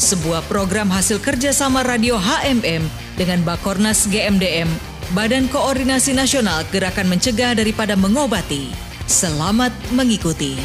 sebuah 0.00 0.40
program 0.48 0.88
hasil 0.88 1.20
kerjasama 1.20 1.84
radio 1.84 2.16
HMM 2.16 2.88
dengan 3.20 3.44
Bakornas 3.44 4.08
GMDM, 4.08 4.64
Badan 5.12 5.44
Koordinasi 5.52 6.16
Nasional 6.16 6.64
Gerakan 6.72 7.12
Mencegah 7.12 7.52
Daripada 7.52 8.00
Mengobati. 8.00 8.72
Selamat 9.04 9.68
mengikuti. 9.92 10.56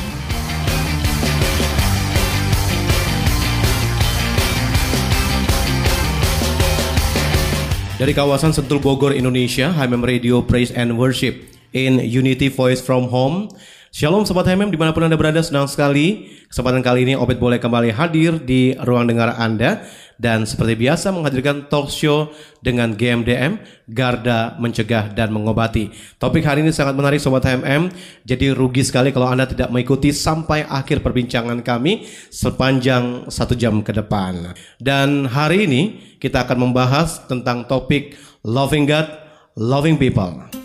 Dari 8.00 8.12
kawasan 8.16 8.56
Sentul 8.56 8.80
Bogor, 8.80 9.12
Indonesia, 9.12 9.76
HMM 9.76 10.04
Radio 10.04 10.40
Praise 10.48 10.72
and 10.72 10.96
Worship 10.96 11.44
in 11.76 12.00
Unity 12.00 12.48
Voice 12.48 12.80
from 12.80 13.12
Home. 13.12 13.52
Shalom 13.96 14.28
Sobat 14.28 14.44
HMM 14.44 14.76
di 14.76 14.76
mana 14.76 14.92
pun 14.92 15.08
Anda 15.08 15.16
berada, 15.16 15.40
senang 15.40 15.72
sekali. 15.72 16.28
Kesempatan 16.52 16.84
kali 16.84 17.08
ini 17.08 17.16
Obed 17.16 17.40
boleh 17.40 17.64
kembali 17.64 17.96
hadir 17.96 18.44
di 18.44 18.76
ruang 18.84 19.08
dengar 19.08 19.40
Anda. 19.40 19.88
Dan 20.20 20.44
seperti 20.44 20.76
biasa 20.76 21.16
menghadirkan 21.16 21.72
talk 21.72 21.88
show 21.88 22.28
dengan 22.60 22.92
GMDM, 22.92 23.56
Garda 23.88 24.60
Mencegah 24.60 25.16
dan 25.16 25.32
Mengobati. 25.32 25.96
Topik 26.20 26.44
hari 26.44 26.68
ini 26.68 26.76
sangat 26.76 26.92
menarik 26.92 27.24
Sobat 27.24 27.48
HMM, 27.48 27.88
jadi 28.28 28.52
rugi 28.52 28.84
sekali 28.84 29.16
kalau 29.16 29.32
Anda 29.32 29.48
tidak 29.48 29.72
mengikuti 29.72 30.12
sampai 30.12 30.68
akhir 30.68 31.00
perbincangan 31.00 31.64
kami 31.64 32.04
sepanjang 32.28 33.32
satu 33.32 33.56
jam 33.56 33.80
ke 33.80 33.96
depan. 33.96 34.60
Dan 34.76 35.24
hari 35.32 35.72
ini 35.72 35.82
kita 36.20 36.44
akan 36.44 36.68
membahas 36.68 37.32
tentang 37.32 37.64
topik 37.64 38.20
Loving 38.44 38.92
God, 38.92 39.08
Loving 39.56 39.96
People. 39.96 40.65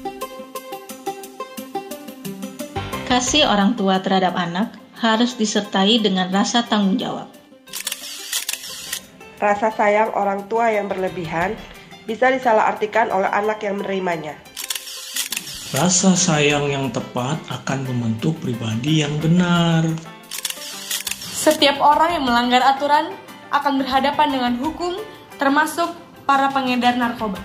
Kasih 3.10 3.42
orang 3.42 3.74
tua 3.74 3.98
terhadap 3.98 4.38
anak 4.38 4.70
harus 5.02 5.34
disertai 5.34 5.98
dengan 5.98 6.30
rasa 6.30 6.62
tanggung 6.62 6.94
jawab. 6.94 7.26
Rasa 9.42 9.74
sayang 9.74 10.14
orang 10.14 10.46
tua 10.46 10.70
yang 10.70 10.86
berlebihan 10.86 11.58
bisa 12.06 12.30
disalahartikan 12.30 13.10
oleh 13.10 13.26
anak 13.26 13.66
yang 13.66 13.82
menerimanya. 13.82 14.38
Rasa 15.74 16.14
sayang 16.14 16.70
yang 16.70 16.86
tepat 16.94 17.42
akan 17.50 17.82
membentuk 17.90 18.38
pribadi 18.38 19.02
yang 19.02 19.18
benar. 19.18 19.90
Setiap 21.18 21.82
orang 21.82 22.14
yang 22.14 22.24
melanggar 22.30 22.62
aturan 22.62 23.10
akan 23.50 23.82
berhadapan 23.82 24.28
dengan 24.30 24.54
hukum, 24.54 24.94
termasuk 25.34 25.90
para 26.30 26.46
pengedar 26.54 26.94
narkoba. 26.94 27.42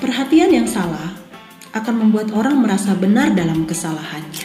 Perhatian 0.00 0.48
yang 0.56 0.64
salah 0.64 1.21
akan 1.72 1.94
membuat 2.04 2.28
orang 2.36 2.60
merasa 2.60 2.92
benar 2.92 3.32
dalam 3.32 3.64
kesalahannya. 3.64 4.44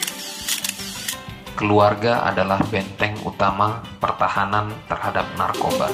Keluarga 1.59 2.23
adalah 2.23 2.63
benteng 2.71 3.19
utama 3.27 3.83
pertahanan 3.99 4.71
terhadap 4.87 5.27
narkoba. 5.35 5.91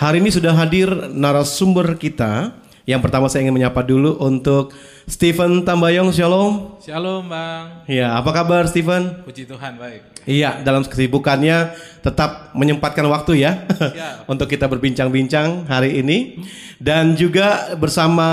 Hari 0.00 0.18
ini 0.18 0.30
sudah 0.32 0.56
hadir 0.56 0.88
narasumber 1.12 1.94
kita. 2.00 2.56
Yang 2.82 3.00
pertama 3.06 3.30
saya 3.30 3.46
ingin 3.46 3.54
menyapa 3.54 3.78
dulu 3.86 4.18
untuk 4.18 4.74
Stephen 5.06 5.62
Tambayong, 5.62 6.10
Shalom. 6.10 6.82
Shalom 6.82 7.30
Bang. 7.30 7.86
Ya, 7.86 8.18
apa 8.18 8.34
kabar 8.34 8.66
Stephen? 8.66 9.22
Puji 9.22 9.46
Tuhan, 9.46 9.78
baik. 9.78 10.26
Iya, 10.26 10.66
dalam 10.66 10.82
kesibukannya 10.82 11.78
tetap 12.02 12.50
menyempatkan 12.58 13.06
waktu 13.06 13.46
ya 13.46 13.66
untuk 14.30 14.50
kita 14.50 14.66
berbincang-bincang 14.66 15.70
hari 15.70 16.02
ini. 16.02 16.42
Dan 16.82 17.14
juga 17.14 17.78
bersama 17.78 18.26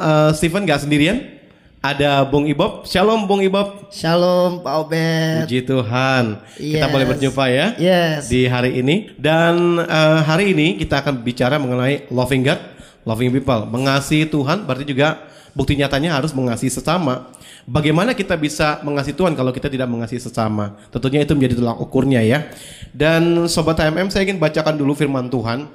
uh, 0.00 0.30
Stephen 0.32 0.64
gak 0.64 0.88
sendirian, 0.88 1.20
ada 1.84 2.24
Bung 2.24 2.48
Ibob. 2.48 2.88
Shalom 2.88 3.28
Bung 3.28 3.44
Ibob. 3.44 3.92
Shalom 3.92 4.64
Pak 4.64 4.74
Obed. 4.80 5.44
Puji 5.44 5.60
Tuhan. 5.64 6.40
Yes. 6.56 6.72
Kita 6.76 6.86
boleh 6.88 7.06
berjumpa 7.08 7.44
ya 7.52 7.66
yes. 7.76 8.32
di 8.32 8.48
hari 8.48 8.80
ini. 8.80 9.12
Dan 9.16 9.76
uh, 9.76 10.20
hari 10.24 10.56
ini 10.56 10.80
kita 10.80 11.04
akan 11.04 11.20
bicara 11.20 11.60
mengenai 11.60 12.08
loving 12.08 12.48
God, 12.48 12.60
loving 13.04 13.32
people. 13.32 13.68
Mengasihi 13.68 14.28
Tuhan 14.28 14.64
berarti 14.64 14.84
juga 14.88 15.22
bukti 15.52 15.76
nyatanya 15.76 16.18
harus 16.18 16.34
mengasihi 16.34 16.70
sesama. 16.70 17.30
Bagaimana 17.68 18.16
kita 18.16 18.34
bisa 18.34 18.82
mengasihi 18.82 19.14
Tuhan 19.14 19.36
kalau 19.36 19.52
kita 19.54 19.70
tidak 19.70 19.86
mengasihi 19.86 20.18
sesama? 20.18 20.74
Tentunya 20.90 21.22
itu 21.22 21.36
menjadi 21.36 21.60
tolak 21.60 21.78
ukurnya 21.78 22.20
ya. 22.24 22.50
Dan 22.90 23.46
Sobat 23.46 23.78
HMM 23.78 24.10
saya 24.10 24.26
ingin 24.26 24.40
bacakan 24.40 24.74
dulu 24.74 24.96
firman 24.96 25.30
Tuhan 25.30 25.70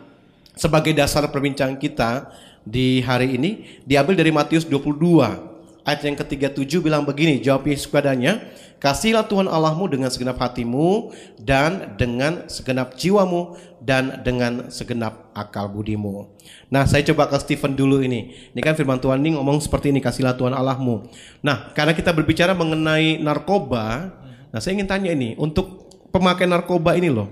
sebagai 0.57 0.91
dasar 0.91 1.27
perbincangan 1.31 1.77
kita 1.79 2.31
di 2.65 2.99
hari 3.05 3.37
ini 3.37 3.79
diambil 3.85 4.17
dari 4.17 4.33
Matius 4.33 4.65
22 4.65 5.54
Ayat 5.85 6.01
yang 6.01 6.17
ketiga 6.17 6.49
tujuh 6.49 6.81
bilang 6.81 7.05
begini, 7.05 7.37
jawab 7.37 7.69
Yesus 7.69 7.85
kepadanya, 7.85 8.41
kasihlah 8.81 9.29
Tuhan 9.29 9.45
Allahmu 9.45 9.85
dengan 9.85 10.09
segenap 10.09 10.41
hatimu 10.41 11.13
dan 11.37 11.93
dengan 11.93 12.49
segenap 12.49 12.97
jiwamu 12.97 13.53
dan 13.85 14.25
dengan 14.25 14.73
segenap 14.73 15.29
akal 15.37 15.69
budimu. 15.69 16.25
Nah, 16.73 16.89
saya 16.89 17.05
coba 17.05 17.29
ke 17.29 17.37
Stephen 17.37 17.77
dulu 17.77 18.01
ini. 18.01 18.33
Ini 18.57 18.65
kan 18.65 18.73
firman 18.73 18.97
Tuhan 18.97 19.21
ini 19.21 19.37
ngomong 19.37 19.61
seperti 19.61 19.93
ini, 19.93 20.01
kasihlah 20.01 20.33
Tuhan 20.33 20.57
Allahmu. 20.57 21.05
Nah, 21.45 21.69
karena 21.77 21.93
kita 21.93 22.09
berbicara 22.17 22.57
mengenai 22.57 23.21
narkoba, 23.21 24.09
nah 24.49 24.57
saya 24.57 24.73
ingin 24.81 24.89
tanya 24.89 25.13
ini, 25.13 25.37
untuk 25.37 25.85
pemakai 26.09 26.49
narkoba 26.49 26.97
ini 26.97 27.13
loh, 27.13 27.29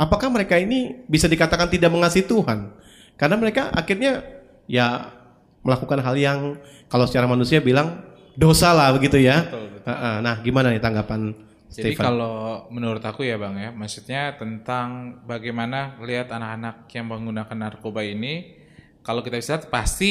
apakah 0.00 0.32
mereka 0.32 0.56
ini 0.56 1.04
bisa 1.04 1.28
dikatakan 1.28 1.68
tidak 1.68 1.92
mengasihi 1.92 2.24
Tuhan? 2.24 2.72
Karena 3.20 3.36
mereka 3.36 3.68
akhirnya 3.76 4.24
ya 4.64 5.19
melakukan 5.60 6.00
hal 6.00 6.16
yang 6.16 6.38
kalau 6.88 7.04
secara 7.04 7.28
manusia 7.28 7.60
bilang 7.60 8.00
dosa 8.34 8.72
lah 8.72 8.92
begitu 8.96 9.20
ya. 9.20 9.44
Betul, 9.44 9.80
betul. 9.80 10.22
Nah, 10.24 10.34
gimana 10.40 10.72
nih 10.72 10.82
tanggapan 10.82 11.34
Jadi 11.70 11.94
Stephen? 11.94 12.02
kalau 12.02 12.66
menurut 12.74 12.98
aku 13.00 13.22
ya 13.22 13.38
bang 13.38 13.54
ya, 13.54 13.70
maksudnya 13.70 14.34
tentang 14.34 15.20
bagaimana 15.22 15.94
lihat 16.02 16.34
anak-anak 16.34 16.90
yang 16.90 17.06
menggunakan 17.06 17.56
narkoba 17.56 18.02
ini, 18.02 18.58
kalau 19.06 19.22
kita 19.22 19.38
bisa 19.38 19.54
lihat 19.54 19.70
pasti 19.70 20.10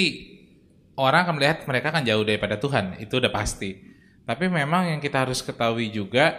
orang 0.96 1.28
akan 1.28 1.36
melihat 1.36 1.58
mereka 1.68 1.92
kan 1.92 2.08
jauh 2.08 2.24
daripada 2.24 2.56
Tuhan, 2.56 2.96
itu 3.04 3.20
udah 3.20 3.31
pasti. 3.31 3.76
Tapi 4.24 4.46
memang 4.48 4.88
yang 4.88 5.04
kita 5.04 5.28
harus 5.28 5.44
ketahui 5.44 5.92
juga, 5.92 6.38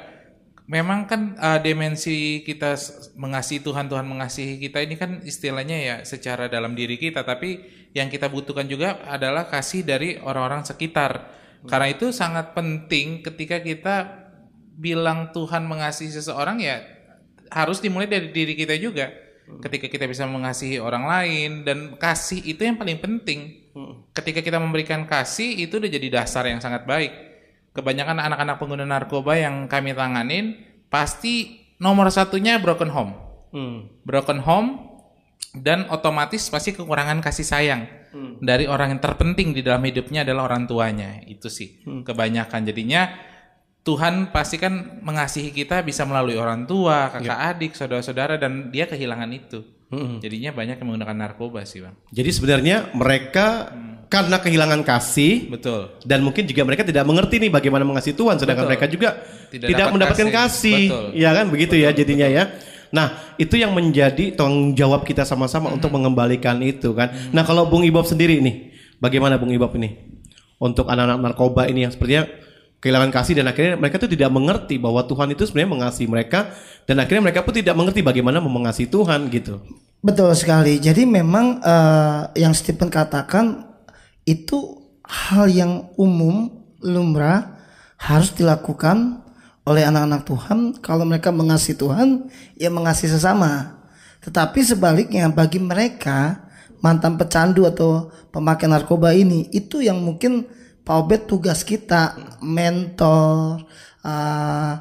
memang 0.71 1.11
kan 1.11 1.35
uh, 1.35 1.59
dimensi 1.59 2.47
kita 2.47 2.79
mengasihi 3.19 3.59
Tuhan, 3.59 3.91
Tuhan 3.91 4.07
mengasihi 4.07 4.63
kita 4.63 4.79
ini 4.87 4.95
kan 4.95 5.19
istilahnya 5.27 5.77
ya 5.83 5.97
secara 6.07 6.47
dalam 6.47 6.79
diri 6.79 6.95
kita, 6.95 7.27
tapi 7.27 7.59
yang 7.91 8.07
kita 8.07 8.31
butuhkan 8.31 8.71
juga 8.71 9.03
adalah 9.11 9.51
kasih 9.51 9.83
dari 9.83 10.15
orang-orang 10.23 10.63
sekitar. 10.63 11.27
Karena 11.67 11.91
itu 11.91 12.15
sangat 12.15 12.55
penting 12.55 13.21
ketika 13.27 13.59
kita 13.59 13.97
bilang 14.79 15.35
Tuhan 15.35 15.67
mengasihi 15.67 16.09
seseorang 16.09 16.63
ya 16.63 16.81
harus 17.51 17.83
dimulai 17.83 18.07
dari 18.07 18.31
diri 18.31 18.55
kita 18.55 18.79
juga. 18.79 19.11
Ketika 19.51 19.91
kita 19.91 20.07
bisa 20.07 20.31
mengasihi 20.31 20.79
orang 20.79 21.11
lain 21.11 21.67
dan 21.67 21.99
kasih 21.99 22.39
itu 22.47 22.63
yang 22.63 22.79
paling 22.79 23.03
penting. 23.03 23.67
Ketika 24.15 24.39
kita 24.41 24.63
memberikan 24.63 25.03
kasih 25.11 25.67
itu 25.67 25.83
udah 25.83 25.91
jadi 25.91 26.23
dasar 26.23 26.47
yang 26.47 26.63
sangat 26.63 26.87
baik. 26.87 27.11
Kebanyakan 27.71 28.19
anak-anak 28.19 28.57
pengguna 28.59 28.87
narkoba 28.87 29.39
yang 29.39 29.71
kami 29.71 29.95
tanganin 29.95 30.70
pasti 30.91 31.65
nomor 31.81 32.13
satunya 32.13 32.61
broken 32.61 32.91
home. 32.93 33.13
Hmm. 33.51 33.89
Broken 34.05 34.43
home 34.43 34.91
dan 35.57 35.91
otomatis 35.91 36.47
pasti 36.47 36.71
kekurangan 36.77 37.19
kasih 37.19 37.43
sayang 37.43 37.83
hmm. 38.15 38.39
dari 38.39 38.71
orang 38.71 38.95
yang 38.95 39.03
terpenting 39.03 39.51
di 39.51 39.67
dalam 39.67 39.83
hidupnya 39.83 40.23
adalah 40.23 40.47
orang 40.47 40.71
tuanya 40.71 41.19
itu 41.27 41.51
sih 41.51 41.83
hmm. 41.83 42.07
kebanyakan 42.07 42.71
jadinya 42.71 43.11
Tuhan 43.81 44.31
pasti 44.31 44.61
kan 44.61 45.01
mengasihi 45.03 45.51
kita 45.51 45.83
bisa 45.83 46.07
melalui 46.07 46.37
orang 46.37 46.69
tua 46.69 47.11
kakak 47.11 47.39
ya. 47.41 47.51
adik 47.51 47.73
saudara-saudara 47.75 48.39
dan 48.39 48.71
dia 48.71 48.87
kehilangan 48.87 49.31
itu 49.33 49.65
hmm. 49.91 50.23
jadinya 50.23 50.51
banyak 50.55 50.77
yang 50.81 50.87
menggunakan 50.87 51.17
narkoba 51.19 51.67
sih 51.67 51.85
bang 51.85 51.95
jadi 52.11 52.31
sebenarnya 52.31 52.77
mereka 52.97 53.71
hmm. 53.71 54.11
karena 54.11 54.37
kehilangan 54.41 54.81
kasih 54.87 55.51
betul 55.51 56.01
dan 56.07 56.23
mungkin 56.25 56.47
juga 56.47 56.63
mereka 56.65 56.83
tidak 56.87 57.05
mengerti 57.05 57.43
nih 57.43 57.51
bagaimana 57.51 57.85
mengasihi 57.85 58.17
Tuhan 58.17 58.39
sedangkan 58.39 58.65
betul. 58.65 58.71
mereka 58.73 58.87
juga 58.89 59.09
tidak, 59.51 59.69
tidak 59.69 59.87
mendapatkan 59.93 60.29
kasih, 60.31 60.83
kasih. 60.89 61.19
ya 61.19 61.31
kan 61.35 61.47
begitu 61.51 61.75
ya 61.77 61.91
betul, 61.91 61.95
ya 61.95 61.99
jadinya 61.99 62.29
betul. 62.31 62.39
ya 62.41 62.45
Nah, 62.91 63.39
itu 63.39 63.55
yang 63.55 63.71
menjadi 63.71 64.35
tanggung 64.35 64.75
jawab 64.75 65.07
kita 65.07 65.23
sama-sama 65.23 65.71
hmm. 65.71 65.77
untuk 65.79 65.91
mengembalikan 65.95 66.59
itu 66.59 66.91
kan. 66.91 67.15
Hmm. 67.15 67.31
Nah, 67.31 67.47
kalau 67.47 67.71
Bung 67.71 67.87
Ibob 67.87 68.03
sendiri 68.03 68.43
nih, 68.43 68.75
bagaimana 68.99 69.39
Bung 69.39 69.55
Ibob 69.55 69.71
ini? 69.79 69.95
Untuk 70.61 70.91
anak-anak 70.93 71.23
narkoba 71.25 71.71
ini 71.71 71.89
yang 71.89 71.93
sepertinya 71.95 72.29
kehilangan 72.81 73.13
kasih 73.13 73.41
dan 73.41 73.47
akhirnya 73.53 73.77
mereka 73.77 74.01
tuh 74.01 74.11
tidak 74.11 74.33
mengerti 74.33 74.81
bahwa 74.81 75.05
Tuhan 75.05 75.37
itu 75.37 75.45
sebenarnya 75.45 75.71
mengasihi 75.77 76.09
mereka 76.09 76.51
dan 76.89 76.97
akhirnya 76.99 77.23
mereka 77.29 77.45
pun 77.45 77.53
tidak 77.53 77.77
mengerti 77.77 78.01
bagaimana 78.01 78.41
mengasihi 78.41 78.89
Tuhan 78.89 79.29
gitu. 79.29 79.61
Betul 80.01 80.33
sekali. 80.33 80.81
Jadi 80.81 81.05
memang 81.05 81.61
eh, 81.61 82.21
yang 82.41 82.57
Stephen 82.57 82.89
katakan 82.89 83.69
itu 84.25 84.81
hal 85.05 85.53
yang 85.53 85.93
umum, 86.01 86.49
lumrah, 86.81 87.61
harus 88.01 88.33
dilakukan 88.33 89.21
oleh 89.69 89.85
anak-anak 89.85 90.25
Tuhan. 90.25 90.59
Kalau 90.81 91.05
mereka 91.05 91.29
mengasihi 91.29 91.77
Tuhan, 91.77 92.33
ya 92.57 92.73
mengasihi 92.73 93.13
sesama. 93.13 93.77
Tetapi 94.25 94.61
sebaliknya 94.65 95.29
bagi 95.29 95.61
mereka 95.61 96.49
mantan 96.81 97.21
pecandu 97.21 97.69
atau 97.69 98.09
pemakai 98.33 98.69
narkoba 98.69 99.13
ini 99.13 99.53
itu 99.53 99.85
yang 99.85 100.01
mungkin 100.01 100.49
Pak 100.91 101.07
Obed 101.07 101.23
tugas 101.31 101.63
kita 101.63 102.19
mentor 102.43 103.63
uh, 104.03 104.75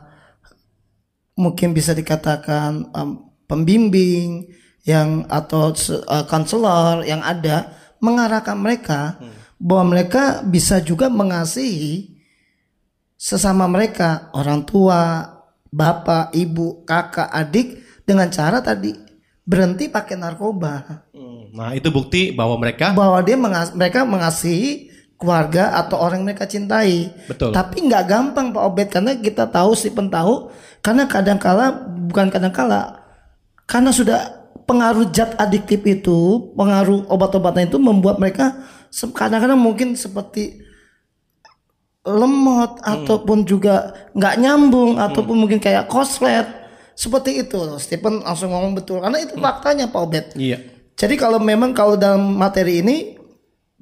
mungkin 1.37 1.69
bisa 1.69 1.93
dikatakan 1.93 2.89
um, 2.97 3.29
pembimbing 3.45 4.49
yang 4.89 5.29
atau 5.29 5.69
uh, 5.69 6.25
konselor 6.25 7.05
yang 7.05 7.21
ada 7.21 7.77
mengarahkan 8.01 8.57
mereka 8.57 9.21
bahwa 9.61 9.93
mereka 9.93 10.41
bisa 10.41 10.81
juga 10.81 11.13
mengasihi 11.13 12.17
sesama 13.13 13.69
mereka 13.69 14.33
orang 14.33 14.65
tua 14.65 15.29
bapak 15.69 16.33
ibu 16.33 16.89
kakak 16.89 17.29
adik 17.29 17.85
dengan 18.01 18.33
cara 18.33 18.65
tadi 18.65 18.97
berhenti 19.45 19.93
pakai 19.93 20.17
narkoba. 20.17 21.05
Nah, 21.53 21.77
itu 21.77 21.93
bukti 21.93 22.33
bahwa 22.33 22.57
mereka 22.57 22.97
bahwa 22.97 23.21
dia 23.21 23.37
mengas 23.37 23.69
mereka 23.77 24.01
mengasihi 24.09 24.89
keluarga 25.19 25.75
atau 25.75 25.99
orang 25.99 26.23
yang 26.23 26.31
mereka 26.31 26.47
cintai. 26.47 27.11
Betul. 27.27 27.51
Tapi 27.51 27.85
nggak 27.91 28.03
gampang 28.07 28.55
Pak 28.55 28.63
Obed 28.63 28.87
karena 28.87 29.11
kita 29.19 29.51
tahu 29.51 29.75
si 29.75 29.91
tahu 29.91 30.47
karena 30.79 31.03
kadang-kala 31.11 31.75
bukan 32.07 32.31
kadang-kala 32.31 33.03
karena 33.67 33.91
sudah 33.91 34.19
pengaruh 34.63 35.11
zat 35.11 35.35
adiktif 35.37 35.83
itu, 35.83 36.49
pengaruh 36.55 37.05
obat-obatan 37.11 37.67
itu 37.67 37.77
membuat 37.77 38.17
mereka 38.17 38.63
kadang-kadang 39.13 39.59
mungkin 39.59 39.93
seperti 39.93 40.65
lemot 42.07 42.79
ataupun 42.81 43.43
juga 43.43 43.93
nggak 44.15 44.35
nyambung 44.39 44.97
ataupun 44.97 45.35
mungkin 45.35 45.59
kayak 45.59 45.85
koslet 45.91 46.47
seperti 46.95 47.43
itu 47.43 47.59
loh. 47.59 47.77
Stephen 47.77 48.23
langsung 48.23 48.55
ngomong 48.55 48.73
betul 48.73 49.03
karena 49.03 49.19
itu 49.19 49.35
faktanya 49.35 49.91
Pak 49.91 49.99
Obed. 49.99 50.25
Iya. 50.39 50.63
Jadi 50.95 51.15
kalau 51.19 51.37
memang 51.37 51.75
kalau 51.75 51.99
dalam 51.99 52.39
materi 52.39 52.81
ini 52.81 53.18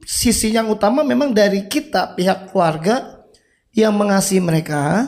sisi 0.05 0.53
yang 0.53 0.69
utama 0.69 1.01
memang 1.01 1.33
dari 1.33 1.65
kita 1.65 2.13
pihak 2.13 2.51
keluarga 2.51 3.25
yang 3.73 3.93
mengasihi 3.93 4.41
mereka, 4.41 5.05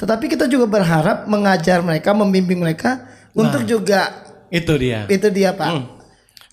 tetapi 0.00 0.32
kita 0.32 0.48
juga 0.48 0.68
berharap 0.68 1.28
mengajar 1.28 1.84
mereka, 1.84 2.16
membimbing 2.16 2.60
mereka 2.60 3.08
untuk 3.36 3.62
juga 3.64 4.24
itu 4.48 4.74
dia. 4.80 5.04
itu 5.06 5.28
dia 5.28 5.52
Pak. 5.52 5.98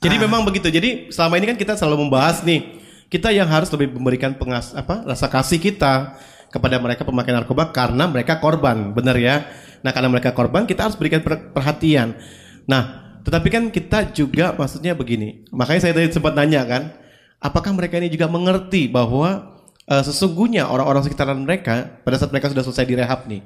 Jadi 0.03 0.15
memang 0.21 0.45
begitu. 0.45 0.69
Jadi 0.69 1.09
selama 1.09 1.39
ini 1.41 1.55
kan 1.55 1.57
kita 1.57 1.73
selalu 1.79 2.05
membahas 2.05 2.45
nih, 2.45 2.77
kita 3.09 3.33
yang 3.33 3.49
harus 3.49 3.71
lebih 3.73 3.95
memberikan 3.95 4.37
pengas 4.37 4.75
apa 4.75 5.01
rasa 5.01 5.31
kasih 5.31 5.57
kita 5.57 6.19
kepada 6.53 6.77
mereka 6.77 7.03
pemakai 7.03 7.33
narkoba 7.33 7.73
karena 7.73 8.05
mereka 8.05 8.37
korban, 8.37 8.93
benar 8.93 9.17
ya. 9.17 9.43
Nah, 9.81 9.91
karena 9.91 10.09
mereka 10.09 10.31
korban, 10.31 10.65
kita 10.65 10.87
harus 10.87 10.97
berikan 10.97 11.21
per- 11.21 11.51
perhatian. 11.51 12.17
Nah, 12.65 13.17
tetapi 13.21 13.47
kan 13.53 13.63
kita 13.69 14.15
juga 14.15 14.55
maksudnya 14.55 14.97
begini. 14.97 15.45
Makanya 15.53 15.89
saya 15.89 15.93
tadi 15.93 16.09
sempat 16.09 16.33
nanya 16.33 16.65
kan, 16.65 16.83
apakah 17.45 17.69
mereka 17.77 18.01
ini 18.01 18.09
juga 18.09 18.25
mengerti 18.25 18.89
bahwa 18.89 19.53
eh, 19.85 20.01
sesungguhnya 20.01 20.65
orang-orang 20.65 21.05
sekitaran 21.05 21.37
mereka 21.37 22.01
pada 22.01 22.17
saat 22.17 22.33
mereka 22.33 22.49
sudah 22.49 22.65
selesai 22.65 22.89
direhab 22.89 23.29
nih, 23.29 23.45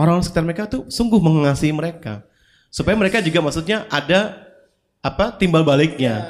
orang-orang 0.00 0.24
sekitar 0.24 0.44
mereka 0.48 0.64
tuh 0.64 0.88
sungguh 0.88 1.20
mengasihi 1.20 1.76
mereka. 1.76 2.24
Supaya 2.72 2.96
mereka 2.96 3.20
juga 3.20 3.38
maksudnya 3.44 3.86
ada 3.92 4.34
apa 5.04 5.36
timbal 5.36 5.62
baliknya. 5.62 6.24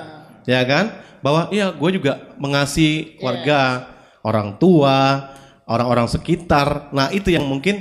Ya 0.44 0.60
kan? 0.66 0.92
Bahwa 1.24 1.48
iya 1.48 1.72
gue 1.72 1.90
juga 1.96 2.20
mengasihi 2.36 3.16
keluarga 3.16 3.88
orang 4.20 4.60
tua 4.60 5.32
orang-orang 5.64 6.04
sekitar. 6.04 6.92
Nah 6.92 7.08
itu 7.16 7.32
yang 7.32 7.48
mungkin 7.48 7.80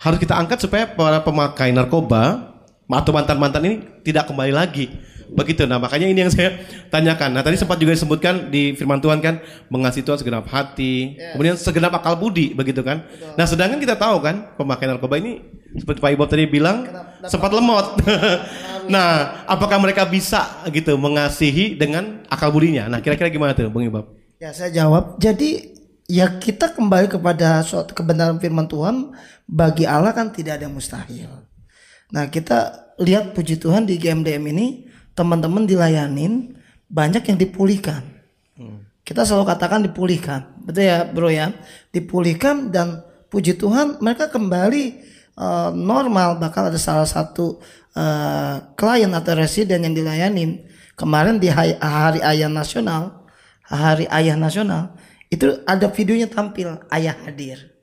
harus 0.00 0.16
kita 0.16 0.32
angkat 0.38 0.64
supaya 0.64 0.88
para 0.88 1.20
pemakai 1.20 1.68
narkoba 1.74 2.54
atau 2.88 3.12
mantan-mantan 3.12 3.60
ini 3.68 3.76
tidak 4.00 4.24
kembali 4.32 4.56
lagi 4.56 4.88
begitu. 5.34 5.68
Nah 5.68 5.76
makanya 5.76 6.08
ini 6.08 6.24
yang 6.24 6.32
saya 6.32 6.56
tanyakan. 6.88 7.36
Nah 7.36 7.42
tadi 7.44 7.60
sempat 7.60 7.76
juga 7.76 7.92
disebutkan 7.92 8.48
di 8.48 8.72
firman 8.72 9.00
Tuhan 9.00 9.20
kan 9.20 9.40
mengasihi 9.68 10.04
Tuhan 10.04 10.18
segenap 10.20 10.48
hati 10.48 11.20
kemudian 11.36 11.56
segenap 11.56 11.92
akal 11.96 12.16
budi 12.16 12.56
begitu 12.56 12.80
kan? 12.80 13.04
Nah 13.36 13.44
sedangkan 13.44 13.76
kita 13.82 13.98
tahu 14.00 14.24
kan 14.24 14.56
pemakai 14.56 14.88
narkoba 14.88 15.20
ini 15.20 15.44
seperti 15.76 16.00
Pak 16.00 16.10
Ibob 16.16 16.28
tadi 16.32 16.48
bilang 16.48 16.88
sempat 17.28 17.52
lemot. 17.52 18.00
Nah 18.88 19.44
apakah 19.44 19.76
mereka 19.76 20.08
bisa 20.08 20.64
gitu 20.72 20.96
mengasihi 20.96 21.76
dengan 21.76 22.24
akal 22.32 22.48
budinya? 22.48 22.88
Nah 22.88 23.04
kira-kira 23.04 23.28
gimana 23.28 23.52
tuh 23.52 23.68
Bung 23.68 23.84
Ibob? 23.84 24.16
Ya 24.40 24.56
saya 24.56 24.72
jawab. 24.72 25.20
Jadi 25.20 25.76
ya 26.08 26.40
kita 26.40 26.72
kembali 26.72 27.12
kepada 27.12 27.60
suatu 27.60 27.92
kebenaran 27.92 28.40
firman 28.40 28.64
Tuhan 28.64 29.12
bagi 29.44 29.84
Allah 29.84 30.16
kan 30.16 30.32
tidak 30.32 30.56
ada 30.56 30.64
yang 30.64 30.72
mustahil. 30.72 31.28
Nah 32.08 32.32
kita 32.32 32.88
lihat 32.96 33.36
puji 33.36 33.60
Tuhan 33.60 33.84
di 33.84 34.00
GMDM 34.00 34.40
ini 34.56 34.87
teman-teman 35.18 35.66
dilayanin 35.66 36.54
banyak 36.86 37.26
yang 37.26 37.34
dipulihkan. 37.34 38.06
Kita 39.02 39.24
selalu 39.24 39.50
katakan 39.50 39.80
dipulihkan, 39.82 40.60
betul 40.62 40.84
ya 40.84 41.02
bro 41.02 41.32
ya, 41.32 41.50
dipulihkan 41.90 42.68
dan 42.70 43.02
puji 43.32 43.56
Tuhan 43.56 43.98
mereka 44.04 44.28
kembali 44.28 44.84
eh, 45.32 45.70
normal. 45.74 46.38
Bahkan 46.38 46.62
ada 46.70 46.78
salah 46.78 47.08
satu 47.08 47.58
klien 48.78 49.10
atau 49.10 49.32
residen 49.34 49.82
yang 49.82 49.96
dilayanin. 49.96 50.62
Kemarin 50.94 51.42
di 51.42 51.50
hari, 51.50 51.74
hari 51.82 52.22
ayah 52.22 52.46
nasional, 52.46 53.26
hari 53.66 54.06
ayah 54.06 54.38
nasional 54.38 54.94
itu 55.34 55.62
ada 55.66 55.90
videonya 55.90 56.30
tampil 56.30 56.78
ayah 56.94 57.14
hadir, 57.26 57.74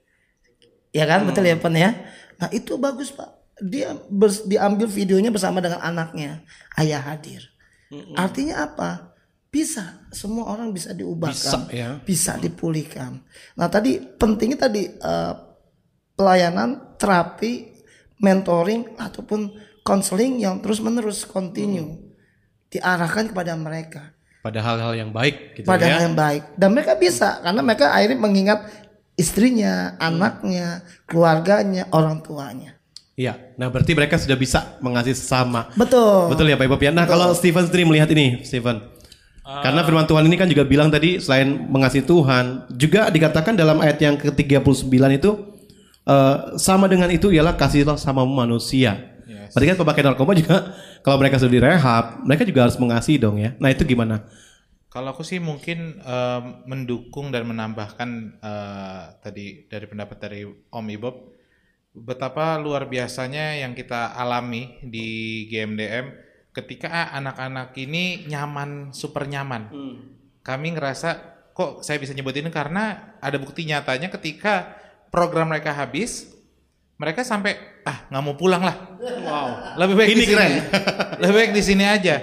ya 0.95 1.03
kan? 1.03 1.27
Betul 1.27 1.51
ya 1.51 1.59
Pan 1.59 1.75
ya. 1.75 1.95
Nah 2.39 2.47
itu 2.51 2.79
bagus 2.79 3.11
pak, 3.11 3.34
dia 3.61 3.95
bers- 4.11 4.43
diambil 4.43 4.87
videonya 4.87 5.31
bersama 5.31 5.63
dengan 5.63 5.79
anaknya 5.79 6.43
ayah 6.79 7.01
hadir. 7.01 7.43
Artinya 8.17 8.65
apa? 8.67 9.15
Bisa, 9.47 10.03
semua 10.11 10.51
orang 10.51 10.75
bisa 10.75 10.91
diubahkan, 10.91 11.71
Bisa, 11.71 11.71
ya. 11.71 11.89
bisa 12.03 12.35
dipulihkan. 12.35 13.23
Nah 13.55 13.71
tadi 13.71 14.03
pentingnya 14.03 14.67
tadi 14.67 14.83
eh, 14.91 15.33
pelayanan, 16.19 16.99
terapi, 16.99 17.71
mentoring 18.19 18.99
ataupun 18.99 19.55
konseling 19.87 20.43
yang 20.43 20.59
terus 20.59 20.83
menerus 20.83 21.23
continue 21.23 22.03
diarahkan 22.67 23.31
kepada 23.31 23.53
mereka 23.55 24.11
pada 24.41 24.59
hal-hal 24.61 24.97
yang 24.97 25.11
baik 25.13 25.57
gitu 25.61 25.67
pada 25.69 25.85
ya 25.85 25.97
hal 25.97 26.01
yang 26.09 26.17
baik 26.17 26.43
dan 26.57 26.69
mereka 26.73 26.97
bisa 26.97 27.39
karena 27.39 27.61
mereka 27.61 27.93
akhirnya 27.93 28.19
mengingat 28.19 28.59
istrinya, 29.15 29.95
anaknya, 29.97 30.83
keluarganya, 31.07 31.87
orang 31.95 32.19
tuanya. 32.21 32.75
Iya, 33.15 33.55
nah 33.55 33.71
berarti 33.71 33.95
mereka 33.95 34.19
sudah 34.19 34.35
bisa 34.35 34.75
mengasihi 34.83 35.15
sesama. 35.15 35.71
Betul. 35.79 36.35
Betul 36.35 36.51
ya 36.51 36.59
Pak 36.59 36.67
Ibob 36.67 36.83
ya. 36.83 36.91
Nah 36.91 37.07
kalau 37.07 37.31
Stephen 37.31 37.63
sendiri 37.63 37.87
melihat 37.87 38.11
ini, 38.11 38.43
Stephen. 38.43 38.91
Karena 39.45 39.85
firman 39.85 40.09
Tuhan 40.09 40.25
ini 40.25 40.35
kan 40.35 40.49
juga 40.49 40.65
bilang 40.65 40.89
tadi 40.89 41.21
selain 41.21 41.69
mengasihi 41.69 42.03
Tuhan, 42.03 42.65
juga 42.75 43.07
dikatakan 43.13 43.53
dalam 43.53 43.77
ayat 43.77 44.01
yang 44.01 44.17
ke-39 44.17 44.89
itu 45.15 45.31
eh, 46.03 46.35
sama 46.57 46.89
dengan 46.89 47.13
itu 47.13 47.29
ialah 47.29 47.53
kasihlah 47.55 47.95
sama 47.95 48.25
manusia. 48.27 49.15
Berarti 49.53 49.67
kan 49.71 49.77
pemakai 49.77 50.03
narkoba 50.03 50.33
juga 50.33 50.73
kalau 51.05 51.21
mereka 51.21 51.37
sudah 51.37 51.53
direhab, 51.53 52.25
mereka 52.25 52.43
juga 52.43 52.67
harus 52.67 52.75
mengasihi 52.81 53.21
dong 53.21 53.37
ya. 53.37 53.53
Nah 53.61 53.69
itu 53.69 53.85
gimana? 53.85 54.25
Kalau 54.89 55.13
aku 55.13 55.21
sih 55.21 55.37
mungkin 55.37 56.01
eh, 56.01 56.41
mendukung 56.65 57.29
dan 57.29 57.45
menambahkan 57.45 58.09
eh, 58.41 59.03
tadi 59.21 59.69
dari 59.69 59.85
pendapat 59.85 60.17
dari 60.19 60.41
Om 60.49 60.87
Ibob 60.89 61.34
betapa 61.95 62.59
luar 62.59 62.91
biasanya 62.91 63.55
yang 63.55 63.71
kita 63.71 64.11
alami 64.13 64.83
di 64.83 65.43
GMDM 65.47 66.11
ketika 66.51 67.15
anak-anak 67.15 67.71
ini 67.79 68.27
nyaman 68.27 68.91
super 68.91 69.27
nyaman. 69.27 69.71
Kami 70.43 70.67
ngerasa 70.75 71.35
kok 71.55 71.81
saya 71.81 71.97
bisa 71.97 72.11
nyebut 72.11 72.35
ini 72.35 72.51
karena 72.51 73.15
ada 73.23 73.39
bukti 73.39 73.63
nyatanya 73.63 74.11
ketika 74.11 74.75
program 75.07 75.47
mereka 75.49 75.71
habis 75.71 76.29
mereka 76.95 77.23
sampai 77.23 77.55
ah 77.87 78.07
nggak 78.11 78.23
mau 78.23 78.35
pulang 78.35 78.63
lah. 78.63 78.75
Wow. 78.99 79.79
Lebih 79.79 79.95
baik 79.95 80.09
Ini 80.11 80.15
di 80.15 80.23
sini. 80.23 80.31
keren. 80.35 80.53
Lebih 81.23 81.35
baik 81.35 81.51
di 81.55 81.63
sini 81.63 81.85
aja 81.87 82.15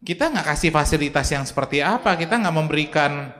kita 0.00 0.32
nggak 0.32 0.46
kasih 0.56 0.72
fasilitas 0.72 1.28
yang 1.28 1.44
seperti 1.44 1.84
apa, 1.84 2.16
kita 2.16 2.40
nggak 2.40 2.56
memberikan 2.56 3.36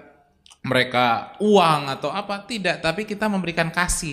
mereka 0.61 1.37
uang 1.41 1.89
atau 1.89 2.13
apa, 2.13 2.45
tidak, 2.45 2.85
tapi 2.85 3.09
kita 3.09 3.33
memberikan 3.33 3.73
kasih. 3.73 4.13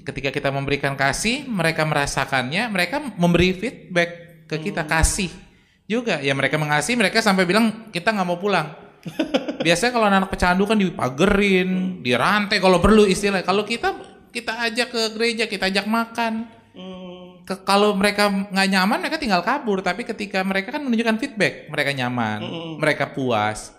Ketika 0.00 0.32
kita 0.32 0.48
memberikan 0.48 0.96
kasih, 0.96 1.44
mereka 1.44 1.84
merasakannya, 1.84 2.72
mereka 2.72 3.04
memberi 3.20 3.52
feedback 3.52 4.10
ke 4.48 4.56
kita 4.56 4.88
kasih 4.88 5.28
juga. 5.84 6.24
Ya 6.24 6.32
mereka 6.32 6.56
mengasihi, 6.56 6.96
mereka 6.96 7.20
sampai 7.20 7.44
bilang 7.44 7.92
kita 7.92 8.16
nggak 8.16 8.28
mau 8.28 8.40
pulang. 8.40 8.72
biasanya 9.66 9.92
kalau 9.92 10.06
anak 10.08 10.30
pecandu 10.30 10.64
kan 10.64 10.78
dipagerin, 10.78 12.00
dirantai 12.00 12.56
kalau 12.56 12.80
perlu 12.80 13.04
istilah. 13.04 13.44
Kalau 13.44 13.68
kita 13.68 13.92
kita 14.32 14.56
ajak 14.72 14.88
ke 14.88 15.02
gereja, 15.20 15.44
kita 15.44 15.68
ajak 15.68 15.84
makan. 15.84 16.48
Ke, 17.44 17.60
kalau 17.66 17.92
mereka 17.92 18.32
nggak 18.32 18.68
nyaman, 18.72 18.98
mereka 19.04 19.20
tinggal 19.20 19.44
kabur. 19.44 19.84
Tapi 19.84 20.08
ketika 20.08 20.40
mereka 20.40 20.72
kan 20.72 20.80
menunjukkan 20.80 21.20
feedback, 21.20 21.68
mereka 21.68 21.92
nyaman, 21.92 22.40
mereka 22.80 23.12
puas, 23.12 23.74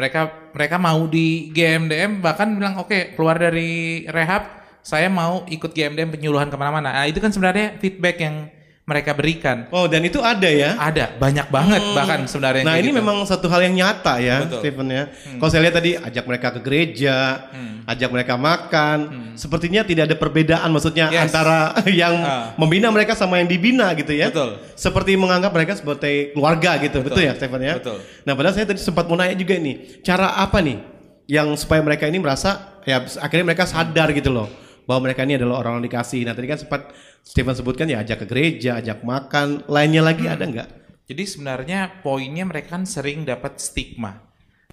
mereka 0.00 0.48
mereka 0.56 0.80
mau 0.80 1.04
di 1.04 1.52
GMDM 1.52 2.24
bahkan 2.24 2.56
bilang 2.56 2.80
oke 2.80 3.12
keluar 3.12 3.36
dari 3.36 4.08
rehab, 4.08 4.48
saya 4.80 5.12
mau 5.12 5.44
ikut 5.44 5.76
GMDM 5.76 6.16
penyuluhan 6.16 6.48
ke 6.48 6.56
mana-mana. 6.56 6.96
Nah 6.96 7.04
itu 7.04 7.20
kan 7.20 7.28
sebenarnya 7.28 7.76
feedback 7.76 8.16
yang 8.24 8.48
mereka 8.90 9.14
berikan. 9.14 9.70
Oh, 9.70 9.86
dan 9.86 10.02
itu 10.02 10.18
ada 10.18 10.50
ya? 10.50 10.74
Ada, 10.74 11.14
banyak 11.14 11.46
banget 11.46 11.82
bahkan 11.94 12.26
sebenarnya. 12.26 12.66
Nah, 12.66 12.74
ini 12.74 12.90
gitu. 12.90 12.98
memang 12.98 13.22
satu 13.22 13.46
hal 13.46 13.62
yang 13.62 13.78
nyata 13.78 14.18
ya, 14.18 14.42
Betul. 14.42 14.58
Stephen 14.58 14.86
ya. 14.90 15.04
Kalau 15.38 15.46
saya 15.46 15.62
lihat 15.62 15.76
tadi 15.78 15.90
ajak 15.94 16.24
mereka 16.26 16.46
ke 16.50 16.60
gereja, 16.60 17.46
ajak 17.86 18.10
mereka 18.10 18.34
makan, 18.34 18.98
sepertinya 19.38 19.86
tidak 19.86 20.10
ada 20.10 20.16
perbedaan 20.18 20.68
maksudnya 20.68 21.06
Yes. 21.08 21.30
antara 21.30 21.78
yang 22.02 22.14
Ah. 22.18 22.50
membina 22.58 22.90
mereka 22.90 23.14
sama 23.14 23.38
yang 23.38 23.46
dibina 23.46 23.94
gitu 23.94 24.10
ya. 24.10 24.34
Betul. 24.34 24.58
Seperti 24.74 25.14
menganggap 25.14 25.54
mereka 25.54 25.78
sebagai 25.78 26.34
keluarga 26.34 26.74
gitu, 26.82 26.98
betul, 27.00 27.22
ya 27.22 27.32
Stephen 27.38 27.62
ya? 27.62 27.78
Betul. 27.78 28.02
Nah, 28.26 28.34
padahal 28.34 28.54
saya 28.58 28.66
tadi 28.66 28.82
sempat 28.82 29.06
mau 29.06 29.14
nanya 29.14 29.38
juga 29.38 29.54
nih, 29.54 30.02
cara 30.02 30.34
apa 30.34 30.58
nih 30.58 30.82
yang 31.30 31.54
supaya 31.54 31.78
mereka 31.78 32.10
ini 32.10 32.18
merasa 32.18 32.82
ya 32.82 32.98
akhirnya 33.22 33.54
mereka 33.54 33.62
sadar 33.62 34.10
gitu 34.10 34.34
loh 34.34 34.50
bahwa 34.90 35.06
mereka 35.06 35.22
ini 35.22 35.38
adalah 35.38 35.62
orang 35.62 35.78
yang 35.78 35.86
dikasih. 35.86 36.26
Nah, 36.26 36.34
tadi 36.34 36.50
kan 36.50 36.58
sempat 36.58 36.90
Stephen 37.22 37.54
sebutkan 37.54 37.86
ya 37.86 38.02
ajak 38.02 38.26
ke 38.26 38.26
gereja, 38.26 38.82
ajak 38.82 39.06
makan, 39.06 39.62
lainnya 39.70 40.02
lagi 40.02 40.26
ada 40.26 40.42
nggak? 40.42 40.68
Jadi 41.06 41.22
sebenarnya 41.22 42.02
poinnya 42.02 42.42
mereka 42.42 42.74
kan 42.74 42.82
sering 42.82 43.22
dapat 43.22 43.62
stigma. 43.62 44.18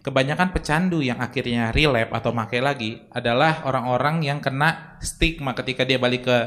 Kebanyakan 0.02 0.54
pecandu 0.54 1.06
yang 1.06 1.22
akhirnya 1.22 1.70
relapse 1.70 2.18
atau 2.18 2.34
makai 2.34 2.62
lagi 2.66 2.98
adalah 3.14 3.62
orang-orang 3.70 4.26
yang 4.26 4.42
kena 4.42 4.98
stigma 5.06 5.54
ketika 5.54 5.86
dia 5.86 6.02
balik 6.02 6.26
ke 6.26 6.38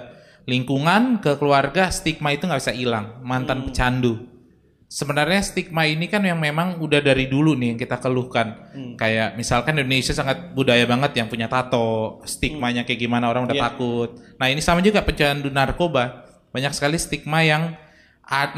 lingkungan, 0.50 1.22
ke 1.22 1.38
keluarga, 1.38 1.94
stigma 1.94 2.34
itu 2.34 2.50
nggak 2.50 2.62
bisa 2.62 2.74
hilang. 2.74 3.22
Mantan 3.22 3.70
pecandu. 3.70 4.29
Sebenarnya 4.90 5.38
stigma 5.38 5.86
ini 5.86 6.10
kan 6.10 6.18
yang 6.18 6.42
memang 6.42 6.82
udah 6.82 6.98
dari 6.98 7.30
dulu 7.30 7.54
nih 7.54 7.72
yang 7.72 7.78
kita 7.78 8.02
keluhkan. 8.02 8.74
Kayak 8.98 9.38
misalkan 9.38 9.78
Indonesia 9.78 10.10
sangat 10.10 10.50
budaya 10.50 10.82
banget 10.82 11.14
yang 11.14 11.30
punya 11.30 11.46
tato, 11.46 12.18
stigmanya 12.26 12.82
kayak 12.82 12.98
gimana 12.98 13.30
orang 13.30 13.46
udah 13.46 13.54
Iya. 13.54 13.64
takut. 13.70 14.18
Nah 14.34 14.50
ini 14.50 14.58
sama 14.58 14.82
juga 14.82 14.98
pecandu 15.06 15.46
narkoba. 15.46 16.26
Banyak 16.50 16.74
sekali 16.74 16.98
stigma 16.98 17.46
yang 17.46 17.78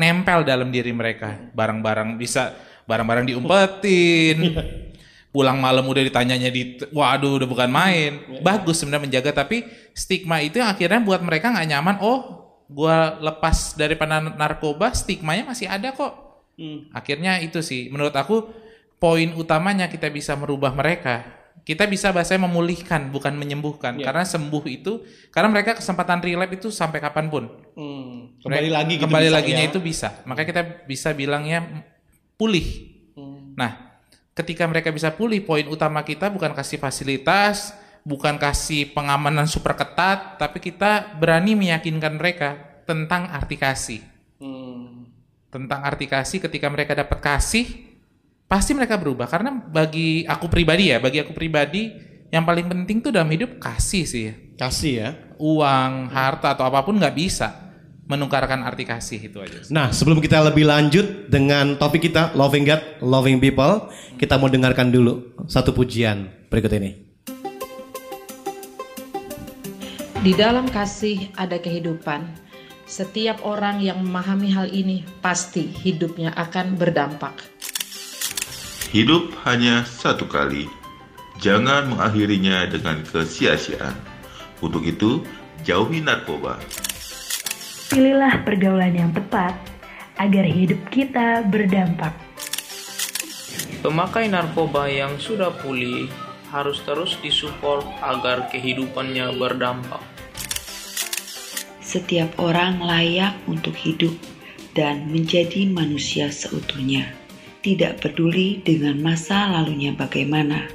nempel 0.01 0.41
dalam 0.49 0.73
diri 0.73 0.97
mereka. 0.97 1.37
Barang-barang 1.53 2.17
bisa 2.17 2.57
barang-barang 2.89 3.29
diumpetin. 3.29 4.57
Pulang 5.37 5.61
malam 5.61 5.85
udah 5.85 6.01
ditanyanya 6.01 6.49
di 6.49 6.81
waduh 6.97 7.41
udah 7.41 7.49
bukan 7.49 7.69
main. 7.69 8.41
Bagus 8.41 8.81
sebenarnya 8.81 9.05
menjaga 9.05 9.45
tapi 9.45 9.69
stigma 9.93 10.41
itu 10.41 10.65
yang 10.65 10.73
akhirnya 10.73 11.05
buat 11.05 11.21
mereka 11.21 11.53
nggak 11.53 11.69
nyaman. 11.77 11.97
Oh, 12.01 12.42
gua 12.73 13.21
lepas 13.21 13.76
dari 13.76 13.95
nar- 13.95 14.35
narkoba, 14.35 14.91
stigmanya 14.93 15.47
masih 15.47 15.69
ada 15.69 15.93
kok. 15.93 16.12
Akhirnya 16.91 17.38
itu 17.38 17.59
sih 17.61 17.88
menurut 17.88 18.14
aku 18.14 18.49
poin 18.97 19.35
utamanya 19.35 19.87
kita 19.87 20.09
bisa 20.09 20.33
merubah 20.35 20.71
mereka. 20.71 21.26
Kita 21.62 21.87
bisa 21.87 22.11
bahasanya 22.11 22.50
memulihkan 22.50 23.14
bukan 23.14 23.38
menyembuhkan 23.38 23.95
Iya. 23.95 24.11
karena 24.11 24.25
sembuh 24.26 24.64
itu 24.67 25.07
karena 25.31 25.47
mereka 25.47 25.79
kesempatan 25.79 26.19
relapse 26.19 26.59
itu 26.59 26.69
sampai 26.75 26.99
kapan 26.99 27.31
pun. 27.31 27.45
Kembali 27.75 28.43
Mereka- 28.43 28.75
lagi 28.75 28.93
gitu 28.99 29.02
kembali 29.07 29.26
bisa 29.31 29.37
laginya 29.38 29.62
ya. 29.62 29.71
itu 29.71 29.79
bisa. 29.79 30.09
Makanya 30.26 30.49
kita 30.50 30.62
bisa 30.87 31.09
bilangnya 31.14 31.87
pulih. 32.35 32.67
Nah, 33.55 34.00
ketika 34.35 34.67
mereka 34.67 34.91
bisa 34.91 35.12
pulih, 35.12 35.45
poin 35.45 35.69
utama 35.69 36.02
kita 36.02 36.33
bukan 36.33 36.50
kasih 36.50 36.81
fasilitas, 36.81 37.76
bukan 38.02 38.38
kasih 38.38 38.90
pengamanan 38.90 39.47
super 39.47 39.78
ketat, 39.78 40.38
tapi 40.38 40.59
kita 40.59 41.18
berani 41.18 41.54
meyakinkan 41.54 42.18
mereka 42.18 42.82
tentang 42.87 43.30
arti 43.30 43.56
kasih. 43.59 44.00
Tentang 45.52 45.85
arti 45.85 46.09
kasih 46.09 46.40
ketika 46.40 46.66
mereka 46.73 46.97
dapat 46.97 47.21
kasih, 47.21 47.68
pasti 48.49 48.73
mereka 48.73 48.97
berubah. 48.97 49.28
Karena 49.28 49.52
bagi 49.52 50.25
aku 50.25 50.49
pribadi 50.49 50.90
ya, 50.90 50.99
bagi 50.99 51.21
aku 51.21 51.37
pribadi 51.37 51.92
yang 52.32 52.49
paling 52.49 52.66
penting 52.66 53.04
tuh 53.04 53.12
dalam 53.12 53.28
hidup 53.28 53.61
kasih 53.61 54.09
sih. 54.09 54.32
Kasih 54.56 54.92
ya. 54.97 55.09
Uang, 55.37 56.09
harta 56.09 56.56
atau 56.56 56.64
apa 56.64 56.80
pun 56.80 56.97
nggak 56.97 57.12
bisa 57.12 57.52
menukarkan 58.09 58.64
arti 58.64 58.88
kasih 58.88 59.21
itu 59.21 59.38
aja. 59.38 59.62
Nah, 59.68 59.92
sebelum 59.92 60.18
kita 60.18 60.40
lebih 60.40 60.66
lanjut 60.66 61.28
dengan 61.28 61.76
topik 61.76 62.09
kita 62.09 62.32
Loving 62.32 62.64
God, 62.64 62.82
Loving 63.04 63.38
People, 63.38 63.92
kita 64.16 64.40
mau 64.40 64.49
dengarkan 64.49 64.88
dulu 64.88 65.37
satu 65.44 65.76
pujian 65.76 66.32
berikut 66.49 66.73
ini. 66.80 67.12
Di 70.23 70.38
dalam 70.38 70.71
kasih 70.71 71.35
ada 71.35 71.59
kehidupan. 71.59 72.23
Setiap 72.87 73.43
orang 73.43 73.83
yang 73.83 74.07
memahami 74.07 74.55
hal 74.55 74.71
ini 74.71 75.02
pasti 75.19 75.67
hidupnya 75.67 76.31
akan 76.38 76.79
berdampak. 76.79 77.35
Hidup 78.95 79.35
hanya 79.43 79.83
satu 79.83 80.31
kali. 80.31 80.71
Jangan 81.43 81.91
mengakhirinya 81.91 82.71
dengan 82.71 83.02
kesia-siaan. 83.02 83.99
Untuk 84.62 84.87
itu, 84.87 85.26
jauhi 85.67 85.99
narkoba. 85.99 86.62
Pilihlah 87.91 88.47
pergaulan 88.47 88.95
yang 88.95 89.11
tepat 89.11 89.59
agar 90.23 90.47
hidup 90.47 90.87
kita 90.95 91.43
berdampak. 91.50 92.14
Pemakai 93.83 94.31
narkoba 94.31 94.87
yang 94.87 95.19
sudah 95.19 95.50
pulih 95.50 96.07
harus 96.52 96.85
terus 96.85 97.16
disupport 97.25 97.88
agar 98.04 98.52
kehidupannya 98.52 99.32
berdampak. 99.40 100.04
Setiap 101.80 102.37
orang 102.37 102.85
layak 102.85 103.32
untuk 103.49 103.73
hidup 103.73 104.12
dan 104.76 105.09
menjadi 105.09 105.64
manusia 105.64 106.28
seutuhnya, 106.28 107.09
tidak 107.64 108.04
peduli 108.04 108.61
dengan 108.61 109.00
masa 109.00 109.49
lalunya 109.49 109.97
bagaimana. 109.97 110.68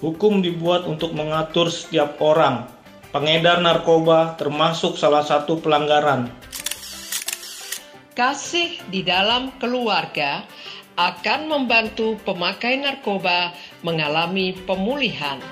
Hukum 0.00 0.42
dibuat 0.42 0.88
untuk 0.88 1.12
mengatur 1.12 1.68
setiap 1.70 2.18
orang. 2.18 2.66
Pengedar 3.12 3.60
narkoba 3.60 4.34
termasuk 4.40 4.96
salah 4.96 5.22
satu 5.22 5.60
pelanggaran. 5.60 6.32
Kasih 8.16 8.80
di 8.88 9.04
dalam 9.04 9.52
keluarga 9.60 10.44
akan 10.96 11.48
membantu 11.48 12.20
pemakai 12.28 12.76
narkoba 12.76 13.56
mengalami 13.82 14.54
pemulihan. 14.62 15.42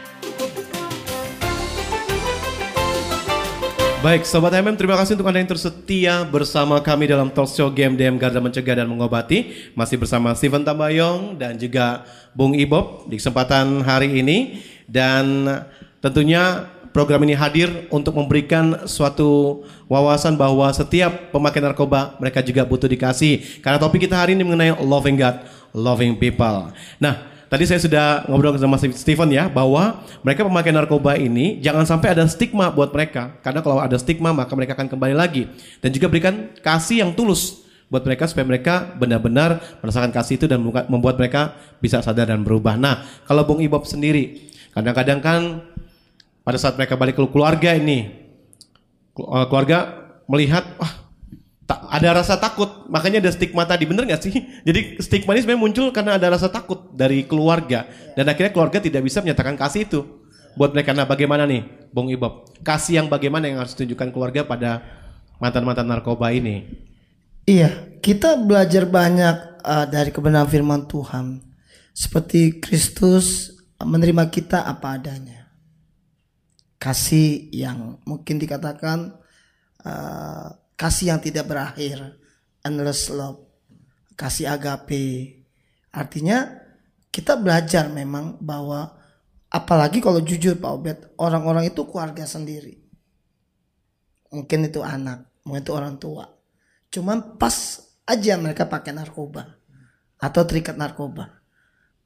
Baik, 4.01 4.25
Sobat 4.25 4.57
MM, 4.57 4.81
terima 4.81 4.97
kasih 4.97 5.13
untuk 5.13 5.29
Anda 5.29 5.45
yang 5.45 5.53
tersetia 5.53 6.25
bersama 6.25 6.81
kami 6.81 7.05
dalam 7.05 7.29
talk 7.29 7.53
show 7.53 7.69
Game 7.69 8.01
DM 8.01 8.17
Garda 8.17 8.41
Mencegah 8.41 8.81
dan 8.81 8.89
Mengobati. 8.89 9.53
Masih 9.77 10.01
bersama 10.01 10.33
Steven 10.33 10.65
Tambayong 10.65 11.37
dan 11.37 11.61
juga 11.61 12.09
Bung 12.33 12.57
Ibob 12.57 13.05
di 13.13 13.21
kesempatan 13.21 13.85
hari 13.85 14.25
ini. 14.25 14.65
Dan 14.89 15.45
tentunya 16.01 16.65
program 16.97 17.29
ini 17.29 17.37
hadir 17.37 17.93
untuk 17.93 18.17
memberikan 18.17 18.89
suatu 18.89 19.63
wawasan 19.85 20.33
bahwa 20.41 20.73
setiap 20.73 21.29
pemakai 21.29 21.61
narkoba 21.61 22.17
mereka 22.17 22.41
juga 22.41 22.65
butuh 22.65 22.89
dikasih. 22.89 23.61
Karena 23.61 23.77
topik 23.77 24.09
kita 24.09 24.17
hari 24.17 24.33
ini 24.33 24.49
mengenai 24.49 24.81
loving 24.81 25.21
God, 25.21 25.45
loving 25.77 26.17
people. 26.17 26.73
Nah, 26.97 27.30
Tadi 27.51 27.67
saya 27.67 27.83
sudah 27.83 28.07
ngobrol 28.31 28.55
sama 28.63 28.79
Steven 28.79 29.27
ya 29.35 29.51
bahwa 29.51 30.07
mereka 30.23 30.47
pemakai 30.47 30.71
narkoba 30.71 31.19
ini 31.19 31.59
jangan 31.59 31.83
sampai 31.83 32.15
ada 32.15 32.23
stigma 32.31 32.71
buat 32.71 32.95
mereka 32.95 33.35
karena 33.43 33.59
kalau 33.59 33.83
ada 33.83 33.99
stigma 33.99 34.31
maka 34.31 34.55
mereka 34.55 34.79
akan 34.79 34.87
kembali 34.87 35.19
lagi 35.19 35.51
dan 35.83 35.91
juga 35.91 36.07
berikan 36.07 36.55
kasih 36.63 37.03
yang 37.03 37.11
tulus 37.11 37.67
buat 37.91 38.07
mereka 38.07 38.31
supaya 38.31 38.47
mereka 38.47 38.95
benar-benar 38.95 39.59
merasakan 39.83 40.15
kasih 40.15 40.39
itu 40.39 40.47
dan 40.47 40.63
membuat 40.63 41.19
mereka 41.19 41.59
bisa 41.83 41.99
sadar 41.99 42.31
dan 42.31 42.47
berubah. 42.47 42.79
Nah, 42.79 43.03
kalau 43.27 43.43
Bung 43.43 43.59
Ibob 43.59 43.83
sendiri 43.83 44.55
kadang-kadang 44.71 45.19
kan 45.19 45.41
pada 46.47 46.55
saat 46.55 46.79
mereka 46.79 46.95
balik 46.95 47.19
ke 47.19 47.25
keluarga 47.35 47.75
ini 47.75 48.15
keluarga 49.51 50.07
melihat 50.31 50.63
wah 50.79 51.10
tak, 51.71 51.87
ada 51.87 52.09
rasa 52.19 52.35
takut, 52.35 52.91
makanya 52.91 53.23
ada 53.23 53.31
stigma 53.31 53.63
tadi, 53.63 53.87
bener 53.87 54.03
nggak 54.03 54.23
sih? 54.27 54.35
Jadi 54.67 54.99
stigma 54.99 55.39
ini 55.39 55.47
sebenarnya 55.47 55.63
muncul 55.63 55.87
karena 55.95 56.19
ada 56.19 56.35
rasa 56.35 56.51
takut 56.51 56.91
dari 56.91 57.23
keluarga 57.23 57.87
dan 58.19 58.27
akhirnya 58.27 58.51
keluarga 58.51 58.83
tidak 58.83 59.07
bisa 59.07 59.23
menyatakan 59.23 59.55
kasih 59.55 59.87
itu 59.87 60.03
buat 60.59 60.75
mereka. 60.75 60.91
Nah, 60.91 61.07
bagaimana 61.07 61.47
nih, 61.47 61.63
Bung 61.95 62.11
Ibob? 62.11 62.51
Kasih 62.67 62.99
yang 62.99 63.07
bagaimana 63.07 63.47
yang 63.47 63.63
harus 63.63 63.79
ditunjukkan 63.79 64.11
keluarga 64.11 64.43
pada 64.43 64.83
mantan-mantan 65.39 65.87
narkoba 65.87 66.35
ini? 66.35 66.67
Iya, 67.47 68.03
kita 68.03 68.35
belajar 68.43 68.91
banyak 68.91 69.63
uh, 69.63 69.87
dari 69.87 70.11
kebenaran 70.11 70.51
firman 70.51 70.91
Tuhan. 70.91 71.39
Seperti 71.95 72.59
Kristus 72.59 73.55
menerima 73.79 74.27
kita 74.27 74.67
apa 74.67 74.99
adanya. 74.99 75.55
Kasih 76.83 77.47
yang 77.55 78.03
mungkin 78.09 78.43
dikatakan 78.43 79.15
uh, 79.87 80.49
kasih 80.81 81.13
yang 81.13 81.21
tidak 81.21 81.45
berakhir 81.45 82.17
endless 82.65 83.13
love 83.13 83.45
kasih 84.17 84.49
agape 84.49 85.45
artinya 85.93 86.61
kita 87.11 87.35
belajar 87.37 87.91
memang 87.91 88.39
bahwa 88.39 88.95
apalagi 89.51 89.99
kalau 89.99 90.23
jujur 90.23 90.57
Pak 90.57 90.71
Obed, 90.71 90.99
orang-orang 91.19 91.69
itu 91.69 91.83
keluarga 91.91 92.23
sendiri. 92.23 92.79
Mungkin 94.31 94.71
itu 94.71 94.79
anak, 94.81 95.27
mungkin 95.43 95.67
itu 95.67 95.75
orang 95.75 95.99
tua. 95.99 96.31
Cuman 96.95 97.35
pas 97.35 97.83
aja 98.07 98.39
mereka 98.39 98.71
pakai 98.71 98.95
narkoba 98.95 99.59
atau 100.23 100.43
terikat 100.47 100.79
narkoba. 100.79 101.43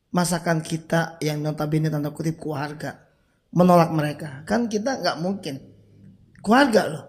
Masakan 0.09 0.65
kita 0.65 1.21
yang 1.21 1.45
notabene 1.45 1.93
tanda 1.93 2.09
kutip 2.09 2.41
keluarga 2.41 3.05
menolak 3.53 3.93
mereka, 3.93 4.43
kan 4.49 4.67
kita 4.67 5.05
nggak 5.05 5.21
mungkin 5.21 5.61
keluarga 6.41 6.83
loh. 6.89 7.05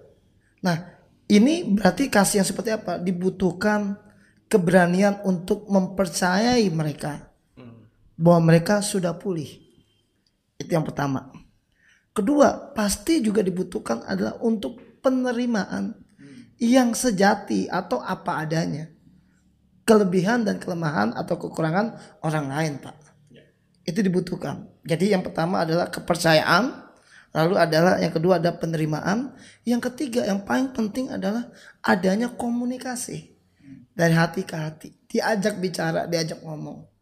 Nah 0.61 0.94
ini 1.25 1.65
berarti 1.65 2.09
kasih 2.09 2.41
yang 2.41 2.47
seperti 2.47 2.69
apa? 2.75 3.01
Dibutuhkan 3.01 3.97
keberanian 4.45 5.25
untuk 5.25 5.65
mempercayai 5.65 6.69
mereka 6.69 7.33
bahwa 8.15 8.53
mereka 8.53 8.79
sudah 8.85 9.17
pulih. 9.17 9.49
Itu 10.55 10.71
yang 10.71 10.85
pertama. 10.87 11.33
Kedua, 12.15 12.71
pasti 12.71 13.19
juga 13.19 13.43
dibutuhkan 13.43 14.05
adalah 14.07 14.39
untuk 14.39 14.79
penerimaan 15.03 15.91
yang 16.55 16.95
sejati 16.95 17.67
atau 17.67 17.99
apa 17.99 18.39
adanya. 18.39 18.87
Kelebihan 19.85 20.47
dan 20.47 20.57
kelemahan 20.57 21.11
atau 21.13 21.35
kekurangan 21.35 22.17
orang 22.23 22.45
lain, 22.47 22.73
Pak. 22.79 22.95
Itu 23.85 24.01
dibutuhkan. 24.01 24.65
Jadi 24.81 25.13
yang 25.13 25.21
pertama 25.21 25.61
adalah 25.61 25.91
kepercayaan, 25.91 26.84
lalu 27.35 27.59
adalah 27.59 27.99
yang 27.99 28.15
kedua 28.15 28.39
ada 28.39 28.55
penerimaan, 28.55 29.35
yang 29.67 29.83
ketiga 29.83 30.23
yang 30.23 30.47
paling 30.47 30.71
penting 30.71 31.11
adalah 31.11 31.51
adanya 31.83 32.31
komunikasi 32.31 33.35
dari 33.91 34.15
hati 34.15 34.47
ke 34.47 34.55
hati. 34.55 34.89
Diajak 35.11 35.59
bicara, 35.59 36.07
diajak 36.07 36.39
ngomong 36.39 36.95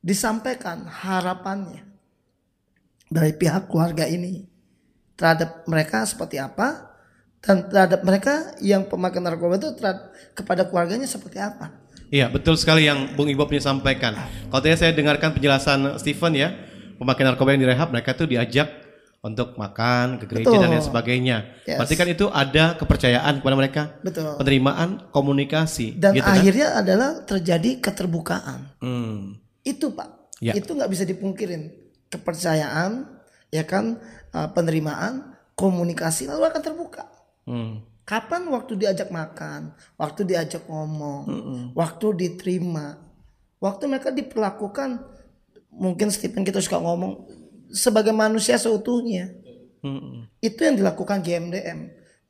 disampaikan 0.00 0.88
harapannya 0.88 1.84
dari 3.12 3.36
pihak 3.36 3.68
keluarga 3.68 4.08
ini 4.08 4.48
terhadap 5.14 5.68
mereka 5.68 6.08
seperti 6.08 6.40
apa 6.40 6.88
dan 7.44 7.68
terhadap 7.68 8.00
mereka 8.04 8.56
yang 8.64 8.88
pemakai 8.88 9.20
narkoba 9.20 9.60
itu 9.60 9.76
terhadap, 9.76 10.12
kepada 10.32 10.62
keluarganya 10.68 11.08
seperti 11.08 11.40
apa. 11.40 11.72
Iya 12.10 12.26
betul 12.32 12.56
sekali 12.56 12.88
yang 12.88 13.12
Bung 13.14 13.30
Ibob 13.30 13.52
sampaikan. 13.60 14.16
Kalau 14.50 14.60
tadi 14.60 14.74
saya 14.74 14.92
dengarkan 14.96 15.36
penjelasan 15.36 16.00
Stephen 16.00 16.34
ya, 16.34 16.48
pemakai 16.96 17.22
narkoba 17.22 17.54
yang 17.54 17.62
direhab 17.68 17.92
mereka 17.92 18.16
tuh 18.16 18.26
diajak 18.26 18.79
untuk 19.20 19.60
makan 19.60 20.16
ke 20.16 20.24
gereja 20.24 20.48
Betul. 20.48 20.62
dan 20.64 20.70
lain 20.72 20.84
sebagainya. 20.84 21.36
Yes. 21.68 21.76
Berarti 21.76 21.94
kan 21.96 22.08
itu 22.08 22.26
ada 22.32 22.64
kepercayaan 22.80 23.44
kepada 23.44 23.56
mereka. 23.56 23.82
Betul. 24.00 24.40
Penerimaan, 24.40 25.12
komunikasi. 25.12 26.00
Dan 26.00 26.16
gitu 26.16 26.24
kan? 26.24 26.40
akhirnya 26.40 26.68
adalah 26.80 27.10
terjadi 27.28 27.70
keterbukaan. 27.84 28.80
Hmm. 28.80 29.36
Itu 29.60 29.92
Pak. 29.92 30.40
Ya. 30.40 30.56
Itu 30.56 30.72
nggak 30.72 30.88
bisa 30.88 31.04
dipungkirin. 31.04 31.68
Kepercayaan, 32.08 33.06
ya 33.52 33.68
kan, 33.68 34.00
uh, 34.32 34.48
penerimaan, 34.56 35.36
komunikasi 35.52 36.24
lalu 36.24 36.48
akan 36.48 36.62
terbuka. 36.64 37.04
Hmm. 37.44 37.84
Kapan 38.08 38.48
waktu 38.48 38.74
diajak 38.74 39.12
makan, 39.12 39.70
waktu 39.94 40.26
diajak 40.26 40.66
ngomong, 40.66 41.30
waktu 41.78 42.06
diterima, 42.18 42.98
waktu 43.62 43.86
mereka 43.86 44.10
diperlakukan, 44.10 44.98
mungkin 45.70 46.10
Stephen 46.10 46.42
kita 46.42 46.58
suka 46.58 46.82
ngomong 46.82 47.30
sebagai 47.70 48.10
manusia 48.10 48.58
seutuhnya. 48.58 49.30
Hmm. 49.80 50.28
Itu 50.38 50.66
yang 50.66 50.76
dilakukan 50.76 51.24
GMDM. 51.24 51.78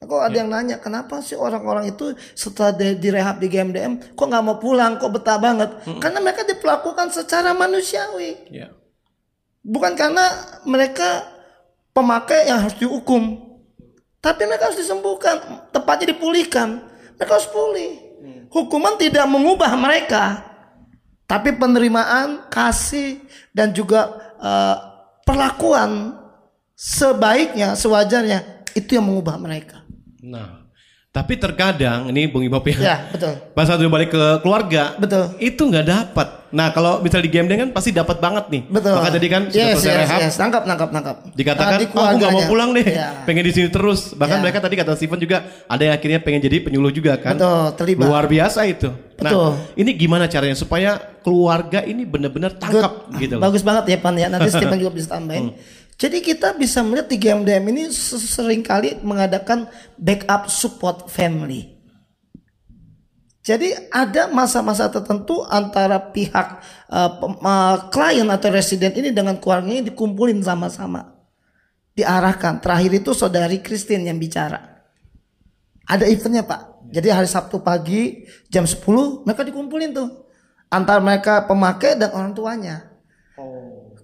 Nah, 0.01 0.07
kalau 0.09 0.23
ada 0.25 0.33
yang 0.33 0.49
nanya 0.49 0.81
kenapa 0.81 1.21
sih 1.21 1.37
orang-orang 1.37 1.93
itu 1.93 2.17
setelah 2.33 2.73
di- 2.73 2.97
direhab 2.97 3.37
di 3.37 3.53
GMDM 3.53 4.17
kok 4.17 4.25
nggak 4.25 4.45
mau 4.45 4.57
pulang, 4.57 4.97
kok 4.97 5.13
betah 5.13 5.37
banget? 5.37 5.77
Karena 6.01 6.25
mereka 6.25 6.41
diperlakukan 6.49 7.13
secara 7.13 7.53
manusiawi, 7.53 8.49
Ya. 8.49 8.73
bukan 9.61 9.93
karena 9.93 10.25
mereka 10.65 11.29
pemakai 11.93 12.49
yang 12.49 12.65
harus 12.65 12.81
dihukum. 12.81 13.45
Tapi 14.25 14.49
mereka 14.49 14.73
harus 14.73 14.81
disembuhkan, 14.81 15.37
tepatnya 15.69 16.17
dipulihkan. 16.17 16.81
Mereka 17.21 17.33
harus 17.37 17.49
pulih. 17.53 17.93
Hukuman 18.49 18.97
tidak 18.97 19.29
mengubah 19.29 19.73
mereka, 19.77 20.45
tapi 21.29 21.53
penerimaan, 21.53 22.49
kasih, 22.49 23.21
dan 23.53 23.71
juga 23.71 24.17
eh, 24.41 24.77
perlakuan 25.31 26.19
sebaiknya, 26.75 27.79
sewajarnya 27.79 28.67
itu 28.75 28.99
yang 28.99 29.07
mengubah 29.07 29.39
mereka. 29.39 29.87
Nah, 30.27 30.60
tapi 31.11 31.35
terkadang 31.35 32.07
ini 32.15 32.31
Bung 32.31 32.47
Ibob 32.47 32.63
ya. 32.71 32.79
Ya, 32.79 32.97
betul. 33.11 33.35
Pas 33.51 33.67
satu 33.67 33.83
balik 33.91 34.15
ke 34.15 34.23
keluarga, 34.47 34.95
betul. 34.95 35.35
Itu 35.43 35.67
nggak 35.67 35.87
dapat. 35.91 36.55
Nah, 36.55 36.71
kalau 36.71 37.03
misalnya 37.03 37.27
di 37.27 37.33
game 37.35 37.51
kan 37.51 37.71
pasti 37.75 37.91
dapat 37.91 38.23
banget 38.23 38.47
nih. 38.47 38.63
Betul. 38.71 38.95
Maka 38.95 39.11
tadi 39.19 39.27
kan 39.27 39.43
sudah 39.51 39.59
yes, 39.59 39.75
selesai 39.83 39.91
yes, 39.91 40.01
rehab, 40.07 40.21
yes. 40.23 40.35
Nangkap, 40.39 40.63
nangkap, 40.71 40.91
nangkap. 40.95 41.17
dikatakan 41.35 41.75
Nah, 41.75 41.83
"Ah, 41.83 41.83
aku 41.83 41.95
nggak 41.99 42.07
mau 42.07 42.15
keluarganya." 42.15 42.47
pulang 42.47 42.71
deh, 42.79 42.87
Ya. 42.87 43.09
pengen 43.27 43.43
di 43.43 43.53
sini 43.55 43.69
terus. 43.75 44.15
Bahkan 44.15 44.39
Ya. 44.39 44.43
mereka 44.43 44.59
tadi 44.63 44.75
kata 44.79 44.93
Steven 44.95 45.19
juga 45.19 45.39
ada 45.67 45.83
yang 45.83 45.95
akhirnya 45.99 46.21
pengen 46.23 46.41
jadi 46.47 46.57
penyuluh 46.63 46.95
juga 46.95 47.19
kan. 47.19 47.35
Betul, 47.35 47.65
terlibat. 47.75 48.07
Luar 48.07 48.25
biasa 48.31 48.61
itu. 48.71 48.91
Betul. 49.19 49.51
Nah, 49.51 49.75
ini 49.75 49.91
gimana 49.99 50.31
caranya 50.31 50.55
supaya 50.55 50.95
keluarga 51.27 51.83
ini 51.91 52.07
benar-benar 52.07 52.55
tangkap 52.55 53.11
gitu 53.19 53.35
loh. 53.35 53.43
Bagus 53.51 53.67
banget 53.67 53.85
ya 53.91 53.99
Pan 53.99 54.15
ya. 54.15 54.31
Nanti 54.31 54.47
Stephen 54.55 54.79
juga 54.79 54.95
bisa 54.95 55.11
tambahin. 55.11 55.59
Jadi 56.01 56.25
kita 56.25 56.57
bisa 56.57 56.81
melihat 56.81 57.13
di 57.13 57.21
GMDM 57.21 57.65
ini 57.77 57.83
sering 57.93 58.65
kali 58.65 58.97
mengadakan 59.05 59.69
backup 60.01 60.49
support 60.49 61.13
family. 61.13 61.77
Jadi 63.45 63.73
ada 63.93 64.33
masa-masa 64.33 64.89
tertentu 64.89 65.45
antara 65.45 66.01
pihak 66.01 66.61
uh, 66.89 67.11
uh, 67.41 67.77
atau 68.33 68.49
residen 68.49 68.97
ini 68.97 69.13
dengan 69.13 69.37
keluarganya 69.37 69.93
dikumpulin 69.93 70.41
sama-sama. 70.41 71.21
Diarahkan. 71.93 72.65
Terakhir 72.65 73.05
itu 73.05 73.13
saudari 73.13 73.61
Christine 73.61 74.09
yang 74.09 74.17
bicara. 74.17 74.81
Ada 75.85 76.09
eventnya 76.09 76.49
Pak. 76.49 76.89
Jadi 76.97 77.09
hari 77.13 77.29
Sabtu 77.29 77.61
pagi 77.61 78.25
jam 78.49 78.65
10 78.65 78.81
mereka 79.29 79.45
dikumpulin 79.45 79.93
tuh. 79.93 80.09
Antara 80.73 81.03
mereka 81.03 81.45
pemakai 81.45 82.01
dan 82.01 82.17
orang 82.17 82.33
tuanya. 82.33 82.90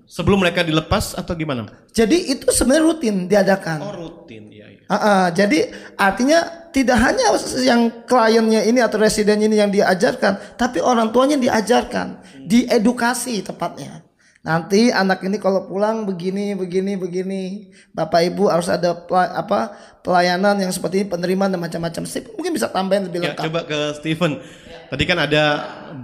Sebelum 0.07 0.38
mereka 0.38 0.62
dilepas 0.62 1.12
atau 1.12 1.35
gimana? 1.35 1.66
Jadi 1.90 2.31
itu 2.31 2.47
sebenarnya 2.49 2.85
rutin 2.87 3.16
diadakan. 3.27 3.79
Oh, 3.83 3.95
rutin, 3.99 4.49
iya 4.49 4.71
iya. 4.71 4.81
Ah, 4.87 4.95
ah, 4.95 5.25
jadi 5.29 5.66
artinya 5.99 6.47
tidak 6.71 6.95
hanya 6.97 7.35
yang 7.59 7.90
kliennya 8.07 8.62
ini 8.62 8.79
atau 8.79 8.97
residen 8.97 9.42
ini 9.42 9.59
yang 9.59 9.69
diajarkan, 9.69 10.55
tapi 10.55 10.79
orang 10.79 11.11
tuanya 11.11 11.35
diajarkan, 11.35 12.23
diedukasi 12.47 13.42
tepatnya. 13.42 14.07
Nanti 14.40 14.95
anak 14.95 15.27
ini 15.27 15.42
kalau 15.42 15.66
pulang 15.66 16.07
begini, 16.07 16.55
begini, 16.55 16.95
begini, 16.95 17.42
bapak 17.90 18.31
ibu 18.31 18.47
harus 18.47 18.71
ada 18.71 18.95
pela- 18.95 19.35
apa 19.35 19.75
pelayanan 20.07 20.55
yang 20.62 20.71
seperti 20.71 21.03
ini, 21.03 21.11
penerimaan 21.11 21.51
dan 21.51 21.59
macam-macam. 21.59 22.07
Mungkin 22.07 22.53
bisa 22.55 22.71
tambahin 22.71 23.11
lebih 23.11 23.27
Ya, 23.27 23.35
lengkap. 23.35 23.42
coba 23.42 23.61
ke 23.66 23.79
Steven. 23.99 24.38
Tadi 24.87 25.03
kan 25.03 25.19
ada 25.19 25.42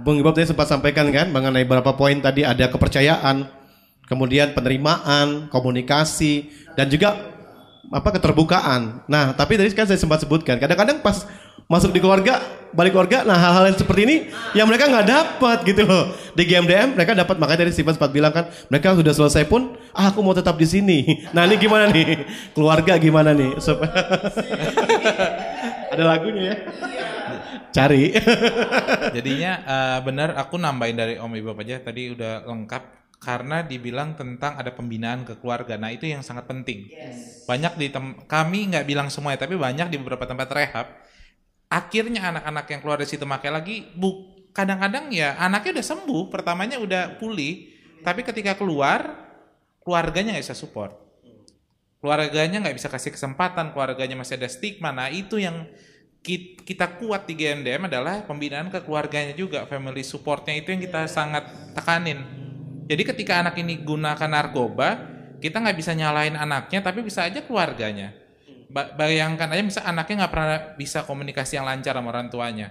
Bung 0.03 0.19
Ibob 0.19 0.35
tadi 0.35 0.43
sempat 0.43 0.67
sampaikan 0.67 1.07
kan 1.07 1.31
mengenai 1.31 1.63
beberapa 1.63 1.95
poin 1.95 2.19
tadi 2.19 2.43
ada 2.43 2.67
kepercayaan, 2.67 3.47
kemudian 4.07 4.51
penerimaan, 4.51 5.47
komunikasi 5.47 6.51
dan 6.75 6.91
juga 6.91 7.15
apa 7.93 8.09
keterbukaan. 8.09 9.05
Nah, 9.05 9.37
tapi 9.37 9.59
tadi 9.59 9.69
kan 9.75 9.85
saya 9.85 9.99
sempat 9.99 10.25
sebutkan 10.25 10.57
kadang-kadang 10.57 11.03
pas 11.03 11.27
masuk 11.69 11.95
di 11.95 12.03
keluarga, 12.03 12.43
balik 12.75 12.91
keluarga, 12.91 13.23
nah 13.23 13.39
hal-hal 13.39 13.71
yang 13.71 13.77
seperti 13.79 14.01
ini 14.03 14.15
yang 14.51 14.67
mereka 14.67 14.89
nggak 14.89 15.07
dapat 15.07 15.57
gitu 15.63 15.87
loh. 15.87 16.11
Di 16.35 16.43
GMDM 16.43 16.97
mereka 16.97 17.15
dapat 17.15 17.39
makanya 17.39 17.65
tadi 17.65 17.71
Steven 17.71 17.95
sempat 17.95 18.11
bilang 18.11 18.33
kan 18.33 18.51
mereka 18.67 18.97
sudah 18.97 19.13
selesai 19.15 19.47
pun, 19.47 19.77
ah 19.95 20.11
aku 20.11 20.19
mau 20.25 20.35
tetap 20.35 20.57
di 20.57 20.67
sini. 20.67 20.99
Nah, 21.33 21.49
ini 21.49 21.55
gimana 21.57 21.89
nih? 21.89 22.25
Keluarga 22.53 22.93
gimana 22.99 23.33
nih? 23.33 23.57
Supaya 23.57 23.93
ada 25.93 26.03
lagunya 26.03 26.53
ya. 26.53 26.55
Cari. 27.73 28.13
Jadinya 29.17 29.51
eh, 29.65 29.99
benar 30.05 30.37
aku 30.37 30.61
nambahin 30.61 30.97
dari 30.97 31.15
Om 31.17 31.33
Ibu 31.33 31.57
aja 31.57 31.81
tadi 31.81 32.13
udah 32.13 32.45
lengkap 32.45 33.02
karena 33.25 33.63
dibilang 33.63 34.09
tentang 34.19 34.53
ada 34.59 34.71
pembinaan 34.75 35.23
ke 35.27 35.33
keluarga. 35.41 35.73
Nah, 35.79 35.89
itu 35.95 36.05
yang 36.13 36.21
sangat 36.27 36.45
penting. 36.51 36.79
Banyak 37.49 37.73
di 37.81 37.87
tem- 37.95 38.17
kami 38.27 38.59
nggak 38.71 38.85
bilang 38.87 39.07
semuanya 39.11 39.39
tapi 39.43 39.55
banyak 39.59 39.87
di 39.91 39.97
beberapa 39.99 40.23
tempat 40.31 40.49
rehab 40.51 40.87
akhirnya 41.69 42.21
anak-anak 42.29 42.65
yang 42.69 42.79
keluar 42.85 42.97
dari 43.01 43.09
situ 43.09 43.25
pakai 43.25 43.49
lagi 43.49 43.75
bu 43.97 44.09
kadang-kadang 44.53 45.09
ya 45.09 45.33
anaknya 45.41 45.81
udah 45.81 45.85
sembuh 45.91 46.21
pertamanya 46.29 46.77
udah 46.77 47.17
pulih 47.17 47.73
tapi 48.05 48.21
ketika 48.21 48.53
keluar 48.53 48.99
keluarganya 49.81 50.37
nggak 50.37 50.45
bisa 50.45 50.57
support 50.57 50.93
keluarganya 52.03 52.59
nggak 52.61 52.75
bisa 52.77 52.89
kasih 52.91 53.15
kesempatan 53.15 53.71
keluarganya 53.71 54.15
masih 54.19 54.35
ada 54.37 54.49
stigma 54.51 54.91
nah 54.91 55.07
itu 55.07 55.39
yang 55.39 55.65
ki- 56.21 56.59
kita 56.67 56.99
kuat 56.99 57.25
di 57.27 57.33
GMDM 57.39 57.87
adalah 57.87 58.27
pembinaan 58.27 58.67
ke 58.67 58.83
keluarganya 58.83 59.33
juga 59.33 59.63
family 59.65 60.03
supportnya 60.03 60.53
itu 60.55 60.69
yang 60.75 60.83
kita 60.83 61.07
sangat 61.07 61.47
tekanin 61.71 62.19
jadi 62.93 63.03
ketika 63.09 63.41
anak 63.41 63.57
ini 63.57 63.81
gunakan 63.81 64.29
narkoba 64.29 65.09
kita 65.41 65.57
nggak 65.57 65.77
bisa 65.81 65.97
nyalain 65.97 66.37
anaknya 66.37 66.85
tapi 66.85 67.01
bisa 67.01 67.25
aja 67.25 67.41
keluarganya 67.41 68.13
Ba- 68.69 68.93
bayangkan 68.93 69.49
aja 69.49 69.63
misal 69.65 69.83
anaknya 69.89 70.25
nggak 70.25 70.33
pernah 70.33 70.59
bisa 70.77 71.01
komunikasi 71.03 71.57
yang 71.57 71.65
lancar 71.65 71.97
sama 71.97 72.13
orang 72.13 72.29
tuanya 72.29 72.69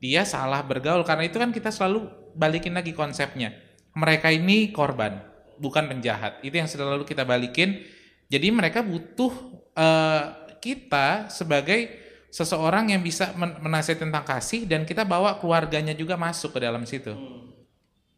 dia 0.00 0.24
salah 0.24 0.64
bergaul 0.64 1.04
karena 1.04 1.28
itu 1.28 1.36
kan 1.36 1.52
kita 1.52 1.68
selalu 1.68 2.08
balikin 2.32 2.72
lagi 2.72 2.96
konsepnya 2.96 3.52
mereka 3.92 4.32
ini 4.32 4.72
korban, 4.72 5.20
bukan 5.60 5.84
penjahat. 5.88 6.40
Itu 6.40 6.56
yang 6.56 6.68
selalu 6.68 7.04
kita 7.04 7.28
balikin. 7.28 7.84
Jadi 8.32 8.48
mereka 8.48 8.80
butuh 8.80 9.32
eh, 9.76 10.22
kita 10.64 11.28
sebagai 11.28 12.00
seseorang 12.32 12.96
yang 12.96 13.04
bisa 13.04 13.36
men- 13.36 13.60
menasihati 13.60 14.08
tentang 14.08 14.24
kasih 14.24 14.64
dan 14.64 14.88
kita 14.88 15.04
bawa 15.04 15.36
keluarganya 15.36 15.92
juga 15.92 16.16
masuk 16.16 16.56
ke 16.56 16.60
dalam 16.64 16.88
situ. 16.88 17.12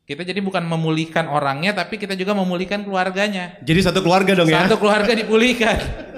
Kita 0.05 0.21
jadi 0.21 0.37
bukan 0.45 0.69
memulihkan 0.69 1.33
orangnya 1.33 1.73
tapi 1.73 1.97
kita 1.97 2.13
juga 2.13 2.37
memulihkan 2.37 2.85
keluarganya. 2.85 3.57
Jadi 3.65 3.81
satu 3.81 4.05
keluarga 4.05 4.37
dong 4.37 4.53
ya. 4.53 4.69
Satu 4.69 4.77
keluarga 4.77 5.13
dipulihkan. 5.13 5.79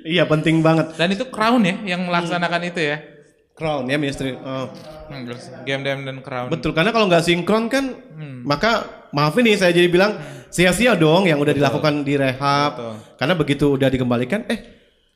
Iya 0.00 0.24
penting 0.24 0.64
banget. 0.64 0.96
Dan 0.96 1.12
itu 1.12 1.28
Crown 1.28 1.60
ya 1.60 1.76
yang 1.84 2.08
melaksanakan 2.08 2.72
itu 2.72 2.80
ya. 2.80 3.04
Crown 3.52 3.84
ya 3.84 4.00
ministry. 4.00 4.32
Oh. 4.32 4.72
Hmm, 5.12 5.28
Game 5.68 5.84
Dem 5.84 6.08
dan 6.08 6.24
Crown. 6.24 6.48
Betul 6.48 6.72
karena 6.72 6.88
kalau 6.88 7.04
nggak 7.04 7.20
sinkron 7.20 7.68
kan 7.68 8.08
Hmm. 8.16 8.40
maka 8.44 8.84
maaf 9.12 9.36
ini 9.36 9.56
saya 9.56 9.72
jadi 9.72 9.88
bilang 9.92 10.16
sia-sia 10.48 10.96
dong 10.96 11.28
yang 11.28 11.36
udah 11.36 11.52
dilakukan 11.52 12.00
di 12.00 12.16
rehab. 12.16 12.70
Betul. 12.76 12.94
Karena 13.20 13.34
begitu 13.36 13.64
udah 13.76 13.88
dikembalikan 13.92 14.48
eh 14.48 14.60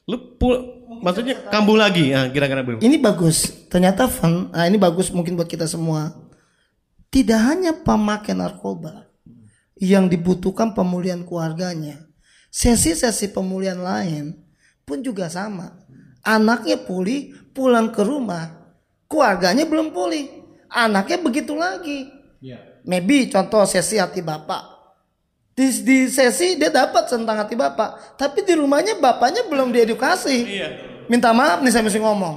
lu 0.04 0.36
pul 0.36 0.52
maksudnya 1.00 1.48
kambuh 1.48 1.80
lagi 1.80 2.12
ya 2.12 2.28
kira-kira 2.28 2.60
belum. 2.60 2.84
Ini 2.84 2.96
bagus. 3.00 3.68
Ternyata 3.72 4.04
fun. 4.04 4.52
Nah, 4.52 4.68
ini 4.68 4.76
bagus 4.76 5.08
mungkin 5.08 5.32
buat 5.32 5.48
kita 5.48 5.64
semua. 5.64 6.12
Tidak 7.14 7.38
hanya 7.38 7.70
pemakai 7.70 8.34
narkoba 8.34 9.06
yang 9.78 10.10
dibutuhkan 10.10 10.74
pemulihan 10.74 11.22
keluarganya. 11.22 12.10
Sesi-sesi 12.50 13.30
pemulihan 13.30 13.78
lain 13.78 14.34
pun 14.82 14.98
juga 14.98 15.30
sama. 15.30 15.78
Anaknya 16.26 16.74
pulih, 16.74 17.30
pulang 17.54 17.94
ke 17.94 18.02
rumah, 18.02 18.74
keluarganya 19.06 19.62
belum 19.62 19.94
pulih. 19.94 20.26
Anaknya 20.66 21.22
begitu 21.22 21.54
lagi. 21.54 22.10
Maybe 22.82 23.30
contoh 23.30 23.62
sesi 23.62 24.02
hati 24.02 24.18
bapak. 24.18 24.74
Di, 25.54 25.70
di 25.86 26.10
sesi 26.10 26.58
dia 26.58 26.66
dapat 26.66 27.06
tentang 27.06 27.38
hati 27.38 27.54
bapak, 27.54 28.18
tapi 28.18 28.42
di 28.42 28.58
rumahnya 28.58 28.98
bapaknya 28.98 29.46
belum 29.46 29.70
diedukasi. 29.70 30.50
Minta 31.06 31.30
maaf 31.30 31.62
nih 31.62 31.70
saya 31.70 31.86
mesti 31.86 32.02
ngomong 32.02 32.36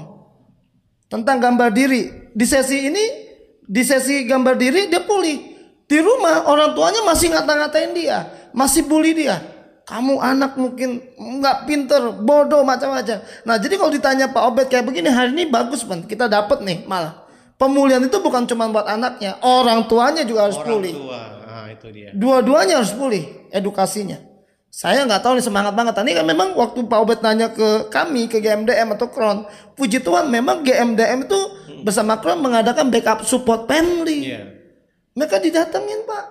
tentang 1.09 1.41
gambar 1.41 1.73
diri. 1.73 2.29
Di 2.37 2.45
sesi 2.45 2.85
ini, 2.85 3.26
di 3.67 3.83
sesi 3.83 4.23
gambar 4.23 4.55
diri 4.55 4.87
dia 4.87 5.03
pulih. 5.03 5.59
Di 5.87 6.03
rumah 6.03 6.47
orang 6.51 6.75
tuanya 6.75 7.03
masih 7.07 7.31
ngata-ngatain 7.31 7.91
dia, 7.95 8.27
masih 8.51 8.83
bully 8.83 9.15
dia. 9.15 9.39
Kamu 9.87 10.19
anak 10.19 10.59
mungkin 10.59 10.99
nggak 11.15 11.63
pinter, 11.63 12.11
bodoh 12.11 12.67
macam-macam. 12.67 13.23
Nah 13.47 13.55
jadi 13.55 13.79
kalau 13.79 13.91
ditanya 13.91 14.27
Pak 14.27 14.43
Obed 14.51 14.67
kayak 14.67 14.83
begini 14.83 15.07
hari 15.07 15.31
ini 15.31 15.47
bagus 15.47 15.87
pan, 15.87 16.03
kita 16.03 16.27
dapat 16.27 16.59
nih 16.59 16.83
malah. 16.83 17.23
Pemulihan 17.55 18.03
itu 18.03 18.19
bukan 18.19 18.43
cuma 18.45 18.67
buat 18.67 18.83
anaknya, 18.83 19.39
orang 19.39 19.87
tuanya 19.87 20.27
juga 20.27 20.51
harus 20.51 20.59
pulih. 20.59 20.91
Tua. 20.91 21.23
Ah, 21.47 21.65
itu 21.71 21.87
dia. 21.89 22.11
Dua-duanya 22.11 22.83
harus 22.83 22.91
pulih 22.91 23.47
edukasinya. 23.49 24.19
Saya 24.67 25.07
nggak 25.07 25.23
tahu 25.23 25.39
nih 25.39 25.45
semangat 25.45 25.73
banget. 25.73 25.97
Ini 25.97 26.21
kan 26.21 26.25
memang 26.27 26.53
waktu 26.53 26.85
Pak 26.85 26.99
Obed 27.01 27.19
nanya 27.23 27.49
ke 27.49 27.89
kami 27.89 28.29
ke 28.29 28.37
GMDM 28.43 28.93
atau 28.93 29.09
Kron, 29.09 29.47
puji 29.73 30.03
Tuhan 30.03 30.29
memang 30.29 30.61
GMDM 30.61 31.25
itu 31.25 31.39
bersama 31.81 32.19
Kron 32.19 32.43
mengadakan 32.43 32.93
backup 32.93 33.25
support 33.25 33.65
family. 33.65 34.37
Mereka 35.17 35.41
didatengin 35.41 36.05
Pak. 36.05 36.25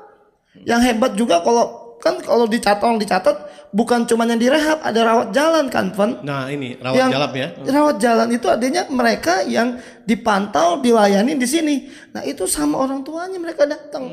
Yang 0.62 0.80
hebat 0.88 1.12
juga 1.18 1.42
kalau 1.42 1.96
kan 2.00 2.20
kalau 2.22 2.46
dicatat 2.46 2.86
dicatat 3.02 3.36
bukan 3.74 4.08
cuma 4.08 4.24
yang 4.28 4.38
direhab, 4.38 4.78
ada 4.84 5.00
rawat 5.02 5.28
jalan 5.34 5.66
kan, 5.68 5.90
Van? 5.92 6.22
Nah 6.22 6.48
ini 6.48 6.78
rawat 6.80 6.96
Yang 6.96 7.10
jalap 7.12 7.32
ya. 7.34 7.48
Rawat 7.66 7.96
jalan 7.98 8.28
itu 8.32 8.46
artinya 8.46 8.82
mereka 8.88 9.42
yang 9.44 9.80
dipantau, 10.06 10.80
dilayani 10.80 11.34
di 11.36 11.48
sini. 11.48 11.76
Nah 12.14 12.22
itu 12.22 12.48
sama 12.48 12.78
orang 12.80 13.02
tuanya 13.02 13.36
mereka 13.36 13.66
datang, 13.66 14.06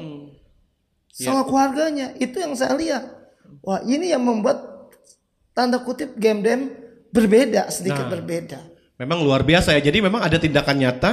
sama 1.13 1.45
keluarganya. 1.45 2.11
Itu 2.17 2.41
yang 2.41 2.57
saya 2.57 2.73
lihat. 2.75 3.22
Wah 3.61 3.83
ini 3.83 4.09
yang 4.09 4.23
membuat 4.23 4.89
tanda 5.53 5.77
kutip 5.77 6.17
game 6.17 6.41
dem 6.41 6.61
berbeda 7.13 7.69
sedikit 7.69 8.09
Nah. 8.09 8.11
berbeda. 8.11 8.59
Memang 8.97 9.21
luar 9.21 9.45
biasa 9.45 9.75
ya. 9.77 9.81
Jadi 9.83 10.01
memang 10.01 10.21
ada 10.21 10.37
tindakan 10.37 10.79
nyata, 10.79 11.11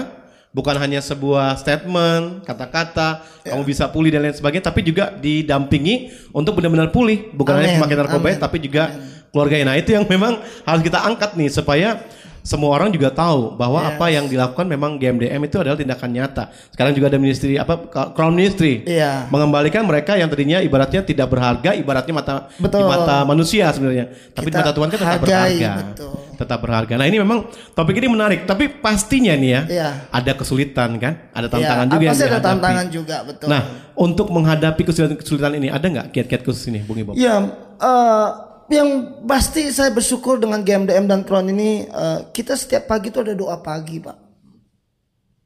bukan 0.50 0.76
hanya 0.78 1.00
sebuah 1.00 1.58
statement, 1.58 2.44
kata-kata, 2.44 3.24
Ya. 3.44 3.52
kamu 3.52 3.62
bisa 3.64 3.88
pulih 3.88 4.08
dan 4.12 4.24
lain 4.24 4.36
sebagainya, 4.36 4.64
tapi 4.68 4.80
juga 4.80 5.12
didampingi 5.12 6.12
untuk 6.32 6.56
benar-benar 6.56 6.88
pulih, 6.88 7.32
bukan 7.32 7.60
hanya 7.60 7.68
Amin, 7.74 7.78
pemakai 7.80 7.96
narkoba, 8.00 8.28
tapi 8.36 8.56
juga 8.62 8.82
keluarganya. 9.30 9.72
Nah 9.72 9.76
itu 9.78 9.90
yang 9.92 10.04
memang 10.06 10.40
harus 10.64 10.82
kita 10.82 10.98
angkat 11.00 11.36
nih 11.38 11.48
supaya 11.48 12.02
semua 12.50 12.74
orang 12.74 12.90
juga 12.90 13.14
tahu 13.14 13.54
bahwa 13.54 13.78
Yes. 13.78 13.90
apa 13.94 14.06
yang 14.10 14.24
dilakukan 14.26 14.66
memang 14.66 14.98
GMDM 14.98 15.38
itu 15.40 15.54
adalah 15.54 15.78
tindakan 15.78 16.10
nyata. 16.10 16.44
Sekarang 16.68 16.90
juga 16.90 17.06
ada 17.06 17.14
ministry 17.14 17.54
apa 17.54 17.78
Crown 18.10 18.34
Ministry 18.34 18.82
Iya. 18.82 19.30
mengembalikan 19.30 19.86
mereka 19.86 20.18
yang 20.18 20.26
tadinya 20.26 20.58
ibaratnya 20.58 20.98
tidak 21.00 21.30
berharga, 21.30 21.78
ibaratnya 21.78 22.10
mata 22.10 22.34
di 22.50 22.58
Betul. 22.58 22.90
mata 22.90 23.22
manusia 23.22 23.70
sebenarnya. 23.70 24.10
Tapi 24.34 24.42
di 24.42 24.50
Kita 24.50 24.58
mata 24.60 24.72
Tuhan 24.74 24.88
kan 24.88 24.98
tetap 24.98 25.12
hargai, 25.14 25.30
berharga. 25.54 25.72
betul. 25.86 26.10
Tetap 26.34 26.58
berharga. 26.58 26.94
Nah, 26.96 27.06
ini 27.06 27.18
memang 27.20 27.38
topik 27.70 27.94
ini 27.94 28.08
menarik, 28.08 28.40
tapi 28.42 28.64
pastinya 28.66 29.30
nih 29.32 29.50
ya, 29.50 29.60
Iya. 29.68 29.88
ada 30.10 30.32
kesulitan 30.34 30.90
kan? 30.96 31.30
Ada 31.30 31.46
tantangan 31.46 31.86
Iya, 31.86 31.92
juga 31.92 32.02
yang 32.02 32.10
pasti 32.10 32.24
ada 32.24 32.30
dihadapi. 32.32 32.48
tantangan 32.50 32.86
juga, 32.90 33.16
betul. 33.22 33.46
Nah, 33.46 33.62
untuk 33.94 34.26
menghadapi 34.26 34.82
kesulitan-kesulitan 34.82 35.52
ini 35.54 35.68
ada 35.68 35.86
nggak 35.86 36.06
kiat-kiat 36.10 36.42
khusus 36.42 36.66
ini, 36.66 36.80
Bung 36.80 36.96
Ibob? 36.96 37.14
Ya, 37.14 37.36
eh, 37.76 38.28
yang 38.70 39.20
pasti 39.26 39.66
saya 39.74 39.90
bersyukur 39.90 40.38
dengan 40.38 40.62
GMDM 40.62 41.10
dan 41.10 41.26
Kron 41.26 41.50
ini 41.50 41.90
eh, 41.90 42.18
kita 42.30 42.54
setiap 42.54 42.86
pagi 42.86 43.10
itu 43.10 43.18
ada 43.18 43.34
doa 43.34 43.58
pagi, 43.58 43.98
Pak. 43.98 44.18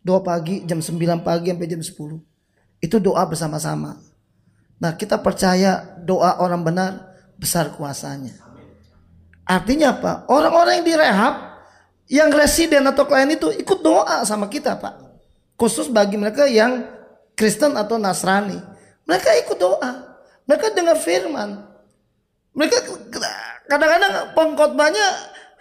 Doa 0.05 0.21
pagi 0.21 0.61
jam 0.69 0.85
9 0.85 1.25
pagi 1.25 1.49
sampai 1.49 1.69
jam 1.69 1.81
10. 1.81 2.21
Itu 2.85 3.01
doa 3.01 3.25
bersama-sama. 3.25 3.97
Nah, 4.77 4.93
kita 5.01 5.17
percaya 5.25 5.97
doa 6.05 6.45
orang 6.45 6.61
benar 6.61 6.91
besar 7.41 7.73
kuasanya. 7.73 8.37
Artinya 9.49 9.97
apa? 9.97 10.13
Orang-orang 10.29 10.85
yang 10.85 10.87
direhab, 10.93 11.35
yang 12.13 12.29
residen 12.29 12.85
atau 12.85 13.09
klien 13.09 13.33
itu 13.33 13.49
ikut 13.49 13.81
doa 13.81 14.21
sama 14.29 14.53
kita, 14.53 14.77
Pak. 14.77 15.01
Khusus 15.57 15.89
bagi 15.89 16.21
mereka 16.21 16.45
yang 16.45 16.85
Kristen 17.33 17.81
atau 17.81 17.97
Nasrani. 17.97 18.61
Mereka 19.09 19.31
ikut 19.49 19.57
doa. 19.57 20.21
Mereka 20.45 20.77
dengar 20.77 21.01
firman. 21.01 21.74
Mereka 22.55 22.77
kadang-kadang 23.67 24.31
pengkhotbahnya 24.33 25.07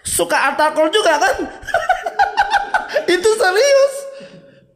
suka 0.06 0.54
artakol 0.54 0.88
juga 0.94 1.18
kan? 1.18 1.36
itu 3.16 3.30
serius. 3.36 3.94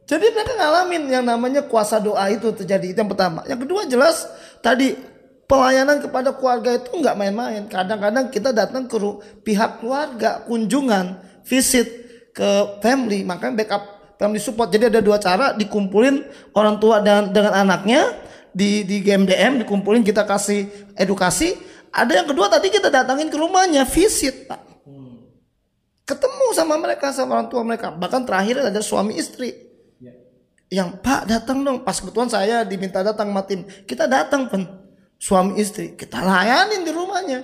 Jadi 0.08 0.26
mereka 0.32 0.56
ngalamin 0.56 1.02
yang 1.12 1.24
namanya 1.24 1.62
kuasa 1.68 2.00
doa 2.00 2.32
itu 2.32 2.48
terjadi. 2.50 2.96
Itu 2.96 2.98
yang 3.04 3.12
pertama. 3.12 3.44
Yang 3.44 3.68
kedua 3.68 3.82
jelas 3.84 4.24
tadi 4.64 4.96
pelayanan 5.44 6.00
kepada 6.00 6.32
keluarga 6.32 6.80
itu 6.80 6.90
nggak 6.96 7.16
main-main. 7.16 7.62
Kadang-kadang 7.68 8.32
kita 8.32 8.50
datang 8.56 8.88
ke 8.88 8.96
pihak 9.44 9.84
keluarga, 9.84 10.44
kunjungan, 10.48 11.20
visit 11.44 11.88
ke 12.32 12.80
family, 12.80 13.20
makanya 13.24 13.64
backup 13.64 13.82
family 14.20 14.40
support. 14.40 14.72
Jadi 14.72 14.92
ada 14.92 15.00
dua 15.04 15.20
cara, 15.20 15.52
dikumpulin 15.56 16.24
orang 16.56 16.76
tua 16.80 17.04
dan 17.04 17.32
dengan 17.32 17.52
anaknya 17.56 18.16
di 18.52 18.84
di 18.88 19.04
GMDM 19.04 19.64
dikumpulin 19.64 20.04
kita 20.04 20.28
kasih 20.28 20.68
edukasi. 20.96 21.56
Ada 21.88 22.22
yang 22.22 22.28
kedua 22.28 22.46
tadi 22.52 22.68
kita 22.68 22.92
datangin 22.92 23.32
ke 23.32 23.36
rumahnya 23.40 23.88
visit, 23.88 24.48
Pak. 24.48 24.60
Ketemu 26.08 26.46
sama 26.56 26.80
mereka 26.80 27.12
sama 27.12 27.36
orang 27.36 27.48
tua 27.52 27.60
mereka. 27.64 27.92
Bahkan 27.92 28.24
terakhir 28.24 28.64
ada 28.64 28.80
suami 28.80 29.16
istri 29.16 29.68
yang 30.68 31.00
Pak 31.00 31.24
datang 31.24 31.64
dong 31.64 31.80
pas 31.80 31.96
kebetulan 31.96 32.28
saya 32.28 32.60
diminta 32.60 33.00
datang 33.00 33.32
sama 33.32 33.42
tim 33.48 33.64
kita 33.88 34.04
datang 34.04 34.52
pen 34.52 34.68
suami 35.16 35.56
istri 35.56 35.96
kita 35.96 36.20
layanin 36.20 36.84
di 36.84 36.92
rumahnya 36.92 37.40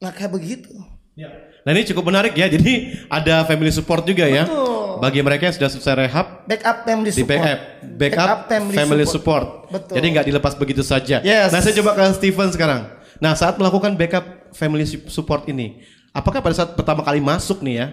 nah 0.00 0.08
kayak 0.08 0.32
begitu 0.32 0.72
Nah, 1.60 1.76
ini 1.76 1.84
cukup 1.84 2.08
menarik 2.08 2.32
ya. 2.32 2.48
Jadi 2.48 2.96
ada 3.12 3.44
family 3.44 3.68
support 3.68 4.08
juga 4.08 4.24
ya. 4.24 4.48
Bagi 5.00 5.20
mereka 5.24 5.48
yang 5.48 5.56
sudah 5.56 5.70
selesai 5.72 5.94
rehab, 5.96 6.26
backup 6.44 6.76
family 6.84 7.10
di 7.10 7.24
support 7.24 7.40
backup, 7.40 7.58
backup, 7.96 8.38
family, 8.76 9.04
support. 9.08 9.46
Betul. 9.72 9.94
Jadi 9.96 10.06
nggak 10.12 10.26
dilepas 10.28 10.54
begitu 10.56 10.82
saja. 10.84 11.24
Yes. 11.24 11.50
Nah, 11.52 11.60
saya 11.64 11.74
coba 11.80 11.96
ke 11.96 12.04
Steven 12.16 12.48
sekarang. 12.52 12.82
Nah, 13.20 13.32
saat 13.36 13.60
melakukan 13.60 13.96
backup 13.96 14.52
family 14.56 14.88
su- 14.88 15.04
support 15.12 15.44
ini, 15.48 15.84
apakah 16.12 16.40
pada 16.40 16.56
saat 16.56 16.72
pertama 16.72 17.04
kali 17.04 17.20
masuk 17.20 17.60
nih 17.60 17.74
ya, 17.84 17.86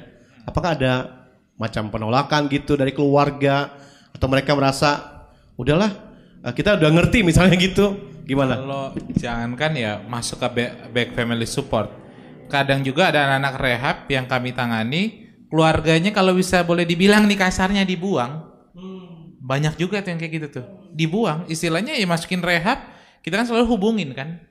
apakah 0.48 0.76
ada 0.76 1.26
macam 1.60 1.90
penolakan 1.92 2.48
gitu 2.48 2.80
dari 2.80 2.94
keluarga 2.96 3.74
atau 4.14 4.28
mereka 4.30 4.54
merasa 4.56 5.26
udahlah 5.58 5.90
eh, 6.46 6.54
kita 6.54 6.78
udah 6.80 6.90
ngerti 6.94 7.26
misalnya 7.28 7.60
gitu, 7.68 7.98
gimana? 8.24 8.56
Kalau 8.56 8.84
jangankan 9.20 9.72
ya 9.76 10.00
masuk 10.08 10.40
ke 10.40 10.48
back 10.96 11.10
family 11.12 11.46
support. 11.46 11.92
Kadang 12.48 12.80
juga 12.80 13.12
ada 13.12 13.28
anak-anak 13.28 13.54
rehab 13.60 13.98
yang 14.08 14.24
kami 14.24 14.56
tangani, 14.56 15.27
keluarganya 15.48 16.12
kalau 16.12 16.36
bisa 16.36 16.64
boleh 16.64 16.84
dibilang 16.84 17.26
nih 17.28 17.40
kasarnya 17.40 17.84
dibuang. 17.88 18.48
Banyak 19.42 19.80
juga 19.80 20.04
tuh 20.04 20.12
yang 20.12 20.20
kayak 20.20 20.34
gitu 20.36 20.48
tuh. 20.60 20.66
Dibuang, 20.92 21.48
istilahnya 21.48 21.96
ya 21.96 22.04
masukin 22.04 22.44
rehab, 22.44 22.84
kita 23.24 23.40
kan 23.40 23.46
selalu 23.48 23.66
hubungin 23.72 24.12
kan. 24.12 24.44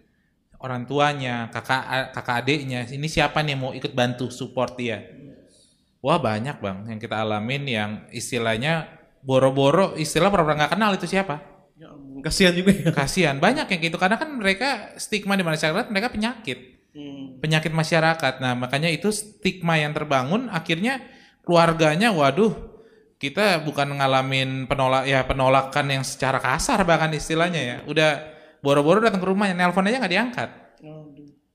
Orang 0.57 0.89
tuanya, 0.89 1.53
kakak 1.53 2.17
kakak 2.17 2.37
adiknya, 2.41 2.89
ini 2.89 3.05
siapa 3.13 3.45
nih 3.45 3.55
yang 3.55 3.61
mau 3.61 3.73
ikut 3.77 3.93
bantu 3.93 4.33
support 4.33 4.73
dia. 4.81 5.05
Wah 6.01 6.17
banyak 6.17 6.63
bang 6.63 6.79
yang 6.87 7.01
kita 7.03 7.19
alamin 7.19 7.63
yang 7.67 7.91
istilahnya 8.15 8.89
boro-boro 9.27 9.99
istilah 9.99 10.31
pura-pura 10.31 10.55
nggak 10.55 10.73
kenal 10.79 10.95
itu 10.95 11.05
siapa. 11.05 11.43
Kasihan 12.25 12.55
juga 12.57 12.73
ya. 12.73 12.95
Kasihan 12.95 13.37
banyak 13.37 13.69
yang 13.69 13.81
gitu 13.91 13.97
karena 14.01 14.17
kan 14.17 14.33
mereka 14.33 14.97
stigma 14.97 15.37
di 15.37 15.45
masyarakat 15.45 15.93
mereka 15.93 16.09
penyakit. 16.09 16.76
Penyakit 17.45 17.73
masyarakat. 17.77 18.41
Nah, 18.41 18.57
makanya 18.57 18.89
itu 18.89 19.13
stigma 19.13 19.77
yang 19.77 19.93
terbangun 19.93 20.49
akhirnya 20.49 21.05
keluarganya 21.45 22.11
waduh 22.11 22.57
kita 23.17 23.65
bukan 23.65 23.97
ngalamin 23.97 24.69
penolak 24.69 25.09
ya 25.09 25.25
penolakan 25.25 25.89
yang 25.89 26.05
secara 26.05 26.41
kasar 26.41 26.81
bahkan 26.89 27.13
istilahnya 27.13 27.61
ya. 27.61 27.77
Udah 27.85 28.25
boro-boro 28.65 29.05
datang 29.05 29.21
ke 29.21 29.29
rumahnya, 29.29 29.57
nelpon 29.57 29.89
aja 29.89 30.01
nggak 30.01 30.15
diangkat. 30.15 30.51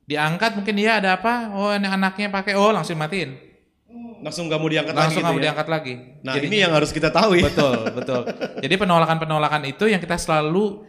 Diangkat 0.06 0.52
mungkin 0.58 0.76
dia 0.78 0.98
ada 1.02 1.18
apa? 1.18 1.54
Oh, 1.54 1.72
ini 1.74 1.88
anaknya 1.90 2.30
pakai 2.30 2.54
oh 2.58 2.70
langsung 2.70 2.98
matiin. 2.98 3.38
Langsung 4.22 4.46
nggak 4.46 4.60
mau 4.62 4.70
diangkat 4.70 4.94
langsung 4.94 5.22
lagi 5.22 5.26
nggak 5.26 5.34
mau 5.34 5.42
ya? 5.42 5.46
diangkat 5.50 5.68
lagi. 5.70 5.94
Nah, 6.22 6.34
ini 6.38 6.58
yang 6.62 6.74
harus 6.74 6.94
kita 6.94 7.10
tahu 7.10 7.34
ya. 7.34 7.50
Betul, 7.50 7.78
betul. 7.98 8.22
Jadi 8.62 8.76
penolakan-penolakan 8.78 9.66
itu 9.66 9.90
yang 9.90 9.98
kita 9.98 10.18
selalu 10.22 10.86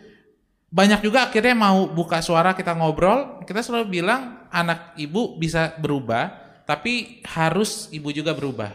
banyak 0.73 1.05
juga 1.05 1.29
akhirnya 1.29 1.53
mau 1.53 1.89
buka 1.89 2.21
suara 2.25 2.57
kita 2.57 2.73
ngobrol, 2.77 3.45
kita 3.45 3.61
selalu 3.61 4.01
bilang 4.01 4.42
anak 4.53 4.95
ibu 5.01 5.41
bisa 5.41 5.75
berubah, 5.81 6.31
tapi 6.69 7.25
harus 7.27 7.89
ibu 7.91 8.13
juga 8.13 8.37
berubah. 8.37 8.71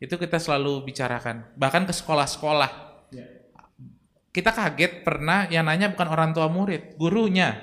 Itu 0.00 0.16
kita 0.18 0.40
selalu 0.40 0.84
bicarakan, 0.84 1.54
bahkan 1.54 1.84
ke 1.84 1.92
sekolah-sekolah. 1.94 2.96
Kita 4.34 4.50
kaget 4.50 5.06
pernah 5.06 5.46
yang 5.46 5.70
nanya 5.70 5.94
bukan 5.94 6.08
orang 6.10 6.34
tua 6.34 6.50
murid, 6.50 6.98
gurunya. 6.98 7.54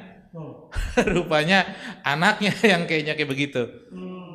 Rupanya 1.12 1.68
anaknya 2.08 2.56
yang 2.64 2.88
kayaknya 2.88 3.20
kayak 3.20 3.30
begitu. 3.30 3.68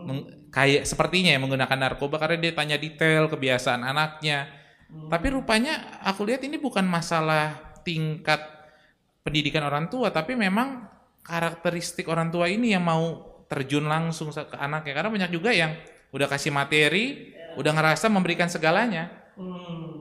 Meng- 0.04 0.52
kayak 0.52 0.84
sepertinya 0.84 1.32
ya 1.32 1.40
menggunakan 1.40 1.76
narkoba 1.76 2.20
karena 2.20 2.36
dia 2.40 2.52
tanya 2.52 2.76
detail 2.76 3.28
kebiasaan 3.32 3.84
anaknya. 3.84 4.48
Tapi 4.86 5.26
rupanya 5.34 6.00
aku 6.04 6.24
lihat 6.28 6.46
ini 6.46 6.56
bukan 6.62 6.86
masalah 6.86 7.74
tingkat 7.82 8.38
pendidikan 9.26 9.66
orang 9.66 9.90
tua, 9.90 10.14
tapi 10.14 10.38
memang 10.38 10.86
karakteristik 11.26 12.06
orang 12.06 12.30
tua 12.30 12.46
ini 12.46 12.70
yang 12.70 12.86
mau 12.86 13.34
terjun 13.50 13.90
langsung 13.90 14.30
ke 14.30 14.56
anaknya. 14.56 14.94
Karena 14.94 15.10
banyak 15.10 15.30
juga 15.34 15.50
yang 15.50 15.74
udah 16.14 16.30
kasih 16.30 16.54
materi, 16.54 17.34
udah 17.58 17.72
ngerasa 17.74 18.06
memberikan 18.06 18.46
segalanya, 18.46 19.10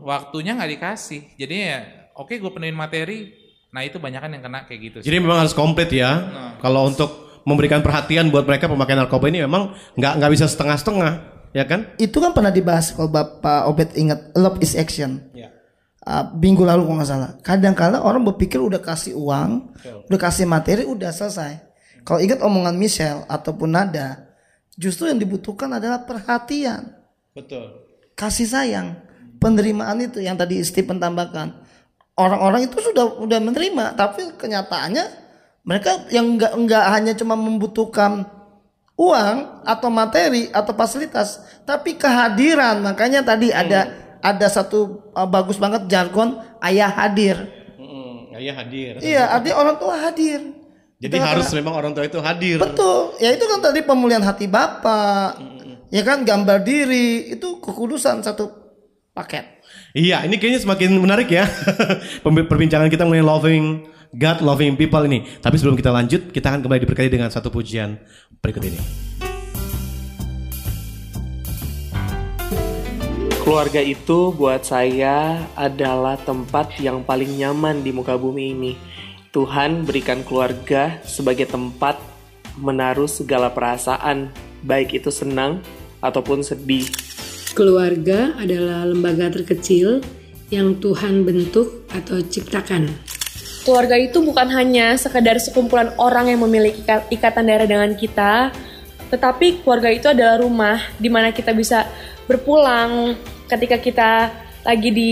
waktunya 0.06 0.54
nggak 0.54 0.72
dikasih. 0.78 1.22
Jadi 1.34 1.56
ya, 1.58 1.80
oke 2.14 2.38
gue 2.38 2.52
penuhin 2.54 2.78
materi. 2.78 3.34
Nah 3.74 3.82
itu 3.84 3.98
banyak 3.98 4.22
kan 4.22 4.32
yang 4.32 4.44
kena 4.46 4.60
kayak 4.70 4.80
gitu. 4.80 4.98
sih. 5.02 5.06
Jadi 5.10 5.18
memang 5.20 5.42
harus 5.42 5.58
komplit 5.58 5.90
ya. 5.90 6.12
Nah. 6.14 6.52
Kalau 6.62 6.88
untuk 6.88 7.42
memberikan 7.46 7.82
perhatian 7.82 8.30
buat 8.34 8.46
mereka 8.46 8.70
pemakai 8.70 8.98
narkoba 8.98 9.30
ini 9.30 9.46
memang 9.46 9.74
nggak 9.98 10.14
nggak 10.22 10.32
bisa 10.34 10.46
setengah-setengah, 10.50 11.12
ya 11.54 11.64
kan? 11.66 11.94
Itu 12.02 12.18
kan 12.22 12.34
pernah 12.34 12.54
dibahas 12.54 12.94
kalau 12.94 13.10
Bapak 13.12 13.70
Obet 13.70 13.94
ingat 13.98 14.34
love 14.34 14.58
is 14.62 14.74
action. 14.74 15.30
Ya. 15.36 15.55
Uh, 16.06 16.22
minggu 16.38 16.62
lalu 16.62 16.86
kalau 16.86 16.98
nggak 17.02 17.10
salah. 17.10 17.32
Kadang-kala 17.42 17.98
orang 17.98 18.22
berpikir 18.22 18.62
udah 18.62 18.78
kasih 18.78 19.18
uang, 19.18 19.74
udah 20.06 20.20
kasih 20.22 20.46
materi, 20.46 20.86
udah 20.86 21.10
selesai. 21.10 21.58
Kalau 22.06 22.22
ingat 22.22 22.46
omongan 22.46 22.78
Michelle 22.78 23.26
ataupun 23.26 23.74
Nada, 23.74 24.30
justru 24.78 25.10
yang 25.10 25.18
dibutuhkan 25.18 25.66
adalah 25.66 26.06
perhatian, 26.06 26.94
Betul. 27.34 27.90
kasih 28.14 28.46
sayang, 28.46 29.02
penerimaan 29.42 29.98
itu 30.06 30.22
yang 30.22 30.38
tadi 30.38 30.62
Stephen 30.62 31.02
tambahkan. 31.02 31.58
Orang-orang 32.14 32.70
itu 32.70 32.78
sudah 32.78 33.18
udah 33.26 33.42
menerima, 33.42 33.98
tapi 33.98 34.30
kenyataannya 34.38 35.06
mereka 35.66 36.06
yang 36.14 36.38
nggak 36.38 36.54
nggak 36.54 36.86
hanya 36.94 37.18
cuma 37.18 37.34
membutuhkan 37.34 38.30
uang 38.94 39.66
atau 39.66 39.90
materi 39.90 40.54
atau 40.54 40.78
fasilitas, 40.78 41.42
tapi 41.66 41.98
kehadiran. 41.98 42.86
Makanya 42.86 43.26
tadi 43.26 43.50
ada 43.50 44.05
ada 44.26 44.48
satu 44.50 45.06
uh, 45.14 45.30
bagus 45.30 45.62
banget 45.62 45.86
jargon 45.86 46.42
ayah 46.66 46.90
hadir. 46.90 47.38
Mm, 47.78 48.34
ayah 48.42 48.56
hadir. 48.58 48.92
Iya, 49.06 49.24
artinya 49.30 49.56
orang 49.62 49.76
tua 49.78 49.94
hadir. 50.02 50.42
Jadi 50.98 51.22
harus 51.22 51.46
memang 51.54 51.78
orang 51.78 51.92
tua 51.94 52.10
itu 52.10 52.18
hadir. 52.18 52.58
Betul. 52.58 53.14
Ya 53.22 53.30
itu 53.38 53.46
kan 53.46 53.62
tadi 53.62 53.86
pemulihan 53.86 54.26
hati 54.26 54.50
Bapak. 54.50 55.38
Ya 55.94 56.02
kan 56.02 56.26
gambar 56.26 56.66
diri 56.66 57.38
itu 57.38 57.62
kekudusan 57.62 58.26
satu 58.26 58.50
paket. 59.14 59.62
Iya, 59.96 60.26
ini 60.26 60.42
kayaknya 60.42 60.66
semakin 60.66 60.98
menarik 60.98 61.32
ya 61.32 61.48
perbincangan 62.26 62.92
kita 62.92 63.08
mengenai 63.08 63.24
loving 63.24 63.66
God, 64.16 64.42
loving 64.42 64.80
people 64.80 65.04
ini. 65.06 65.24
Tapi 65.40 65.56
sebelum 65.60 65.78
kita 65.78 65.92
lanjut, 65.92 66.32
kita 66.32 66.52
akan 66.52 66.66
kembali 66.66 66.84
diberkati 66.84 67.12
dengan 67.12 67.30
satu 67.32 67.52
pujian 67.52 68.00
berikut 68.40 68.64
ini. 68.64 69.05
Keluarga 73.46 73.78
itu 73.78 74.34
buat 74.34 74.66
saya 74.66 75.38
adalah 75.54 76.18
tempat 76.18 76.82
yang 76.82 77.06
paling 77.06 77.30
nyaman 77.30 77.86
di 77.86 77.94
muka 77.94 78.18
bumi 78.18 78.58
ini. 78.58 78.74
Tuhan 79.30 79.86
berikan 79.86 80.26
keluarga 80.26 80.98
sebagai 81.06 81.46
tempat 81.46 82.02
menaruh 82.58 83.06
segala 83.06 83.54
perasaan, 83.54 84.34
baik 84.66 84.98
itu 84.98 85.14
senang 85.14 85.62
ataupun 86.02 86.42
sedih. 86.42 86.90
Keluarga 87.54 88.34
adalah 88.34 88.82
lembaga 88.82 89.30
terkecil 89.30 90.02
yang 90.50 90.82
Tuhan 90.82 91.22
bentuk 91.22 91.86
atau 91.94 92.26
ciptakan. 92.26 92.98
Keluarga 93.62 93.94
itu 93.94 94.26
bukan 94.26 94.50
hanya 94.58 94.98
sekedar 94.98 95.38
sekumpulan 95.38 95.94
orang 96.02 96.34
yang 96.34 96.42
memiliki 96.42 96.82
ika- 96.82 97.06
ikatan 97.14 97.46
darah 97.46 97.70
dengan 97.70 97.94
kita, 97.94 98.50
tetapi 99.14 99.62
keluarga 99.62 99.94
itu 99.94 100.10
adalah 100.10 100.42
rumah 100.42 100.82
di 100.98 101.14
mana 101.14 101.30
kita 101.30 101.54
bisa 101.54 101.86
berpulang 102.26 103.14
ketika 103.50 103.78
kita 103.78 104.12
lagi 104.66 104.90
di 104.90 105.12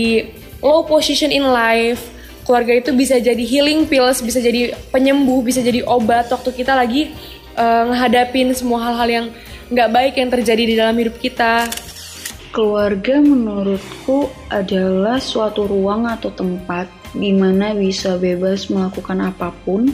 low 0.64 0.82
position 0.84 1.30
in 1.30 1.46
life. 1.46 2.00
Keluarga 2.44 2.76
itu 2.76 2.92
bisa 2.92 3.16
jadi 3.16 3.40
healing 3.40 3.88
pills, 3.88 4.20
bisa 4.20 4.36
jadi 4.36 4.76
penyembuh, 4.92 5.40
bisa 5.40 5.64
jadi 5.64 5.80
obat 5.88 6.28
waktu 6.28 6.52
kita 6.52 6.76
lagi 6.76 7.08
eh, 7.56 7.82
ngehadapin 7.88 8.52
semua 8.52 8.84
hal-hal 8.92 9.08
yang 9.08 9.26
nggak 9.72 9.88
baik 9.88 10.14
yang 10.20 10.28
terjadi 10.28 10.62
di 10.68 10.74
dalam 10.76 10.92
hidup 11.00 11.16
kita. 11.16 11.64
Keluarga 12.52 13.18
menurutku 13.18 14.28
adalah 14.52 15.18
suatu 15.18 15.64
ruang 15.66 16.06
atau 16.06 16.30
tempat 16.30 16.86
di 17.16 17.32
mana 17.32 17.72
bisa 17.72 18.20
bebas 18.20 18.68
melakukan 18.68 19.24
apa 19.24 19.50
pun 19.64 19.90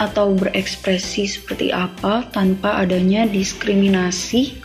atau 0.00 0.32
berekspresi 0.32 1.28
seperti 1.28 1.70
apa 1.70 2.24
tanpa 2.32 2.80
adanya 2.82 3.28
diskriminasi 3.28 4.56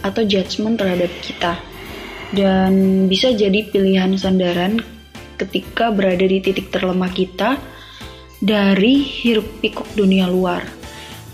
atau 0.00 0.24
judgement 0.24 0.78
terhadap 0.78 1.10
kita. 1.20 1.69
Dan 2.30 3.06
bisa 3.10 3.34
jadi 3.34 3.66
pilihan 3.66 4.14
sandaran 4.14 4.78
ketika 5.34 5.90
berada 5.90 6.22
di 6.22 6.38
titik 6.38 6.70
terlemah 6.70 7.10
kita 7.10 7.58
dari 8.38 9.02
hiruk 9.02 9.58
pikuk 9.58 9.88
dunia 9.98 10.30
luar 10.30 10.62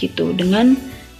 gitu 0.00 0.32
dengan 0.32 0.72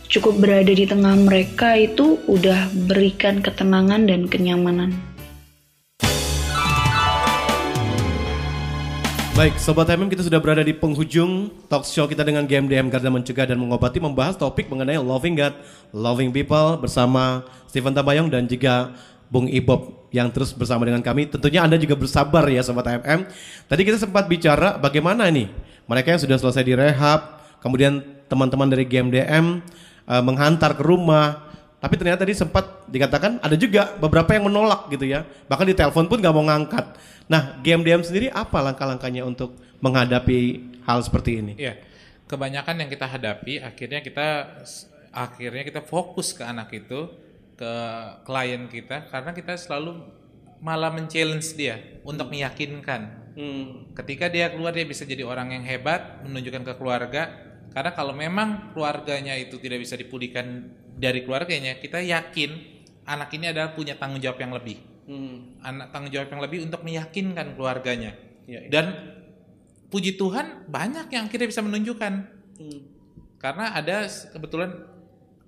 cukup 0.09 0.41
berada 0.41 0.73
di 0.73 0.89
tengah 0.89 1.13
mereka 1.19 1.77
itu 1.77 2.17
udah 2.25 2.73
berikan 2.89 3.45
ketenangan 3.45 4.09
dan 4.09 4.25
kenyamanan. 4.33 4.97
Baik, 9.37 9.61
Sobat 9.61 9.93
MM 9.93 10.09
kita 10.09 10.25
sudah 10.25 10.41
berada 10.41 10.65
di 10.65 10.73
penghujung 10.73 11.53
talk 11.69 11.85
show 11.85 12.09
kita 12.09 12.25
dengan 12.25 12.49
GMDM 12.49 12.89
Garda 12.89 13.13
Mencegah 13.13 13.53
dan 13.53 13.61
Mengobati 13.61 14.01
membahas 14.01 14.41
topik 14.41 14.73
mengenai 14.73 14.97
Loving 14.97 15.37
God, 15.37 15.53
Loving 15.93 16.33
People 16.33 16.81
bersama 16.81 17.45
Stephen 17.69 17.93
Tabayong 17.93 18.33
dan 18.33 18.49
juga 18.49 18.97
Bung 19.29 19.51
Ibob 19.51 20.11
yang 20.15 20.31
terus 20.31 20.55
bersama 20.55 20.87
dengan 20.87 21.03
kami. 21.03 21.29
Tentunya 21.29 21.63
Anda 21.67 21.77
juga 21.77 21.99
bersabar 21.99 22.47
ya 22.47 22.63
Sobat 22.63 22.87
MM. 22.89 23.27
Tadi 23.67 23.83
kita 23.83 23.99
sempat 23.99 24.31
bicara 24.31 24.79
bagaimana 24.79 25.27
nih 25.29 25.51
mereka 25.87 26.15
yang 26.15 26.21
sudah 26.23 26.39
selesai 26.39 26.63
direhab, 26.63 27.43
kemudian 27.61 28.03
teman-teman 28.27 28.71
dari 28.71 28.87
GMDM 28.87 29.63
eh, 30.07 30.23
menghantar 30.23 30.75
ke 30.79 30.83
rumah. 30.83 31.47
Tapi 31.77 31.95
ternyata 32.01 32.25
tadi 32.25 32.33
sempat 32.33 32.89
dikatakan 32.89 33.39
ada 33.45 33.55
juga 33.55 33.95
beberapa 34.01 34.33
yang 34.33 34.49
menolak 34.49 34.89
gitu 34.91 35.07
ya. 35.07 35.23
Bahkan 35.47 35.67
di 35.69 35.77
telepon 35.77 36.09
pun 36.09 36.19
gak 36.19 36.35
mau 36.35 36.43
ngangkat. 36.47 36.97
Nah, 37.27 37.59
GMDM 37.61 38.07
sendiri 38.07 38.27
apa 38.31 38.63
langkah-langkahnya 38.63 39.27
untuk 39.27 39.59
menghadapi 39.83 40.73
hal 40.87 41.03
seperti 41.03 41.43
ini? 41.43 41.53
Iya, 41.59 41.75
kebanyakan 42.31 42.87
yang 42.87 42.91
kita 42.91 43.07
hadapi 43.07 43.61
akhirnya 43.61 44.01
kita 44.01 44.29
akhirnya 45.11 45.65
kita 45.67 45.81
fokus 45.83 46.31
ke 46.33 46.47
anak 46.47 46.71
itu, 46.73 47.11
ke 47.57 47.75
klien 48.29 48.69
kita 48.69 49.09
karena 49.09 49.33
kita 49.33 49.57
selalu 49.57 50.05
malah 50.61 50.93
men-challenge 50.93 51.57
dia 51.57 52.01
untuk 52.05 52.29
meyakinkan. 52.29 53.33
Ketika 53.93 54.33
dia 54.33 54.49
keluar 54.49 54.73
dia 54.73 54.89
bisa 54.89 55.05
jadi 55.05 55.25
orang 55.25 55.53
yang 55.53 55.65
hebat, 55.69 56.25
menunjukkan 56.25 56.63
ke 56.65 56.73
keluarga. 56.81 57.23
Karena 57.77 57.93
kalau 57.93 58.17
memang 58.17 58.73
keluarganya 58.73 59.37
itu 59.37 59.61
tidak 59.61 59.85
bisa 59.85 60.01
dipulihkan 60.01 60.73
dari 60.97 61.21
keluarganya, 61.29 61.77
kita 61.77 62.01
yakin 62.01 62.57
anak 63.05 63.29
ini 63.37 63.53
adalah 63.53 63.77
punya 63.77 64.01
tanggung 64.01 64.25
jawab 64.25 64.41
yang 64.41 64.57
lebih. 64.57 64.81
Anak 65.61 65.93
tanggung 65.93 66.09
jawab 66.09 66.33
yang 66.33 66.41
lebih 66.41 66.65
untuk 66.65 66.81
meyakinkan 66.81 67.53
keluarganya. 67.53 68.17
Iya, 68.49 68.65
iya. 68.65 68.71
Dan 68.73 68.87
puji 69.93 70.17
Tuhan 70.17 70.65
banyak 70.73 71.13
yang 71.13 71.29
akhirnya 71.29 71.49
bisa 71.53 71.61
menunjukkan. 71.61 72.13
Karena 73.37 73.77
ada 73.77 74.09
kebetulan 74.09 74.73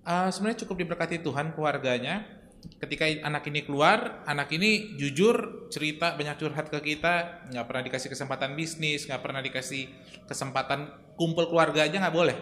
uh, 0.09 0.29
sebenarnya 0.33 0.65
cukup 0.65 0.77
diberkati 0.81 1.21
Tuhan 1.21 1.53
keluarganya. 1.53 2.41
ketika 2.59 3.07
anak 3.07 3.47
ini 3.47 3.63
keluar, 3.63 4.27
anak 4.27 4.51
ini 4.51 4.99
jujur 4.99 5.71
cerita 5.71 6.19
banyak 6.19 6.43
curhat 6.43 6.67
ke 6.67 6.79
kita, 6.83 7.47
nggak 7.55 7.65
pernah 7.71 7.83
dikasih 7.87 8.11
kesempatan 8.11 8.59
bisnis, 8.59 9.07
nggak 9.07 9.23
pernah 9.23 9.39
dikasih 9.39 9.87
kesempatan 10.27 10.91
kumpul 11.15 11.47
keluarga 11.47 11.87
aja 11.87 12.03
nggak 12.03 12.17
boleh. 12.19 12.35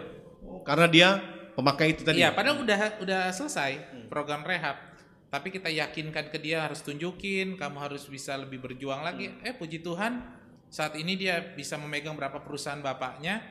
Karena 0.64 0.88
dia 0.88 1.09
pemakai 1.52 1.92
itu 1.92 2.00
tadi. 2.00 2.24
Iya, 2.24 2.33
padahal 2.33 2.64
udah 2.64 3.05
udah 3.05 3.22
selesai 3.29 3.76
program 4.09 4.40
rehab. 4.48 4.81
Tapi 5.29 5.52
kita 5.52 5.68
yakinkan 5.68 6.33
ke 6.33 6.40
dia 6.40 6.64
harus 6.64 6.81
tunjukin, 6.81 7.61
kamu 7.61 7.76
harus 7.76 8.09
bisa 8.09 8.40
lebih 8.40 8.57
berjuang 8.64 9.05
lagi. 9.05 9.37
Eh 9.44 9.52
puji 9.52 9.85
Tuhan, 9.85 10.24
saat 10.72 10.96
ini 10.96 11.12
dia 11.12 11.44
bisa 11.44 11.76
memegang 11.76 12.16
berapa 12.16 12.40
perusahaan 12.40 12.81
bapaknya. 12.81 13.44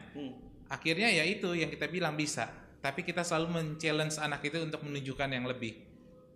Akhirnya 0.66 1.14
ya 1.14 1.22
itu 1.22 1.54
yang 1.54 1.70
kita 1.70 1.86
bilang 1.94 2.18
bisa. 2.18 2.65
Tapi 2.86 3.02
kita 3.02 3.26
selalu 3.26 3.48
men-challenge 3.50 4.22
anak 4.22 4.46
itu 4.46 4.62
untuk 4.62 4.86
menunjukkan 4.86 5.26
yang 5.26 5.50
lebih. 5.50 5.74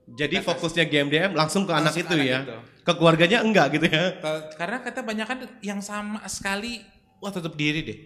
Jadi 0.10 0.42
Kita 0.42 0.50
fokusnya 0.50 0.90
GMDM 0.90 1.38
langsung 1.38 1.70
ke 1.70 1.74
anak 1.78 1.94
Langsung 1.94 2.02
itu 2.02 2.10
ke 2.10 2.18
anak 2.18 2.26
ya. 2.26 2.40
itu. 2.42 2.58
Ke 2.82 2.92
keluarganya 2.98 3.46
enggak 3.46 3.78
gitu 3.78 3.86
ya. 3.86 4.18
Karena 4.58 4.82
kita 4.82 5.06
banyak 5.06 5.28
kan 5.30 5.40
yang 5.62 5.78
sama 5.80 6.26
sekali, 6.26 6.82
wah 7.22 7.30
tutup 7.30 7.54
diri 7.54 7.86
deh, 7.86 8.00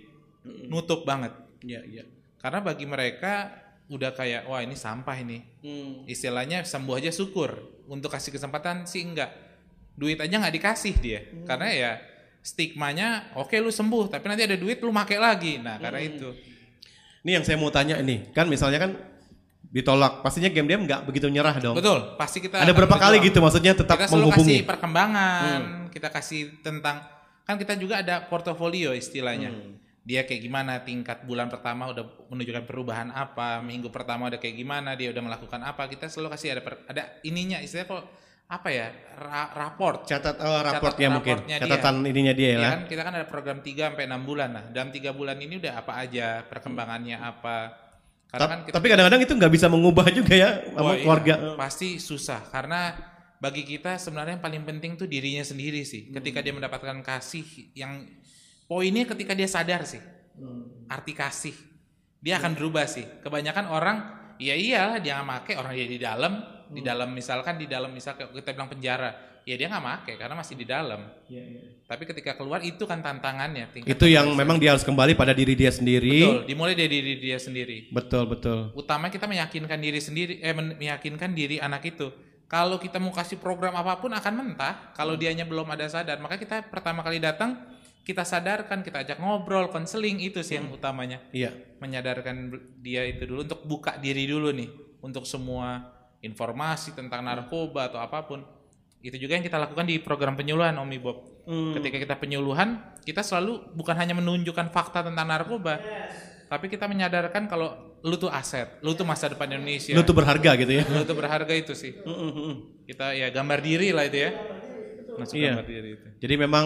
nutup 0.67 1.07
banget. 1.07 1.31
Iya 1.63 1.79
iya. 1.87 2.03
Karena 2.35 2.59
bagi 2.59 2.83
mereka 2.83 3.55
udah 3.87 4.11
kayak 4.11 4.51
wah 4.51 4.59
ini 4.59 4.75
sampah 4.75 5.15
ini. 5.15 5.39
Hmm. 5.63 6.03
Istilahnya 6.03 6.67
sembuh 6.67 6.99
aja 6.99 7.07
syukur. 7.07 7.55
Untuk 7.87 8.11
kasih 8.11 8.35
kesempatan 8.35 8.83
sih 8.83 8.99
enggak. 8.99 9.31
Duit 9.95 10.19
aja 10.19 10.35
nggak 10.35 10.55
dikasih 10.59 10.93
dia. 10.99 11.23
Hmm. 11.23 11.47
Karena 11.47 11.67
ya 11.71 11.91
stigmanya 12.43 13.31
oke 13.39 13.55
lu 13.55 13.71
sembuh 13.71 14.11
tapi 14.11 14.27
nanti 14.27 14.43
ada 14.43 14.59
duit 14.59 14.83
lu 14.83 14.91
make 14.91 15.15
lagi. 15.15 15.55
Nah, 15.57 15.79
karena 15.79 16.03
Hmm. 16.03 16.09
itu. 16.11 16.29
Ini 17.23 17.39
yang 17.39 17.43
saya 17.47 17.55
mau 17.55 17.71
tanya 17.71 17.95
ini, 17.97 18.27
kan 18.35 18.51
misalnya 18.51 18.83
kan 18.83 18.91
ditolak, 19.73 20.21
pastinya 20.21 20.51
GMDM 20.51 20.85
nggak 20.85 21.01
begitu 21.07 21.31
nyerah 21.31 21.55
dong. 21.57 21.73
Betul, 21.73 22.13
pasti 22.19 22.43
kita 22.43 22.61
Ada 22.61 22.75
berapa 22.75 22.93
kali 22.93 23.17
gitu 23.23 23.39
maksudnya 23.41 23.73
tetap 23.73 23.97
kita 23.97 24.11
menghubungi. 24.11 24.61
kasih 24.61 24.69
perkembangan, 24.69 25.61
kita 25.89 26.07
kasih 26.13 26.41
tentang 26.61 27.01
kan 27.43 27.55
kita 27.57 27.79
juga 27.79 28.03
ada 28.03 28.27
portofolio 28.27 28.93
istilahnya. 28.93 29.49
Hmm. 29.49 29.79
Dia 30.03 30.27
kayak 30.27 30.43
gimana 30.43 30.83
tingkat 30.83 31.23
bulan 31.23 31.47
pertama 31.47 31.87
udah 31.89 32.03
menunjukkan 32.27 32.67
perubahan 32.67 33.09
apa, 33.15 33.63
minggu 33.63 33.87
pertama 33.87 34.27
udah 34.27 34.37
kayak 34.37 34.59
gimana, 34.59 34.99
dia 34.99 35.15
udah 35.15 35.23
melakukan 35.23 35.63
apa. 35.63 35.87
Kita 35.87 36.11
selalu 36.11 36.35
kasih 36.35 36.59
ada 36.59 36.61
per- 36.61 36.83
ada 36.91 37.03
ininya 37.23 37.63
istilahnya 37.63 37.87
kok 37.87 38.03
apa 38.59 38.69
ya? 38.69 38.87
Ra- 39.13 39.53
raport. 39.53 40.05
Catat 40.05 40.37
oh, 40.41 40.59
raportnya 40.61 41.09
mungkin, 41.09 41.37
raportnya 41.41 41.57
catatan 41.61 41.95
ininya 42.05 42.33
dia 42.33 42.49
ya. 42.53 42.59
Iya 42.59 42.69
kan 42.69 42.81
kita 42.89 43.01
kan 43.05 43.13
ada 43.17 43.27
program 43.29 43.59
3 43.61 43.93
sampai 43.93 44.05
6 44.09 44.29
bulan 44.29 44.49
nah. 44.53 44.65
Dalam 44.69 44.89
3 44.89 45.13
bulan 45.13 45.37
ini 45.41 45.57
udah 45.61 45.73
apa 45.81 45.93
aja, 46.01 46.45
perkembangannya 46.45 47.17
apa. 47.17 47.57
Karena 48.29 48.45
Ta- 48.45 48.51
kan 48.51 48.59
kita 48.65 48.73
tapi 48.77 48.87
kadang-kadang 48.89 49.21
itu 49.21 49.33
nggak 49.37 49.53
bisa 49.53 49.67
mengubah 49.69 50.05
juga 50.09 50.33
ya 50.33 50.49
sama 50.73 50.91
iya. 50.93 51.01
keluarga. 51.05 51.33
Pasti 51.57 52.01
susah 52.01 52.41
karena 52.49 52.97
bagi 53.37 53.67
kita 53.67 53.99
sebenarnya 53.99 54.39
yang 54.39 54.43
paling 54.43 54.63
penting 54.65 54.91
tuh 54.97 55.05
dirinya 55.05 55.45
sendiri 55.45 55.85
sih. 55.85 56.09
Ketika 56.09 56.41
dia 56.41 56.53
mendapatkan 56.55 56.97
kasih 57.05 57.45
yang 57.77 58.05
poinnya 58.65 59.05
ketika 59.05 59.37
dia 59.37 59.49
sadar 59.49 59.85
sih. 59.85 60.01
Arti 60.89 61.13
kasih. 61.13 61.53
Dia 62.23 62.39
akan 62.41 62.57
berubah 62.57 62.89
sih. 62.89 63.05
Kebanyakan 63.21 63.67
orang 63.69 63.97
ya 64.41 64.55
iyalah 64.57 64.97
dia 64.97 65.19
nggak 65.21 65.27
make 65.27 65.53
orang 65.59 65.73
dia 65.77 65.87
di 65.87 65.99
dalam, 66.01 66.33
di 66.69 66.79
dalam 66.79 67.09
misalkan 67.09 67.55
di 67.55 67.65
dalam 67.65 67.89
misal 67.89 68.13
kayak 68.13 68.31
kita 68.31 68.51
bilang 68.51 68.67
penjara, 68.67 69.11
ya 69.43 69.55
dia 69.55 69.67
nggak 69.67 69.81
make 69.81 70.13
karena 70.15 70.33
masih 70.33 70.55
di 70.55 70.63
dalam. 70.63 71.01
Tapi 71.83 72.03
ketika 72.05 72.33
keluar 72.33 72.59
itu 72.59 72.83
kan 72.83 72.99
tantangannya. 72.99 73.67
tingkat 73.69 73.89
Itu 73.89 74.05
yang 74.05 74.31
keberhasilan. 74.31 74.39
memang 74.39 74.57
dia 74.57 74.69
harus 74.71 74.81
kembali 74.81 75.13
pada 75.13 75.31
diri 75.31 75.53
dia 75.53 75.69
sendiri. 75.69 76.09
betul 76.21 76.37
dimulai 76.45 76.73
dari 76.73 76.89
diri 76.89 77.13
dia 77.19 77.37
sendiri 77.37 77.89
Betul, 77.89 78.23
betul. 78.25 78.71
utama 78.73 79.07
kita 79.07 79.25
meyakinkan 79.25 79.77
diri 79.77 79.99
sendiri 79.99 80.39
eh 80.39 80.53
meyakinkan 80.53 81.31
diri 81.31 81.57
anak 81.57 81.83
itu 81.85 82.09
kalau 82.45 82.77
kita 82.77 82.97
mau 82.97 83.09
kasih 83.09 83.37
program 83.37 83.73
apa 83.73 83.97
pun 83.97 84.09
akan 84.09 84.33
mentah 84.35 84.93
kalau 84.93 85.13
dianya 85.13 85.43
belum 85.43 85.65
ada 85.67 85.85
sadar 85.85 86.17
maka 86.17 86.37
kita 86.37 86.65
pertama 86.65 87.01
kali 87.01 87.17
datang 87.17 87.57
kita 88.03 88.21
sadarkan 88.21 88.81
kita 88.81 89.01
ajak 89.01 89.17
ngobrol 89.17 89.69
konseling 89.69 90.19
itu 90.19 90.41
sih 90.41 90.57
yang 90.57 90.67
utamanya 90.69 91.17
Iya. 91.31 91.51
menyadarkan 91.79 92.51
dia 92.79 93.05
itu 93.05 93.25
dulu 93.25 93.43
untuk 93.43 93.61
buka 93.63 93.95
diri 93.97 94.25
dulu 94.25 94.49
nih 94.49 94.69
untuk 94.99 95.23
semua 95.23 95.87
informasi 96.23 96.95
tentang 96.95 97.21
narkoba 97.21 97.91
atau 97.91 97.99
apa 97.99 98.23
pun 98.23 98.41
itu 99.03 99.19
juga 99.19 99.35
yang 99.35 99.43
kita 99.43 99.59
lakukan 99.59 99.83
di 99.83 99.99
program 99.99 100.33
penyuluhan 100.33 100.73
Om 100.73 100.91
Bob 101.03 101.17
Hmm. 101.43 101.75
ketika 101.75 101.99
kita 101.99 102.15
penyuluhan 102.15 102.79
kita 103.03 103.19
selalu 103.19 103.75
bukan 103.75 103.99
hanya 103.99 104.15
menunjukkan 104.15 104.71
fakta 104.71 105.03
tentang 105.03 105.27
narkoba 105.27 105.75
tapi 106.47 106.71
kita 106.71 106.87
menyadarkan 106.87 107.51
kalau 107.51 107.99
lu 107.99 108.15
tuh 108.15 108.31
aset 108.31 108.79
lu 108.79 108.95
tuh 108.95 109.03
masa 109.03 109.27
depan 109.27 109.51
Indonesia. 109.51 109.91
Lu 109.91 110.07
tuh 110.07 110.15
berharga 110.15 110.55
gitu 110.55 110.71
ya. 110.71 110.87
lu 110.87 111.03
tuh 111.03 111.19
berharga 111.19 111.51
itu 111.51 111.75
sih. 111.75 111.99
Kita 112.87 113.11
ya 113.11 113.27
gambar 113.27 113.59
diri 113.59 113.91
lah 113.91 114.07
itu 114.07 114.23
ya. 114.23 114.31
Masuk 115.19 115.35
Iya. 115.35 115.51
gambar 115.51 115.67
diri 115.67 115.89
itu. 115.99 116.07
Jadi 116.23 116.35
memang 116.39 116.65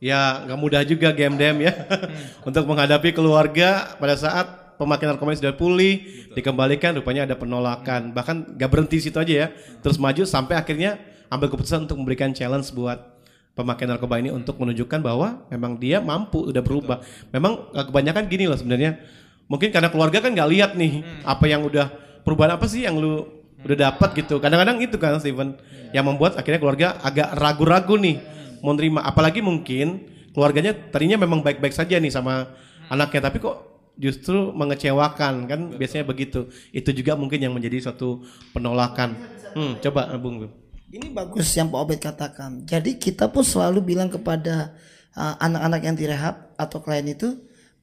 ya 0.00 0.40
nggak 0.48 0.56
mudah 0.60 0.80
juga 0.88 1.12
GMDM 1.12 1.56
ya. 1.60 1.72
Hmm. 1.76 2.16
untuk 2.48 2.64
menghadapi 2.64 3.12
keluarga 3.12 3.92
pada 4.00 4.16
saat 4.16 4.46
pemakaian 4.76 5.14
narkoba 5.14 5.36
sudah 5.36 5.54
pulih 5.54 6.26
dikembalikan 6.34 6.94
rupanya 6.98 7.26
ada 7.26 7.36
penolakan. 7.38 8.14
Bahkan 8.14 8.58
nggak 8.58 8.70
berhenti 8.70 8.98
situ 9.00 9.16
aja 9.16 9.34
ya. 9.34 9.46
Terus 9.80 9.96
maju 9.98 10.22
sampai 10.26 10.58
akhirnya 10.58 10.98
ambil 11.30 11.50
keputusan 11.50 11.88
untuk 11.88 11.98
memberikan 11.98 12.30
challenge 12.30 12.70
buat 12.74 13.14
pemakai 13.54 13.86
narkoba 13.86 14.18
ini 14.18 14.34
untuk 14.34 14.58
menunjukkan 14.58 15.00
bahwa 15.00 15.46
memang 15.50 15.78
dia 15.78 16.02
mampu 16.02 16.50
udah 16.50 16.62
berubah. 16.62 17.02
Memang 17.30 17.70
eh, 17.74 17.84
kebanyakan 17.86 18.22
gini 18.26 18.44
loh 18.50 18.58
sebenarnya. 18.58 18.98
Mungkin 19.46 19.70
karena 19.70 19.92
keluarga 19.92 20.24
kan 20.24 20.32
nggak 20.32 20.48
lihat 20.50 20.70
nih 20.74 21.04
apa 21.22 21.44
yang 21.44 21.62
udah 21.68 21.92
perubahan 22.24 22.56
apa 22.56 22.64
sih 22.64 22.88
yang 22.88 22.96
lu 22.96 23.28
udah 23.64 23.76
dapat 23.92 24.16
gitu. 24.18 24.40
Kadang-kadang 24.40 24.80
itu 24.80 24.96
kan 24.96 25.20
Steven 25.20 25.56
yang 25.92 26.04
membuat 26.04 26.36
akhirnya 26.36 26.60
keluarga 26.60 26.86
agak 27.00 27.32
ragu-ragu 27.36 27.94
nih 27.96 28.20
mau 28.64 28.72
nerima. 28.72 29.04
Apalagi 29.04 29.44
mungkin 29.44 30.10
keluarganya 30.34 30.74
tadinya 30.90 31.20
memang 31.20 31.40
baik-baik 31.46 31.72
saja 31.72 31.96
nih 32.00 32.10
sama 32.10 32.50
anaknya 32.90 33.30
tapi 33.30 33.38
kok 33.40 33.73
justru 33.94 34.50
mengecewakan 34.54 35.46
kan 35.46 35.60
biasanya 35.74 36.04
begitu. 36.06 36.50
Itu 36.74 36.90
juga 36.90 37.14
mungkin 37.14 37.38
yang 37.38 37.54
menjadi 37.54 37.90
suatu 37.90 38.22
penolakan. 38.54 39.14
Hmm, 39.54 39.78
coba 39.78 40.10
Bung. 40.18 40.46
Bung. 40.46 40.52
Ini 40.94 41.10
bagus 41.10 41.50
yang 41.58 41.74
Pak 41.74 41.80
Obed 41.82 41.98
katakan. 41.98 42.62
Jadi 42.62 42.94
kita 43.02 43.26
pun 43.26 43.42
selalu 43.42 43.82
bilang 43.82 44.06
kepada 44.06 44.78
uh, 45.18 45.34
anak-anak 45.42 45.80
yang 45.82 45.96
direhab 45.98 46.54
atau 46.54 46.78
klien 46.78 47.02
itu, 47.10 47.34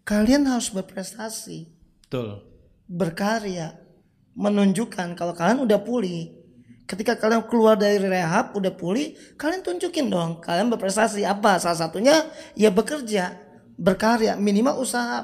kalian 0.08 0.47
harus 0.47 0.71
berprestasi, 0.71 1.67
Betul. 2.08 2.39
berkarya, 2.88 3.76
menunjukkan 4.32 5.19
kalau 5.19 5.36
kalian 5.36 5.60
udah 5.60 5.84
pulih. 5.84 6.39
Ketika 6.88 7.19
kalian 7.19 7.47
keluar 7.47 7.76
dari 7.76 8.00
rehab 8.00 8.56
udah 8.56 8.71
pulih, 8.76 9.15
kalian 9.36 9.60
tunjukin 9.63 10.08
dong 10.12 10.39
kalian 10.39 10.71
berprestasi 10.71 11.28
apa? 11.28 11.60
Salah 11.60 11.88
satunya 11.88 12.15
ya 12.56 12.71
bekerja, 12.71 13.36
berkarya, 13.76 14.39
minimal 14.39 14.80
usaha 14.80 15.24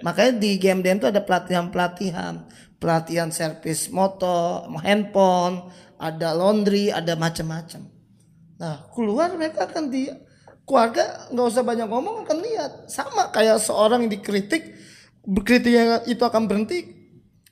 apa. 0.00 0.04
Makanya 0.06 0.32
di 0.40 0.50
GMDM 0.58 0.98
itu 0.98 1.08
ada 1.10 1.22
pelatihan-pelatihan, 1.22 2.34
pelatihan 2.78 3.28
servis 3.30 3.88
motor, 3.92 4.66
handphone, 4.82 5.70
ada 6.00 6.34
laundry, 6.34 6.90
ada 6.90 7.14
macam-macam. 7.14 7.86
Nah, 8.58 8.86
keluar 8.94 9.34
mereka 9.34 9.66
akan 9.66 9.90
di 9.90 10.08
keluarga 10.64 11.28
nggak 11.28 11.46
usah 11.52 11.62
banyak 11.62 11.86
ngomong 11.86 12.24
akan 12.24 12.38
lihat 12.40 12.72
sama 12.88 13.28
kayak 13.28 13.60
seorang 13.60 14.08
yang 14.08 14.12
dikritik 14.16 14.72
kritiknya 15.44 16.00
itu 16.08 16.20
akan 16.24 16.48
berhenti 16.48 16.88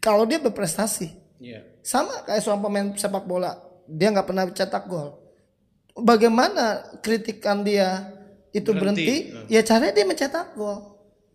kalau 0.01 0.25
dia 0.25 0.41
berprestasi 0.41 1.21
Iya. 1.43 1.61
sama 1.83 2.23
kayak 2.25 2.41
seorang 2.41 2.63
pemain 2.65 2.89
sepak 2.97 3.27
bola 3.27 3.59
dia 3.85 4.09
nggak 4.15 4.25
pernah 4.25 4.47
cetak 4.49 4.87
gol 4.89 5.19
bagaimana 5.93 6.87
kritikan 7.03 7.61
dia 7.61 8.09
itu 8.53 8.73
berhenti, 8.73 9.33
Berhenti. 9.33 9.53
ya 9.53 9.61
caranya 9.61 9.93
dia 9.93 10.07
mencetak 10.09 10.55
gol 10.57 10.92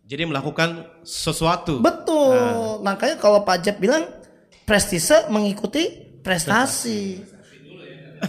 Jadi 0.07 0.23
melakukan 0.23 0.87
sesuatu. 1.03 1.83
betul. 1.83 2.79
Makanya 2.79 3.19
kalau 3.19 3.43
Pak 3.43 3.59
Jeb 3.59 3.75
bilang 3.83 4.07
prestise 4.63 5.27
mengikuti 5.27 6.15
prestasi. 6.23 7.19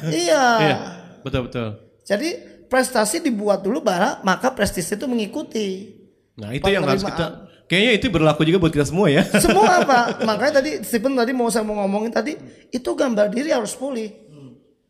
Iya. 0.05 0.44
Iya, 0.61 0.76
betul 1.24 1.48
betul. 1.48 1.68
jadi 2.05 2.28
prestasi 2.68 3.24
dibuat 3.24 3.64
dulu 3.64 3.80
baru 3.80 4.20
maka 4.20 4.53
prestise 4.53 4.98
itu 4.98 5.07
mengikuti. 5.09 5.96
Nah, 6.38 6.53
itu 6.53 6.68
yang 6.68 6.84
harus 6.84 7.03
kita 7.03 7.48
kayaknya 7.68 7.92
itu 8.00 8.07
berlaku 8.09 8.42
juga 8.48 8.59
buat 8.64 8.72
kita 8.72 8.86
semua 8.88 9.12
ya. 9.12 9.22
semua 9.44 9.84
apa 9.84 9.98
makanya 10.28 10.64
tadi 10.64 10.80
Stephen 10.82 11.14
tadi 11.14 11.36
mau 11.36 11.53
saya 11.53 11.68
mau 11.68 11.76
ngomongin 11.84 12.11
tadi 12.11 12.32
itu 12.72 12.90
gambar 12.96 13.28
diri 13.28 13.53
harus 13.53 13.76
pulih 13.76 14.09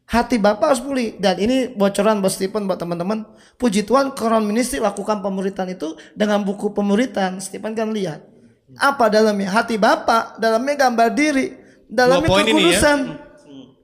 hati 0.08 0.40
bapak 0.40 0.72
harus 0.72 0.82
pulih. 0.82 1.20
Dan 1.20 1.36
ini 1.38 1.68
bocoran 1.70 2.24
buat 2.24 2.32
Stephen 2.32 2.64
buat 2.64 2.80
teman-teman. 2.80 3.28
Puji 3.60 3.84
Tuhan 3.84 4.16
Crown 4.16 4.42
Ministry 4.48 4.80
lakukan 4.80 5.20
pemuritan 5.20 5.68
itu 5.68 5.94
dengan 6.16 6.40
buku 6.42 6.72
pemuritan. 6.72 7.38
Stephen 7.38 7.76
kan 7.76 7.92
lihat. 7.92 8.24
Apa 8.80 9.12
dalamnya? 9.12 9.52
Hati 9.52 9.76
bapak 9.76 10.40
dalamnya 10.40 10.74
gambar 10.88 11.08
diri 11.12 11.46
dalamnya 11.88 12.28
ya. 12.28 12.44
kekudusan. 12.44 12.98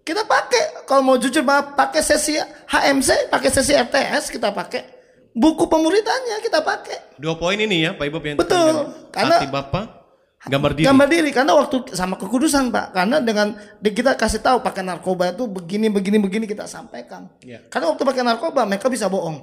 Kita 0.05 0.29
pakai. 0.29 0.85
Kalau 0.85 1.01
mau 1.01 1.17
jujur 1.17 1.41
Bapak, 1.41 1.81
pakai 1.81 2.05
sesi 2.05 2.37
HMC 2.69 3.33
pakai 3.33 3.49
sesi 3.49 3.73
RTS 3.73 4.29
kita 4.29 4.53
pakai. 4.53 4.85
Buku 5.33 5.65
pemuritannya 5.65 6.45
kita 6.45 6.61
pakai. 6.61 7.17
Dua 7.17 7.35
poin 7.41 7.57
ini 7.57 7.89
ya, 7.89 7.97
Pak 7.97 8.05
Ibu 8.07 8.19
yang 8.23 8.37
Betul, 8.37 8.93
karena- 9.11 9.41
hati 9.41 9.49
Bapak, 9.49 10.04
Gambar 10.45 10.77
diri. 10.77 10.85
Gambar 10.85 11.09
diri 11.09 11.31
karena 11.33 11.53
waktu 11.57 11.97
sama 11.97 12.21
kekudusan 12.21 12.69
Pak. 12.69 12.93
Karena 12.93 13.17
dengan 13.25 13.57
kita 13.81 14.13
kasih 14.13 14.45
tahu 14.45 14.61
pakai 14.61 14.85
narkoba 14.85 15.33
itu 15.33 15.49
begini 15.49 15.89
begini 15.89 16.21
begini 16.21 16.45
kita 16.45 16.69
sampaikan. 16.69 17.33
Iya. 17.41 17.65
Karena 17.73 17.89
waktu 17.97 18.05
pakai 18.05 18.23
narkoba 18.23 18.69
mereka 18.69 18.93
bisa 18.93 19.09
bohong. 19.09 19.41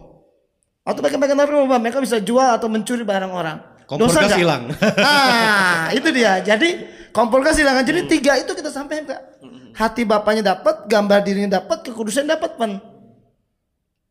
Waktu 0.86 1.02
pakai 1.02 1.18
pakai 1.18 1.34
narkoba 1.34 1.82
mereka 1.82 1.98
bisa 1.98 2.22
jual 2.22 2.46
atau 2.54 2.70
mencuri 2.70 3.02
barang 3.02 3.34
orang. 3.34 3.58
Kompor 3.90 4.14
Dosa 4.14 4.30
gas 4.30 4.38
hilang. 4.38 4.70
Nah, 5.06 5.90
itu 5.92 6.08
dia. 6.14 6.38
Jadi 6.46 6.86
kompor 7.10 7.42
gas 7.42 7.58
hilang. 7.58 7.82
Jadi 7.82 8.06
tiga 8.06 8.38
itu 8.38 8.54
kita 8.54 8.70
sampaikan 8.70 9.10
Kak. 9.10 9.22
Hati 9.72 10.06
bapaknya 10.06 10.54
dapat, 10.54 10.86
gambar 10.86 11.20
dirinya 11.26 11.58
dapat, 11.58 11.82
kekudusan 11.82 12.30
dapat 12.30 12.60
pan. 12.62 12.78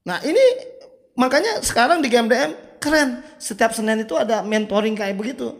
Nah 0.08 0.18
ini 0.24 0.40
makanya 1.14 1.62
sekarang 1.62 2.02
di 2.02 2.10
GMDM 2.10 2.82
keren. 2.82 3.22
Setiap 3.38 3.70
Senin 3.70 4.02
itu 4.02 4.16
ada 4.18 4.42
mentoring 4.42 4.98
kayak 4.98 5.14
begitu. 5.14 5.54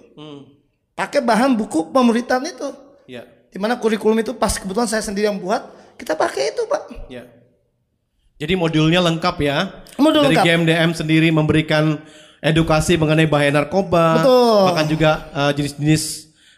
Pakai 1.01 1.25
bahan 1.25 1.57
buku 1.57 1.89
pemuritan 1.89 2.45
itu. 2.45 2.69
Iya. 3.09 3.25
Di 3.49 3.57
mana 3.57 3.81
kurikulum 3.81 4.21
itu 4.21 4.37
pas 4.37 4.53
kebetulan 4.53 4.85
saya 4.85 5.01
sendiri 5.01 5.27
yang 5.27 5.41
buat, 5.41 5.65
kita 5.97 6.13
pakai 6.13 6.53
itu 6.53 6.63
pak. 6.69 6.83
Ya. 7.09 7.25
Jadi 8.37 8.53
modulnya 8.55 9.01
lengkap 9.01 9.37
ya. 9.41 9.85
Modul 9.97 10.29
Dari 10.29 10.37
lengkap. 10.37 10.45
GMDM 10.45 10.91
sendiri 10.93 11.29
memberikan 11.29 12.01
edukasi 12.41 12.97
mengenai 12.97 13.29
bahaya 13.29 13.53
narkoba, 13.53 14.21
Betul. 14.21 14.61
bahkan 14.69 14.87
juga 14.89 15.11
eh, 15.29 15.51
jenis-jenis 15.57 16.03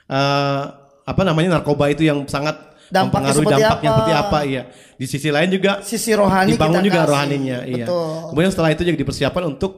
eh, 0.07 0.63
apa 1.03 1.23
namanya 1.23 1.59
narkoba 1.59 1.91
itu 1.91 2.07
yang 2.07 2.23
sangat 2.27 2.55
Dampaknya 2.87 3.33
mempengaruhi 3.33 3.47
seperti 3.49 3.63
dampaknya 3.63 3.89
apa. 3.89 3.97
seperti 3.97 4.13
apa 4.13 4.39
iya. 4.45 4.63
Di 4.95 5.07
sisi 5.09 5.29
lain 5.33 5.49
juga 5.51 5.73
Sisi 5.83 6.13
rohani 6.13 6.55
dibangun 6.55 6.79
kita 6.79 6.87
juga 6.87 7.01
kasih. 7.03 7.11
rohaninya, 7.11 7.59
iya. 7.67 7.87
Betul. 7.89 8.07
Kemudian 8.31 8.51
setelah 8.53 8.71
itu 8.71 8.83
juga 8.85 8.99
dipersiapkan 9.01 9.43
untuk 9.49 9.73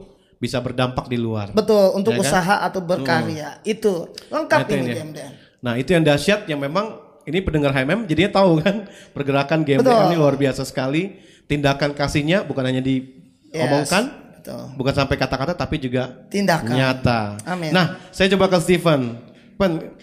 bisa 0.45 0.61
berdampak 0.61 1.09
di 1.09 1.17
luar. 1.17 1.49
Betul, 1.49 1.97
untuk 1.97 2.13
Ya 2.13 2.21
kan? 2.21 2.25
usaha 2.29 2.55
atau 2.61 2.79
berkarya. 2.79 3.57
Itu 3.65 4.13
lengkap 4.29 4.59
Nah, 4.59 4.65
itu 4.65 4.73
ini 4.77 4.85
dia. 4.85 4.95
GMDM. 5.01 5.31
Nah 5.59 5.73
itu 5.75 5.89
yang 5.91 6.03
dahsyat 6.05 6.39
yang 6.45 6.61
memang 6.61 6.85
ini 7.25 7.41
pendengar 7.41 7.73
HMM 7.73 8.05
jadinya 8.05 8.37
tahu 8.37 8.61
kan 8.61 8.85
pergerakan 9.17 9.65
GMDM 9.65 9.81
Betul. 9.81 10.05
ini 10.07 10.15
luar 10.15 10.35
biasa 10.37 10.61
sekali. 10.61 11.17
Tindakan 11.45 11.93
kasihnya 11.93 12.41
bukan 12.41 12.65
hanya 12.65 12.81
diomongkan, 12.81 14.09
betul. 14.41 14.61
bukan 14.77 14.93
sampai 14.93 15.13
kata-kata 15.13 15.53
tapi 15.53 15.77
juga 15.77 16.25
Tindakan. 16.29 16.73
nyata. 16.73 17.37
Amin. 17.45 17.69
Nah 17.69 18.01
saya 18.09 18.29
coba 18.33 18.49
ke 18.49 18.57
Steven, 18.57 19.13
Pen, 19.53 19.93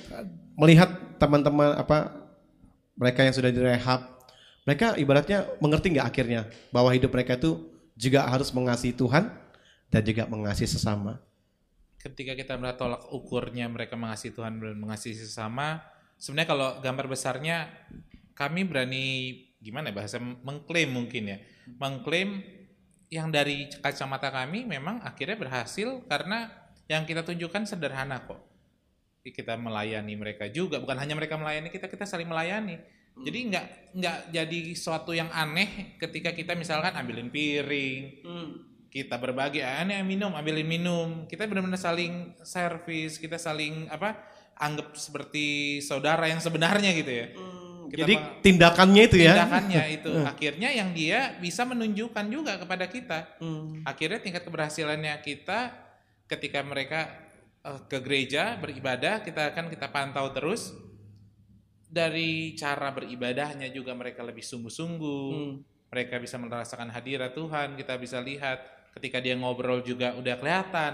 melihat 0.54 0.86
teman-teman 1.18 1.74
apa 1.74 2.14
mereka 2.94 3.26
yang 3.26 3.34
sudah 3.34 3.50
direhab, 3.50 4.06
mereka 4.62 4.94
ibaratnya 4.94 5.50
mengerti 5.58 5.90
nggak 5.94 6.06
akhirnya 6.06 6.46
bahwa 6.70 6.94
hidup 6.94 7.10
mereka 7.10 7.34
itu 7.34 7.58
juga 7.98 8.22
harus 8.24 8.54
mengasihi 8.54 8.94
Tuhan 8.94 9.26
dan 9.92 10.02
juga 10.02 10.24
mengasihi 10.24 10.66
sesama. 10.66 11.20
ketika 12.02 12.34
kita 12.34 12.58
melihat 12.58 12.82
tolak 12.82 13.06
ukurnya 13.14 13.70
mereka 13.70 13.94
mengasihi 13.94 14.34
Tuhan 14.34 14.58
dan 14.58 14.74
mengasihi 14.74 15.14
sesama, 15.14 15.78
sebenarnya 16.18 16.48
kalau 16.50 16.68
gambar 16.82 17.06
besarnya 17.06 17.70
kami 18.34 18.66
berani 18.66 19.06
gimana 19.62 19.94
ya 19.94 20.02
bahasa 20.02 20.18
mengklaim 20.18 20.90
mungkin 20.90 21.30
ya, 21.30 21.38
mengklaim 21.78 22.42
yang 23.06 23.30
dari 23.30 23.70
kacamata 23.70 24.34
kami 24.34 24.66
memang 24.66 24.98
akhirnya 25.06 25.38
berhasil 25.38 26.02
karena 26.10 26.50
yang 26.90 27.06
kita 27.06 27.22
tunjukkan 27.22 27.70
sederhana 27.70 28.18
kok. 28.26 28.40
Kita 29.22 29.54
melayani 29.54 30.18
mereka 30.18 30.50
juga, 30.50 30.82
bukan 30.82 30.98
hanya 30.98 31.14
mereka 31.14 31.38
melayani 31.38 31.70
kita, 31.70 31.86
kita 31.86 32.02
saling 32.02 32.26
melayani. 32.26 32.82
Jadi 33.22 33.38
nggak 33.52 33.66
nggak 33.94 34.18
jadi 34.34 34.60
suatu 34.74 35.14
yang 35.14 35.30
aneh 35.30 35.94
ketika 36.02 36.34
kita 36.34 36.58
misalkan 36.58 36.98
ambilin 36.98 37.30
piring, 37.30 38.26
kita 38.92 39.16
berbagi, 39.16 39.64
ah, 39.64 39.80
ini 39.88 40.04
minum, 40.04 40.36
ambilin 40.36 40.68
minum. 40.68 41.08
Kita 41.24 41.48
benar-benar 41.48 41.80
saling 41.80 42.36
servis, 42.44 43.16
kita 43.16 43.40
saling 43.40 43.88
apa? 43.88 44.20
Anggap 44.60 44.92
seperti 45.00 45.80
saudara 45.80 46.28
yang 46.28 46.44
sebenarnya 46.44 46.92
gitu 46.92 47.08
ya. 47.08 47.26
Kita 47.88 48.04
Jadi 48.04 48.14
tindakannya 48.44 49.02
itu 49.08 49.16
ya. 49.16 49.32
Tindakannya 49.32 49.82
itu 49.96 50.10
Hmm. 50.12 50.28
akhirnya 50.28 50.68
yang 50.76 50.92
dia 50.92 51.40
bisa 51.40 51.64
menunjukkan 51.64 52.26
juga 52.28 52.60
kepada 52.60 52.84
kita. 52.84 53.40
Akhirnya 53.88 54.20
tingkat 54.20 54.44
keberhasilannya 54.44 55.16
kita 55.24 55.72
ketika 56.28 56.60
mereka 56.60 57.08
eh, 57.64 57.80
ke 57.88 57.96
gereja 58.04 58.60
beribadah, 58.60 59.24
kita 59.24 59.56
akan 59.56 59.72
kita 59.72 59.88
pantau 59.88 60.28
terus 60.36 60.68
dari 61.88 62.52
cara 62.56 62.92
beribadahnya 62.92 63.72
juga 63.72 63.96
mereka 63.96 64.20
lebih 64.20 64.44
sungguh-sungguh. 64.44 65.32
Mereka 65.92 66.20
bisa 66.20 66.36
merasakan 66.36 66.88
hadirat 66.88 67.36
Tuhan, 67.36 67.76
kita 67.76 67.96
bisa 68.00 68.20
lihat 68.20 68.81
ketika 68.92 69.18
dia 69.18 69.34
ngobrol 69.34 69.80
juga 69.80 70.12
udah 70.14 70.34
kelihatan. 70.36 70.92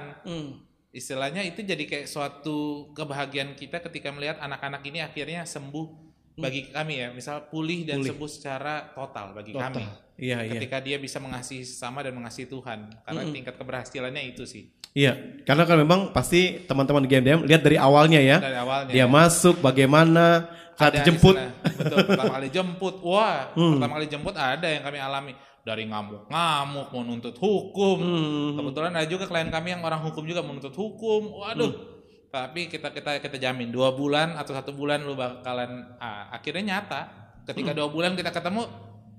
Istilahnya 0.88 1.44
itu 1.44 1.60
jadi 1.60 1.84
kayak 1.84 2.08
suatu 2.08 2.90
kebahagiaan 2.92 3.52
kita 3.52 3.84
ketika 3.84 4.08
melihat 4.08 4.40
anak-anak 4.40 4.80
ini 4.82 5.04
akhirnya 5.04 5.44
sembuh 5.44 6.08
bagi 6.34 6.70
kami 6.70 6.94
ya, 6.96 7.08
misal 7.10 7.50
pulih 7.50 7.82
dan 7.82 7.98
Pulih. 7.98 8.14
sembuh 8.14 8.30
secara 8.30 8.74
total 8.94 9.34
bagi 9.34 9.52
Total. 9.52 9.74
kami. 9.74 9.84
Iya, 10.16 10.38
iya. 10.46 10.52
Ketika 10.54 10.78
dia 10.78 10.96
bisa 10.96 11.18
mengasihi 11.18 11.62
sesama 11.62 11.98
dan 12.00 12.14
mengasihi 12.14 12.46
Tuhan, 12.46 12.94
karena 13.02 13.20
Mm-mm. 13.20 13.34
tingkat 13.34 13.54
keberhasilannya 13.54 14.22
itu 14.24 14.46
sih. 14.46 14.70
Iya, 14.94 15.18
karena 15.42 15.62
kan 15.62 15.76
memang 15.76 16.00
pasti 16.10 16.62
teman-teman 16.64 17.04
di 17.04 17.10
GMDM 17.10 17.42
lihat 17.42 17.62
dari 17.62 17.74
awalnya 17.76 18.18
ya. 18.18 18.38
Dari 18.38 18.54
awalnya, 18.56 18.90
Dia 18.90 19.04
ya. 19.04 19.06
masuk 19.06 19.58
bagaimana 19.60 20.46
saat 20.74 21.02
dijemput. 21.02 21.34
betul 21.74 21.98
pertama 22.06 22.38
kali 22.38 22.48
jemput 22.48 22.94
wah 23.02 23.50
Hmm. 23.58 23.74
pertama 23.76 23.98
kali 23.98 24.06
jemput 24.06 24.34
ada 24.34 24.62
yang 24.64 24.82
kami 24.82 24.98
alami 24.98 25.32
dari 25.60 25.84
ngamuk-ngamuk 25.84 26.88
mau 26.88 27.02
nuntut 27.02 27.34
hukum 27.34 27.96
Hmm. 27.98 28.50
kebetulan 28.54 28.92
ada 28.92 29.04
juga 29.04 29.24
klien 29.24 29.48
kami 29.48 29.72
yang 29.72 29.82
orang 29.82 30.00
hukum 30.00 30.24
juga 30.24 30.40
menuntut 30.40 30.72
hukum 30.72 31.34
waduh 31.34 31.68
Hmm. 31.68 31.84
tapi 32.28 32.66
kita 32.66 32.90
kita 32.90 33.18
kita 33.18 33.36
jamin 33.38 33.68
dua 33.68 33.90
bulan 33.90 34.34
atau 34.34 34.52
satu 34.52 34.70
bulan 34.70 35.00
lu 35.00 35.12
bakalan 35.12 35.96
ah, 35.96 36.28
akhirnya 36.30 36.76
nyata 36.76 37.02
ketika 37.44 37.72
Hmm. 37.72 37.78
dua 37.78 37.88
bulan 37.88 38.12
kita 38.12 38.28
ketemu 38.28 38.64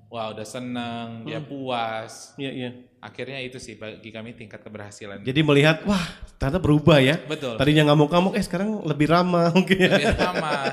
wah 0.08 0.34
udah 0.34 0.42
seneng 0.44 1.22
dia 1.24 1.38
Hmm. 1.38 1.46
puas 1.46 2.34
Iya, 2.34 2.52
iya. 2.52 2.70
akhirnya 3.00 3.40
itu 3.40 3.58
sih 3.58 3.78
bagi 3.78 4.10
kami 4.10 4.34
tingkat 4.34 4.60
keberhasilan 4.60 5.22
Jadi 5.22 5.40
melihat 5.40 5.86
wah 5.86 6.02
ternyata 6.36 6.58
berubah 6.58 6.98
ya. 6.98 7.16
Betul. 7.22 7.56
Tadinya 7.56 7.88
ngamuk-ngamuk 7.88 8.34
eh 8.34 8.42
sekarang 8.42 8.84
lebih 8.84 9.08
ramah 9.08 9.52
mungkin 9.56 9.78
ya. 9.78 9.96
Lebih 9.96 10.18
ramah. 10.18 10.66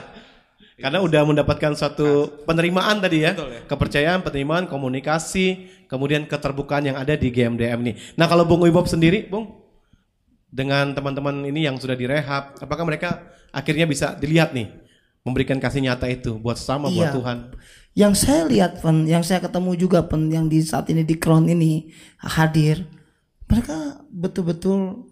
Karena 0.77 1.01
udah 1.01 1.25
mendapatkan 1.25 1.73
satu 1.73 2.41
penerimaan 2.45 3.01
tadi 3.01 3.25
ya. 3.25 3.33
Betul 3.33 3.49
ya. 3.57 3.61
Kepercayaan, 3.65 4.21
penerimaan, 4.21 4.69
komunikasi, 4.69 5.73
kemudian 5.89 6.29
keterbukaan 6.29 6.85
yang 6.85 7.01
ada 7.01 7.17
di 7.17 7.33
GMDM 7.33 7.81
ini. 7.81 7.93
Nah, 8.21 8.29
kalau 8.29 8.45
Bung 8.45 8.61
Wibob 8.61 8.85
sendiri, 8.85 9.25
Bung 9.25 9.57
dengan 10.53 10.93
teman-teman 10.93 11.49
ini 11.49 11.65
yang 11.65 11.81
sudah 11.81 11.97
direhab, 11.97 12.61
apakah 12.61 12.85
mereka 12.85 13.25
akhirnya 13.57 13.89
bisa 13.89 14.13
dilihat 14.21 14.53
nih 14.53 14.69
memberikan 15.25 15.59
kasih 15.59 15.83
nyata 15.83 16.07
itu 16.07 16.39
buat 16.39 16.61
sesama 16.61 16.93
buat 16.93 17.11
Iya. 17.11 17.17
Tuhan. 17.17 17.39
Yang 17.97 18.13
saya 18.21 18.43
lihat 18.45 18.73
pen, 18.85 19.09
yang 19.09 19.25
saya 19.25 19.41
ketemu 19.41 19.73
juga 19.81 20.05
pen, 20.05 20.29
yang 20.29 20.47
di 20.47 20.61
saat 20.61 20.87
ini 20.93 21.03
di 21.03 21.17
crown 21.17 21.49
ini 21.49 21.89
hadir, 22.21 22.85
mereka 23.49 24.05
betul-betul 24.13 25.09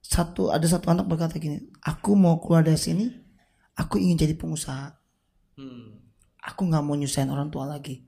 satu 0.00 0.48
ada 0.48 0.64
satu 0.64 0.88
anak 0.88 1.04
berkata 1.04 1.36
gini, 1.36 1.68
aku 1.84 2.16
mau 2.16 2.40
keluar 2.40 2.64
dari 2.64 2.80
sini, 2.80 3.12
aku 3.76 4.00
ingin 4.00 4.16
jadi 4.16 4.34
pengusaha, 4.34 4.96
aku 6.42 6.60
nggak 6.66 6.82
mau 6.82 6.96
nyusahin 6.98 7.30
orang 7.30 7.48
tua 7.48 7.68
lagi. 7.68 8.02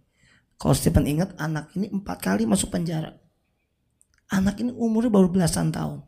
Kalau 0.58 0.74
Stephen 0.74 1.06
ingat 1.06 1.34
anak 1.36 1.74
ini 1.74 1.90
empat 1.90 2.22
kali 2.22 2.46
masuk 2.46 2.70
penjara, 2.70 3.18
anak 4.30 4.58
ini 4.62 4.70
umurnya 4.74 5.10
baru 5.10 5.28
belasan 5.28 5.74
tahun. 5.74 6.02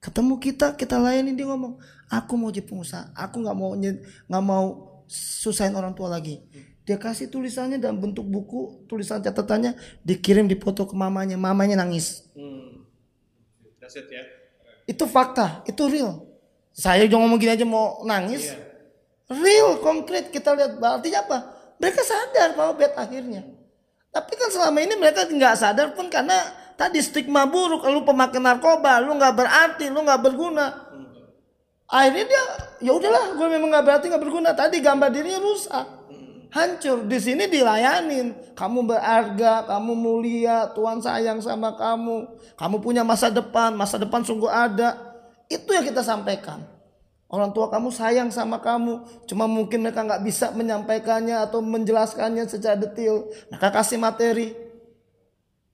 Ketemu 0.00 0.40
kita, 0.40 0.74
kita 0.80 0.96
layani 0.96 1.36
dia 1.36 1.44
ngomong, 1.44 1.76
aku 2.08 2.32
mau 2.34 2.48
jadi 2.48 2.64
pengusaha, 2.64 3.12
aku 3.12 3.44
nggak 3.44 3.56
mau 3.56 3.76
nggak 3.76 4.44
mau 4.44 4.66
susahin 5.06 5.76
orang 5.76 5.92
tua 5.92 6.08
lagi. 6.08 6.40
Dia 6.88 6.96
kasih 6.96 7.30
tulisannya 7.30 7.78
dalam 7.78 8.00
bentuk 8.00 8.26
buku, 8.26 8.88
tulisan 8.90 9.22
catatannya 9.22 9.76
dikirim 10.02 10.48
di 10.48 10.56
foto 10.56 10.88
ke 10.88 10.96
mamanya, 10.96 11.36
mamanya 11.36 11.84
nangis. 11.84 12.26
ya. 14.10 14.24
Itu 14.88 15.04
fakta, 15.06 15.62
itu 15.68 15.82
real. 15.86 16.26
Saya 16.74 17.04
juga 17.06 17.22
ngomong 17.22 17.38
gini 17.38 17.52
aja 17.54 17.66
mau 17.68 18.02
nangis. 18.02 18.50
Real, 19.30 19.78
konkret 19.78 20.34
kita 20.34 20.58
lihat. 20.58 20.82
Artinya 20.82 21.22
apa? 21.22 21.38
Mereka 21.78 22.02
sadar 22.02 22.58
bahwa 22.58 22.74
bed 22.74 22.98
akhirnya. 22.98 23.46
Tapi 24.10 24.32
kan 24.34 24.50
selama 24.50 24.82
ini 24.82 24.98
mereka 24.98 25.22
nggak 25.22 25.54
sadar 25.54 25.94
pun 25.94 26.10
karena 26.10 26.34
tadi 26.74 26.98
stigma 26.98 27.46
buruk. 27.46 27.86
Lu 27.86 28.02
pemakai 28.02 28.42
narkoba, 28.42 28.98
lu 28.98 29.14
nggak 29.14 29.34
berarti, 29.38 29.86
lu 29.86 30.02
nggak 30.02 30.18
berguna. 30.18 30.90
Akhirnya 31.86 32.26
dia, 32.26 32.44
ya 32.86 32.92
udahlah, 32.94 33.34
gue 33.38 33.46
memang 33.50 33.70
nggak 33.70 33.86
berarti 33.86 34.04
nggak 34.10 34.22
berguna. 34.22 34.50
Tadi 34.50 34.82
gambar 34.82 35.08
dirinya 35.14 35.38
rusak, 35.38 35.86
hancur. 36.50 37.06
Di 37.06 37.18
sini 37.22 37.46
dilayanin. 37.46 38.54
Kamu 38.58 38.82
berharga, 38.82 39.62
kamu 39.70 39.92
mulia, 39.94 40.74
Tuhan 40.74 40.98
sayang 40.98 41.38
sama 41.38 41.78
kamu. 41.78 42.34
Kamu 42.58 42.76
punya 42.82 43.06
masa 43.06 43.30
depan, 43.30 43.78
masa 43.78 43.94
depan 43.94 44.26
sungguh 44.26 44.50
ada. 44.50 44.98
Itu 45.46 45.70
yang 45.70 45.86
kita 45.86 46.02
sampaikan. 46.02 46.79
Orang 47.30 47.54
tua 47.54 47.70
kamu 47.70 47.94
sayang 47.94 48.28
sama 48.34 48.58
kamu, 48.58 49.06
cuma 49.30 49.46
mungkin 49.46 49.86
mereka 49.86 50.02
nggak 50.02 50.26
bisa 50.26 50.50
menyampaikannya 50.50 51.38
atau 51.38 51.62
menjelaskannya 51.62 52.42
secara 52.50 52.74
detail. 52.74 53.30
Maka 53.54 53.70
kasih 53.70 54.02
materi. 54.02 54.50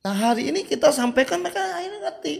Nah 0.04 0.12
hari 0.12 0.52
ini 0.52 0.68
kita 0.68 0.92
sampaikan 0.92 1.40
mereka 1.40 1.64
akhirnya 1.64 2.12
ngerti, 2.12 2.34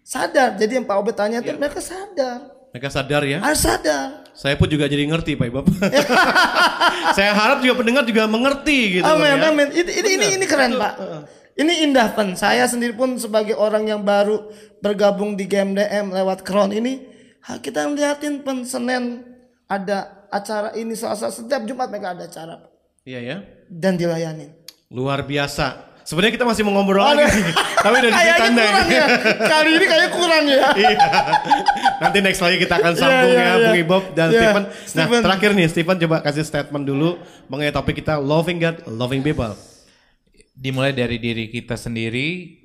sadar. 0.00 0.56
Jadi 0.56 0.80
yang 0.80 0.86
Pak 0.88 0.96
Obet 0.98 1.14
tanya 1.14 1.44
itu 1.44 1.52
mereka 1.52 1.84
sadar, 1.84 2.48
Mereka 2.72 2.88
sadar 2.88 3.22
ya. 3.28 3.38
harus 3.44 3.60
sadar. 3.60 4.24
Saya 4.32 4.56
pun 4.56 4.72
juga 4.72 4.88
jadi 4.88 5.04
ngerti 5.04 5.36
Pak 5.36 5.46
Ibab. 5.52 5.66
saya 7.18 7.36
harap 7.36 7.60
juga 7.60 7.84
pendengar 7.84 8.08
juga 8.08 8.24
mengerti 8.24 8.98
gitu. 8.98 9.04
amin, 9.04 9.36
ya. 9.36 9.52
amin. 9.52 9.68
Ini, 9.68 9.90
ini, 10.00 10.08
ini, 10.16 10.26
ini 10.40 10.44
keren 10.48 10.80
Pak. 10.80 10.94
Ini 11.60 11.72
indah 11.84 12.08
Pan. 12.16 12.32
Saya 12.40 12.64
sendiri 12.64 12.96
pun 12.96 13.20
sebagai 13.20 13.52
orang 13.58 13.84
yang 13.84 14.00
baru 14.00 14.48
bergabung 14.80 15.36
di 15.36 15.44
GMDM 15.44 16.08
lewat 16.14 16.40
Crown 16.40 16.72
ini, 16.72 17.04
kita 17.60 17.86
ngeliatin 17.86 18.40
Pan 18.40 18.62
Senin 18.62 19.24
ada 19.66 20.26
acara 20.28 20.74
ini 20.74 20.94
Selasa 20.94 21.28
setiap 21.28 21.64
Jumat 21.64 21.88
mereka 21.88 22.14
ada 22.14 22.24
acara. 22.26 22.56
Iya 23.00 23.20
ya. 23.20 23.36
dan 23.66 23.96
dilayanin. 23.96 24.52
Luar 24.90 25.24
biasa. 25.24 25.88
Sebenarnya 26.02 26.34
kita 26.34 26.46
masih 26.48 26.66
mau 26.66 26.74
ngobrol 26.74 27.00
lagi. 27.00 27.22
Tapi 27.78 27.94
udah 27.96 28.10
Kayaknya 28.18 28.34
tanda 28.42 28.62
ya. 28.90 29.06
Kali 29.46 29.70
ini 29.78 29.84
kayaknya 29.86 30.10
kurang 30.10 30.44
ya. 30.44 30.62
Iya. 30.80 30.98
Nanti 32.02 32.18
next 32.18 32.42
lagi 32.42 32.56
kita 32.58 32.74
akan 32.76 32.92
sambung 32.98 33.30
Iya, 33.30 33.38
iya, 33.38 33.46
ya, 33.46 33.54
iya. 33.54 33.62
Bung 33.62 33.78
Ibob 33.78 34.04
dan 34.12 34.28
Iya, 34.28 34.38
Stephen. 34.42 34.64
Nah, 34.66 34.84
Stephen. 34.84 35.20
terakhir 35.22 35.50
nih, 35.54 35.66
Stephen 35.70 35.96
coba 36.02 36.16
kasih 36.20 36.42
statement 36.42 36.82
dulu 36.82 37.14
mengenai 37.46 37.70
topik 37.70 38.02
kita 38.02 38.18
loving 38.18 38.58
God, 38.58 38.76
loving 38.86 39.22
people. 39.22 39.54
dimulai 40.52 40.92
dari 40.92 41.16
diri 41.16 41.48
kita 41.48 41.72
sendiri 41.72 42.58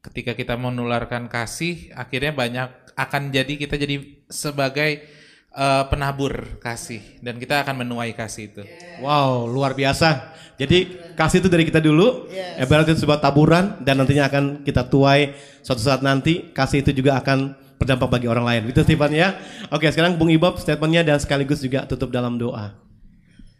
ketika 0.00 0.32
kita 0.32 0.56
menularkan 0.56 1.28
kasih 1.28 1.92
akhirnya 1.92 2.32
banyak 2.32 2.68
akan 2.96 3.28
jadi 3.28 3.54
kita 3.60 3.76
jadi 3.76 4.24
sebagai 4.26 5.04
eh, 5.52 5.84
penabur 5.92 6.58
kasih 6.58 7.20
dan 7.20 7.36
kita 7.36 7.62
akan 7.62 7.84
menuai 7.84 8.16
kasih 8.16 8.50
itu. 8.50 8.62
Wow, 9.04 9.46
luar 9.46 9.76
biasa. 9.76 10.34
Jadi 10.56 11.12
kasih 11.12 11.44
itu 11.44 11.52
dari 11.52 11.68
kita 11.68 11.84
dulu, 11.84 12.32
ibaratnya 12.56 12.96
itu 12.96 13.04
sebuah 13.04 13.20
taburan 13.20 13.76
dan 13.84 14.00
nantinya 14.00 14.24
akan 14.32 14.64
kita 14.64 14.88
tuai 14.88 15.36
suatu 15.60 15.84
saat 15.84 16.00
nanti 16.00 16.48
kasih 16.56 16.80
itu 16.80 16.96
juga 16.96 17.20
akan 17.20 17.52
berdampak 17.76 18.08
bagi 18.08 18.26
orang 18.26 18.44
lain. 18.44 18.62
Itu 18.72 18.80
Stephen 18.82 19.12
ya. 19.12 19.36
Oke, 19.68 19.92
sekarang 19.92 20.16
Bung 20.16 20.32
Ibob 20.32 20.56
statementnya 20.56 21.04
dan 21.04 21.20
sekaligus 21.20 21.60
juga 21.60 21.84
tutup 21.84 22.08
dalam 22.08 22.40
doa. 22.40 22.72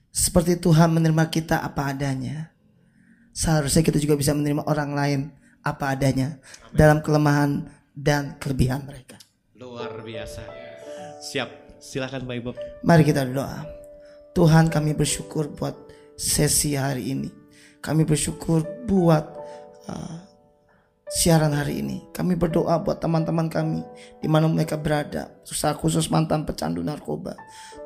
Seperti 0.08 0.56
Tuhan 0.56 0.96
menerima 0.96 1.28
kita 1.28 1.60
apa 1.60 1.92
adanya. 1.92 2.56
Seharusnya 3.36 3.84
kita 3.84 4.00
juga 4.00 4.16
bisa 4.16 4.32
menerima 4.32 4.64
orang 4.64 4.90
lain 4.96 5.20
apa 5.60 5.92
adanya 5.92 6.40
dalam 6.72 7.04
kelemahan 7.04 7.68
dan 7.92 8.40
kelebihan 8.40 8.82
mereka. 8.88 9.05
Luar 9.76 10.00
biasa. 10.00 10.40
Siap. 11.20 11.76
Silakan 11.76 12.24
Pak 12.24 12.36
Ibob. 12.40 12.56
Mari 12.80 13.04
kita 13.04 13.28
berdoa. 13.28 13.60
Tuhan 14.32 14.72
kami 14.72 14.96
bersyukur 14.96 15.52
buat 15.52 15.76
sesi 16.16 16.80
hari 16.80 17.12
ini. 17.12 17.28
Kami 17.84 18.08
bersyukur 18.08 18.64
buat 18.88 19.28
uh, 19.84 20.16
siaran 21.12 21.52
hari 21.52 21.84
ini. 21.84 22.08
Kami 22.08 22.40
berdoa 22.40 22.80
buat 22.80 23.04
teman-teman 23.04 23.52
kami 23.52 23.84
di 24.24 24.24
mana 24.32 24.48
mereka 24.48 24.80
berada, 24.80 25.28
susah 25.44 25.76
khusus 25.76 26.08
mantan 26.08 26.48
pecandu 26.48 26.80
narkoba. 26.80 27.36